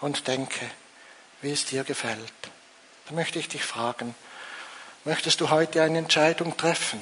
und 0.00 0.26
denke, 0.28 0.64
wie 1.42 1.52
es 1.52 1.66
dir 1.66 1.84
gefällt. 1.84 2.32
Dann 3.06 3.16
möchte 3.16 3.38
ich 3.38 3.48
dich 3.48 3.64
fragen, 3.64 4.14
möchtest 5.08 5.40
du 5.40 5.48
heute 5.48 5.82
eine 5.82 5.96
Entscheidung 5.96 6.54
treffen, 6.58 7.00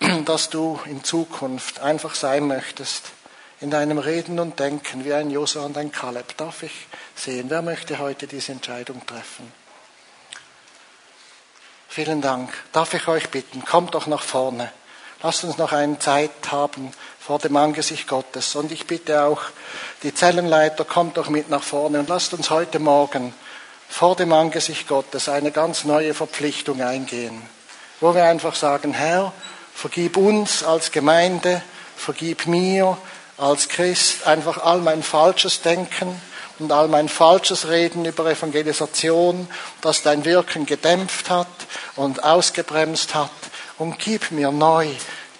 dass 0.24 0.48
du 0.48 0.80
in 0.86 1.04
Zukunft 1.04 1.80
einfach 1.80 2.14
sein 2.14 2.46
möchtest, 2.46 3.10
in 3.60 3.70
deinem 3.70 3.98
Reden 3.98 4.40
und 4.40 4.58
Denken 4.58 5.04
wie 5.04 5.12
ein 5.12 5.28
Josua 5.28 5.66
und 5.66 5.76
ein 5.76 5.92
Kaleb. 5.92 6.38
Darf 6.38 6.62
ich 6.62 6.72
sehen, 7.14 7.50
wer 7.50 7.60
möchte 7.60 7.98
heute 7.98 8.26
diese 8.26 8.52
Entscheidung 8.52 9.04
treffen? 9.04 9.52
Vielen 11.86 12.22
Dank. 12.22 12.50
Darf 12.72 12.94
ich 12.94 13.06
euch 13.08 13.28
bitten, 13.28 13.62
kommt 13.62 13.94
doch 13.94 14.06
nach 14.06 14.22
vorne. 14.22 14.72
Lasst 15.22 15.44
uns 15.44 15.58
noch 15.58 15.72
eine 15.72 15.98
Zeit 15.98 16.30
haben 16.50 16.92
vor 17.18 17.38
dem 17.38 17.58
Angesicht 17.58 18.08
Gottes. 18.08 18.54
Und 18.54 18.72
ich 18.72 18.86
bitte 18.86 19.24
auch 19.24 19.42
die 20.02 20.14
Zellenleiter, 20.14 20.86
kommt 20.86 21.18
doch 21.18 21.28
mit 21.28 21.50
nach 21.50 21.62
vorne 21.62 21.98
und 21.98 22.08
lasst 22.08 22.32
uns 22.32 22.48
heute 22.48 22.78
Morgen 22.78 23.34
vor 23.90 24.16
dem 24.16 24.32
Angesicht 24.32 24.88
Gottes 24.88 25.28
eine 25.28 25.50
ganz 25.50 25.84
neue 25.84 26.14
Verpflichtung 26.14 26.80
eingehen, 26.80 27.42
wo 28.00 28.14
wir 28.14 28.24
einfach 28.24 28.54
sagen, 28.54 28.94
Herr, 28.94 29.32
vergib 29.74 30.16
uns 30.16 30.62
als 30.62 30.92
Gemeinde, 30.92 31.60
vergib 31.96 32.46
mir 32.46 32.96
als 33.36 33.68
Christ 33.68 34.26
einfach 34.26 34.58
all 34.64 34.78
mein 34.78 35.02
falsches 35.02 35.60
Denken 35.60 36.20
und 36.60 36.72
all 36.72 36.88
mein 36.88 37.08
falsches 37.08 37.68
Reden 37.68 38.04
über 38.04 38.30
Evangelisation, 38.30 39.48
das 39.80 40.02
dein 40.02 40.24
Wirken 40.24 40.66
gedämpft 40.66 41.28
hat 41.28 41.48
und 41.96 42.22
ausgebremst 42.22 43.14
hat. 43.14 43.30
Und 43.78 43.98
gib 43.98 44.30
mir 44.30 44.52
neu 44.52 44.86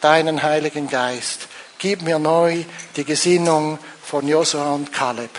deinen 0.00 0.42
Heiligen 0.42 0.88
Geist. 0.88 1.46
Gib 1.78 2.02
mir 2.02 2.18
neu 2.18 2.64
die 2.96 3.04
Gesinnung 3.04 3.78
von 4.02 4.26
Josua 4.26 4.72
und 4.72 4.92
Kaleb. 4.92 5.30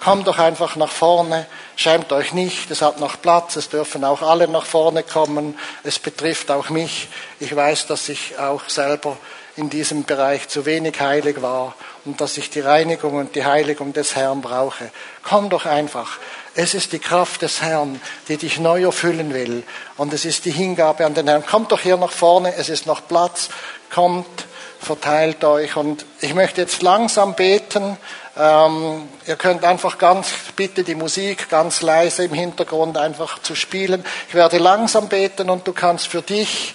Kommt 0.00 0.26
doch 0.26 0.38
einfach 0.38 0.76
nach 0.76 0.90
vorne, 0.90 1.46
schämt 1.76 2.10
euch 2.12 2.32
nicht, 2.32 2.70
es 2.70 2.80
hat 2.80 3.00
noch 3.00 3.20
Platz, 3.20 3.56
es 3.56 3.68
dürfen 3.68 4.02
auch 4.02 4.22
alle 4.22 4.48
nach 4.48 4.64
vorne 4.64 5.02
kommen, 5.02 5.58
es 5.84 5.98
betrifft 5.98 6.50
auch 6.50 6.70
mich. 6.70 7.08
Ich 7.38 7.54
weiß, 7.54 7.86
dass 7.86 8.08
ich 8.08 8.38
auch 8.38 8.66
selber 8.68 9.18
in 9.56 9.68
diesem 9.68 10.04
Bereich 10.04 10.48
zu 10.48 10.64
wenig 10.64 10.98
heilig 11.00 11.42
war 11.42 11.74
und 12.06 12.20
dass 12.22 12.38
ich 12.38 12.48
die 12.48 12.60
Reinigung 12.60 13.14
und 13.14 13.34
die 13.34 13.44
Heiligung 13.44 13.92
des 13.92 14.16
Herrn 14.16 14.40
brauche. 14.40 14.90
Komm 15.22 15.50
doch 15.50 15.66
einfach. 15.66 16.18
Es 16.54 16.72
ist 16.72 16.92
die 16.92 16.98
Kraft 16.98 17.42
des 17.42 17.60
Herrn, 17.60 18.00
die 18.28 18.38
dich 18.38 18.58
neu 18.58 18.84
erfüllen 18.84 19.34
will. 19.34 19.64
Und 19.98 20.14
es 20.14 20.24
ist 20.24 20.46
die 20.46 20.50
Hingabe 20.50 21.04
an 21.04 21.14
den 21.14 21.28
Herrn. 21.28 21.44
Kommt 21.44 21.72
doch 21.72 21.80
hier 21.80 21.98
nach 21.98 22.10
vorne, 22.10 22.54
es 22.54 22.70
ist 22.70 22.86
noch 22.86 23.06
Platz. 23.06 23.50
Kommt, 23.92 24.46
verteilt 24.80 25.44
euch. 25.44 25.76
Und 25.76 26.04
ich 26.20 26.34
möchte 26.34 26.60
jetzt 26.60 26.82
langsam 26.82 27.34
beten. 27.34 27.96
Ähm, 28.36 29.08
ihr 29.26 29.36
könnt 29.36 29.64
einfach 29.64 29.98
ganz, 29.98 30.28
bitte 30.56 30.82
die 30.82 30.94
Musik 30.94 31.48
ganz 31.48 31.82
leise 31.82 32.24
im 32.24 32.34
Hintergrund 32.34 32.96
einfach 32.96 33.40
zu 33.40 33.54
spielen. 33.54 34.04
Ich 34.28 34.34
werde 34.34 34.58
langsam 34.58 35.08
beten 35.08 35.50
und 35.50 35.66
du 35.66 35.72
kannst 35.72 36.08
für 36.08 36.22
dich 36.22 36.74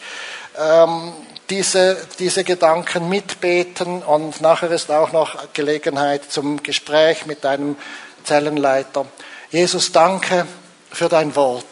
ähm, 0.57 1.13
diese, 1.49 1.97
diese 2.19 2.43
Gedanken 2.43 3.09
mitbeten 3.09 4.01
und 4.03 4.41
nachher 4.41 4.71
ist 4.71 4.91
auch 4.91 5.11
noch 5.11 5.53
Gelegenheit 5.53 6.31
zum 6.31 6.61
Gespräch 6.63 7.25
mit 7.25 7.43
deinem 7.43 7.77
Zellenleiter. 8.23 9.05
Jesus, 9.51 9.91
danke 9.91 10.47
für 10.91 11.07
dein 11.07 11.35
Wort. 11.35 11.65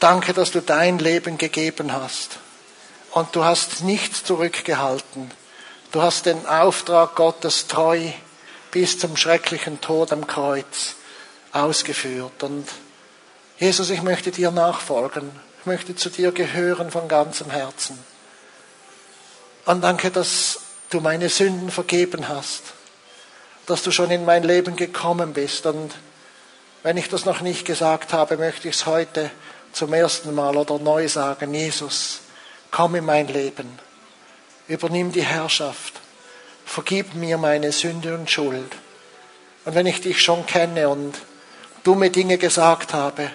Danke, 0.00 0.34
dass 0.34 0.50
du 0.50 0.60
dein 0.60 0.98
Leben 0.98 1.38
gegeben 1.38 1.92
hast. 1.92 2.38
Und 3.16 3.34
du 3.34 3.44
hast 3.44 3.82
nichts 3.82 4.24
zurückgehalten. 4.24 5.30
Du 5.90 6.02
hast 6.02 6.26
den 6.26 6.44
Auftrag 6.44 7.14
Gottes 7.14 7.66
treu 7.66 8.10
bis 8.72 8.98
zum 8.98 9.16
schrecklichen 9.16 9.80
Tod 9.80 10.12
am 10.12 10.26
Kreuz 10.26 10.96
ausgeführt. 11.50 12.42
Und 12.42 12.66
Jesus, 13.58 13.88
ich 13.88 14.02
möchte 14.02 14.32
dir 14.32 14.50
nachfolgen. 14.50 15.30
Ich 15.60 15.64
möchte 15.64 15.96
zu 15.96 16.10
dir 16.10 16.30
gehören 16.30 16.90
von 16.90 17.08
ganzem 17.08 17.50
Herzen. 17.50 17.98
Und 19.64 19.80
danke, 19.80 20.10
dass 20.10 20.58
du 20.90 21.00
meine 21.00 21.30
Sünden 21.30 21.70
vergeben 21.70 22.28
hast, 22.28 22.64
dass 23.64 23.82
du 23.82 23.92
schon 23.92 24.10
in 24.10 24.26
mein 24.26 24.42
Leben 24.42 24.76
gekommen 24.76 25.32
bist. 25.32 25.64
Und 25.64 25.94
wenn 26.82 26.98
ich 26.98 27.08
das 27.08 27.24
noch 27.24 27.40
nicht 27.40 27.64
gesagt 27.64 28.12
habe, 28.12 28.36
möchte 28.36 28.68
ich 28.68 28.74
es 28.74 28.84
heute 28.84 29.30
zum 29.72 29.94
ersten 29.94 30.34
Mal 30.34 30.54
oder 30.58 30.78
neu 30.78 31.08
sagen. 31.08 31.54
Jesus, 31.54 32.20
komm 32.70 32.94
in 32.96 33.04
mein 33.04 33.28
Leben, 33.28 33.78
übernimm 34.68 35.12
die 35.12 35.24
Herrschaft, 35.24 36.00
vergib 36.64 37.14
mir 37.14 37.38
meine 37.38 37.72
Sünde 37.72 38.14
und 38.14 38.30
Schuld. 38.30 38.72
Und 39.64 39.74
wenn 39.74 39.86
ich 39.86 40.00
dich 40.00 40.22
schon 40.22 40.46
kenne 40.46 40.88
und 40.88 41.14
dumme 41.82 42.10
Dinge 42.10 42.38
gesagt 42.38 42.94
habe, 42.94 43.30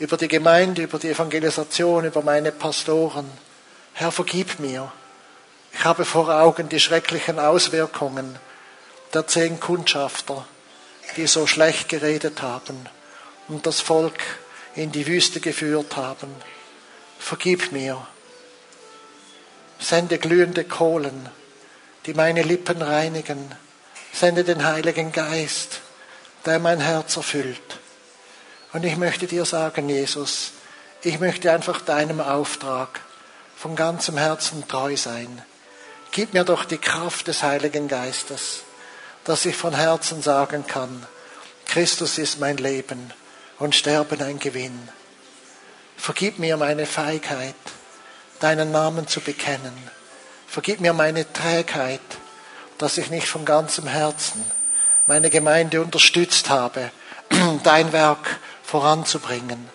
über 0.00 0.16
die 0.16 0.28
Gemeinde, 0.28 0.82
über 0.82 0.98
die 0.98 1.10
Evangelisation, 1.10 2.06
über 2.06 2.22
meine 2.22 2.52
Pastoren. 2.52 3.30
Herr, 3.92 4.10
vergib 4.10 4.58
mir. 4.58 4.90
Ich 5.72 5.84
habe 5.84 6.06
vor 6.06 6.28
Augen 6.30 6.70
die 6.70 6.80
schrecklichen 6.80 7.38
Auswirkungen 7.38 8.38
der 9.12 9.26
zehn 9.26 9.60
Kundschafter, 9.60 10.46
die 11.16 11.26
so 11.26 11.46
schlecht 11.46 11.90
geredet 11.90 12.40
haben 12.40 12.88
und 13.48 13.66
das 13.66 13.80
Volk 13.80 14.18
in 14.74 14.90
die 14.90 15.06
Wüste 15.06 15.40
geführt 15.40 15.96
haben. 15.96 16.34
Vergib 17.18 17.70
mir. 17.70 18.06
Sende 19.80 20.18
glühende 20.18 20.64
Kohlen, 20.64 21.28
die 22.06 22.14
meine 22.14 22.42
Lippen 22.42 22.82
reinigen. 22.82 23.52
Sende 24.12 24.44
den 24.44 24.64
Heiligen 24.64 25.12
Geist, 25.12 25.80
der 26.44 26.58
mein 26.58 26.80
Herz 26.80 27.16
erfüllt. 27.16 27.78
Und 28.72 28.84
ich 28.84 28.96
möchte 28.96 29.26
dir 29.26 29.44
sagen, 29.44 29.88
Jesus, 29.88 30.52
ich 31.02 31.18
möchte 31.18 31.50
einfach 31.50 31.80
deinem 31.80 32.20
Auftrag 32.20 33.00
von 33.56 33.74
ganzem 33.74 34.18
Herzen 34.18 34.68
treu 34.68 34.96
sein. 34.96 35.42
Gib 36.12 36.34
mir 36.34 36.44
doch 36.44 36.64
die 36.64 36.78
Kraft 36.78 37.28
des 37.28 37.42
Heiligen 37.42 37.88
Geistes, 37.88 38.62
dass 39.24 39.46
ich 39.46 39.56
von 39.56 39.74
Herzen 39.74 40.22
sagen 40.22 40.66
kann, 40.66 41.06
Christus 41.66 42.18
ist 42.18 42.40
mein 42.40 42.56
Leben 42.56 43.12
und 43.58 43.74
Sterben 43.74 44.20
ein 44.22 44.38
Gewinn. 44.38 44.88
Vergib 45.96 46.38
mir 46.38 46.56
meine 46.56 46.86
Feigheit, 46.86 47.54
deinen 48.40 48.72
Namen 48.72 49.06
zu 49.06 49.20
bekennen. 49.20 49.72
Vergib 50.46 50.80
mir 50.80 50.92
meine 50.92 51.32
Trägheit, 51.32 52.00
dass 52.78 52.98
ich 52.98 53.10
nicht 53.10 53.28
von 53.28 53.44
ganzem 53.44 53.86
Herzen 53.86 54.44
meine 55.06 55.30
Gemeinde 55.30 55.80
unterstützt 55.80 56.50
habe, 56.50 56.90
dein 57.62 57.92
Werk 57.92 58.38
voranzubringen. 58.62 59.68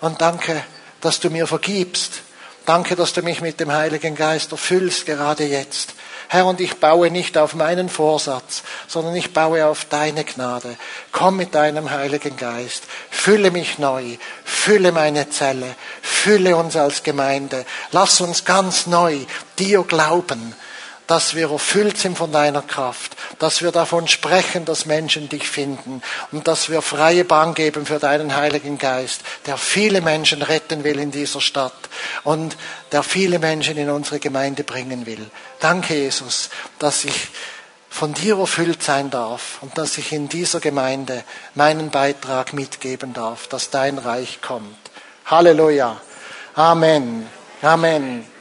Und 0.00 0.20
danke, 0.20 0.64
dass 1.00 1.20
du 1.20 1.30
mir 1.30 1.46
vergibst. 1.46 2.22
Danke, 2.66 2.96
dass 2.96 3.12
du 3.12 3.22
mich 3.22 3.40
mit 3.40 3.60
dem 3.60 3.72
Heiligen 3.72 4.14
Geist 4.14 4.52
erfüllst, 4.52 5.06
gerade 5.06 5.44
jetzt. 5.44 5.94
Herr, 6.28 6.46
und 6.46 6.60
ich 6.60 6.78
baue 6.78 7.10
nicht 7.10 7.38
auf 7.38 7.54
meinen 7.54 7.88
Vorsatz, 7.88 8.62
sondern 8.86 9.16
ich 9.16 9.32
baue 9.32 9.66
auf 9.66 9.86
deine 9.86 10.24
Gnade. 10.24 10.76
Komm 11.10 11.36
mit 11.38 11.54
deinem 11.54 11.90
Heiligen 11.90 12.36
Geist, 12.36 12.84
fülle 13.10 13.50
mich 13.50 13.78
neu, 13.78 14.18
fülle 14.44 14.92
meine 14.92 15.30
Zelle, 15.30 15.74
fülle 16.02 16.56
uns 16.56 16.76
als 16.76 17.02
Gemeinde. 17.02 17.64
Lass 17.92 18.20
uns 18.20 18.44
ganz 18.44 18.86
neu 18.86 19.18
dir 19.58 19.82
glauben 19.84 20.54
dass 21.08 21.34
wir 21.34 21.50
erfüllt 21.50 21.96
sind 21.96 22.18
von 22.18 22.30
deiner 22.30 22.60
Kraft, 22.60 23.16
dass 23.38 23.62
wir 23.62 23.72
davon 23.72 24.06
sprechen, 24.08 24.66
dass 24.66 24.84
Menschen 24.84 25.30
dich 25.30 25.48
finden 25.48 26.02
und 26.32 26.46
dass 26.46 26.68
wir 26.68 26.82
freie 26.82 27.24
Bahn 27.24 27.54
geben 27.54 27.86
für 27.86 27.98
deinen 27.98 28.36
Heiligen 28.36 28.76
Geist, 28.76 29.22
der 29.46 29.56
viele 29.56 30.02
Menschen 30.02 30.42
retten 30.42 30.84
will 30.84 30.98
in 30.98 31.10
dieser 31.10 31.40
Stadt 31.40 31.72
und 32.24 32.58
der 32.92 33.02
viele 33.02 33.38
Menschen 33.38 33.78
in 33.78 33.88
unsere 33.88 34.20
Gemeinde 34.20 34.64
bringen 34.64 35.06
will. 35.06 35.30
Danke, 35.60 35.94
Jesus, 35.94 36.50
dass 36.78 37.04
ich 37.04 37.28
von 37.90 38.14
dir 38.14 38.38
erfüllt 38.38 38.82
sein 38.82 39.10
darf 39.10 39.58
und 39.60 39.76
dass 39.76 39.98
ich 39.98 40.12
in 40.12 40.28
dieser 40.28 40.60
Gemeinde 40.60 41.24
meinen 41.54 41.90
Beitrag 41.90 42.52
mitgeben 42.52 43.12
darf, 43.12 43.48
dass 43.48 43.70
dein 43.70 43.98
Reich 43.98 44.40
kommt. 44.40 44.76
Halleluja. 45.26 46.00
Amen. 46.54 47.26
Amen. 47.62 48.37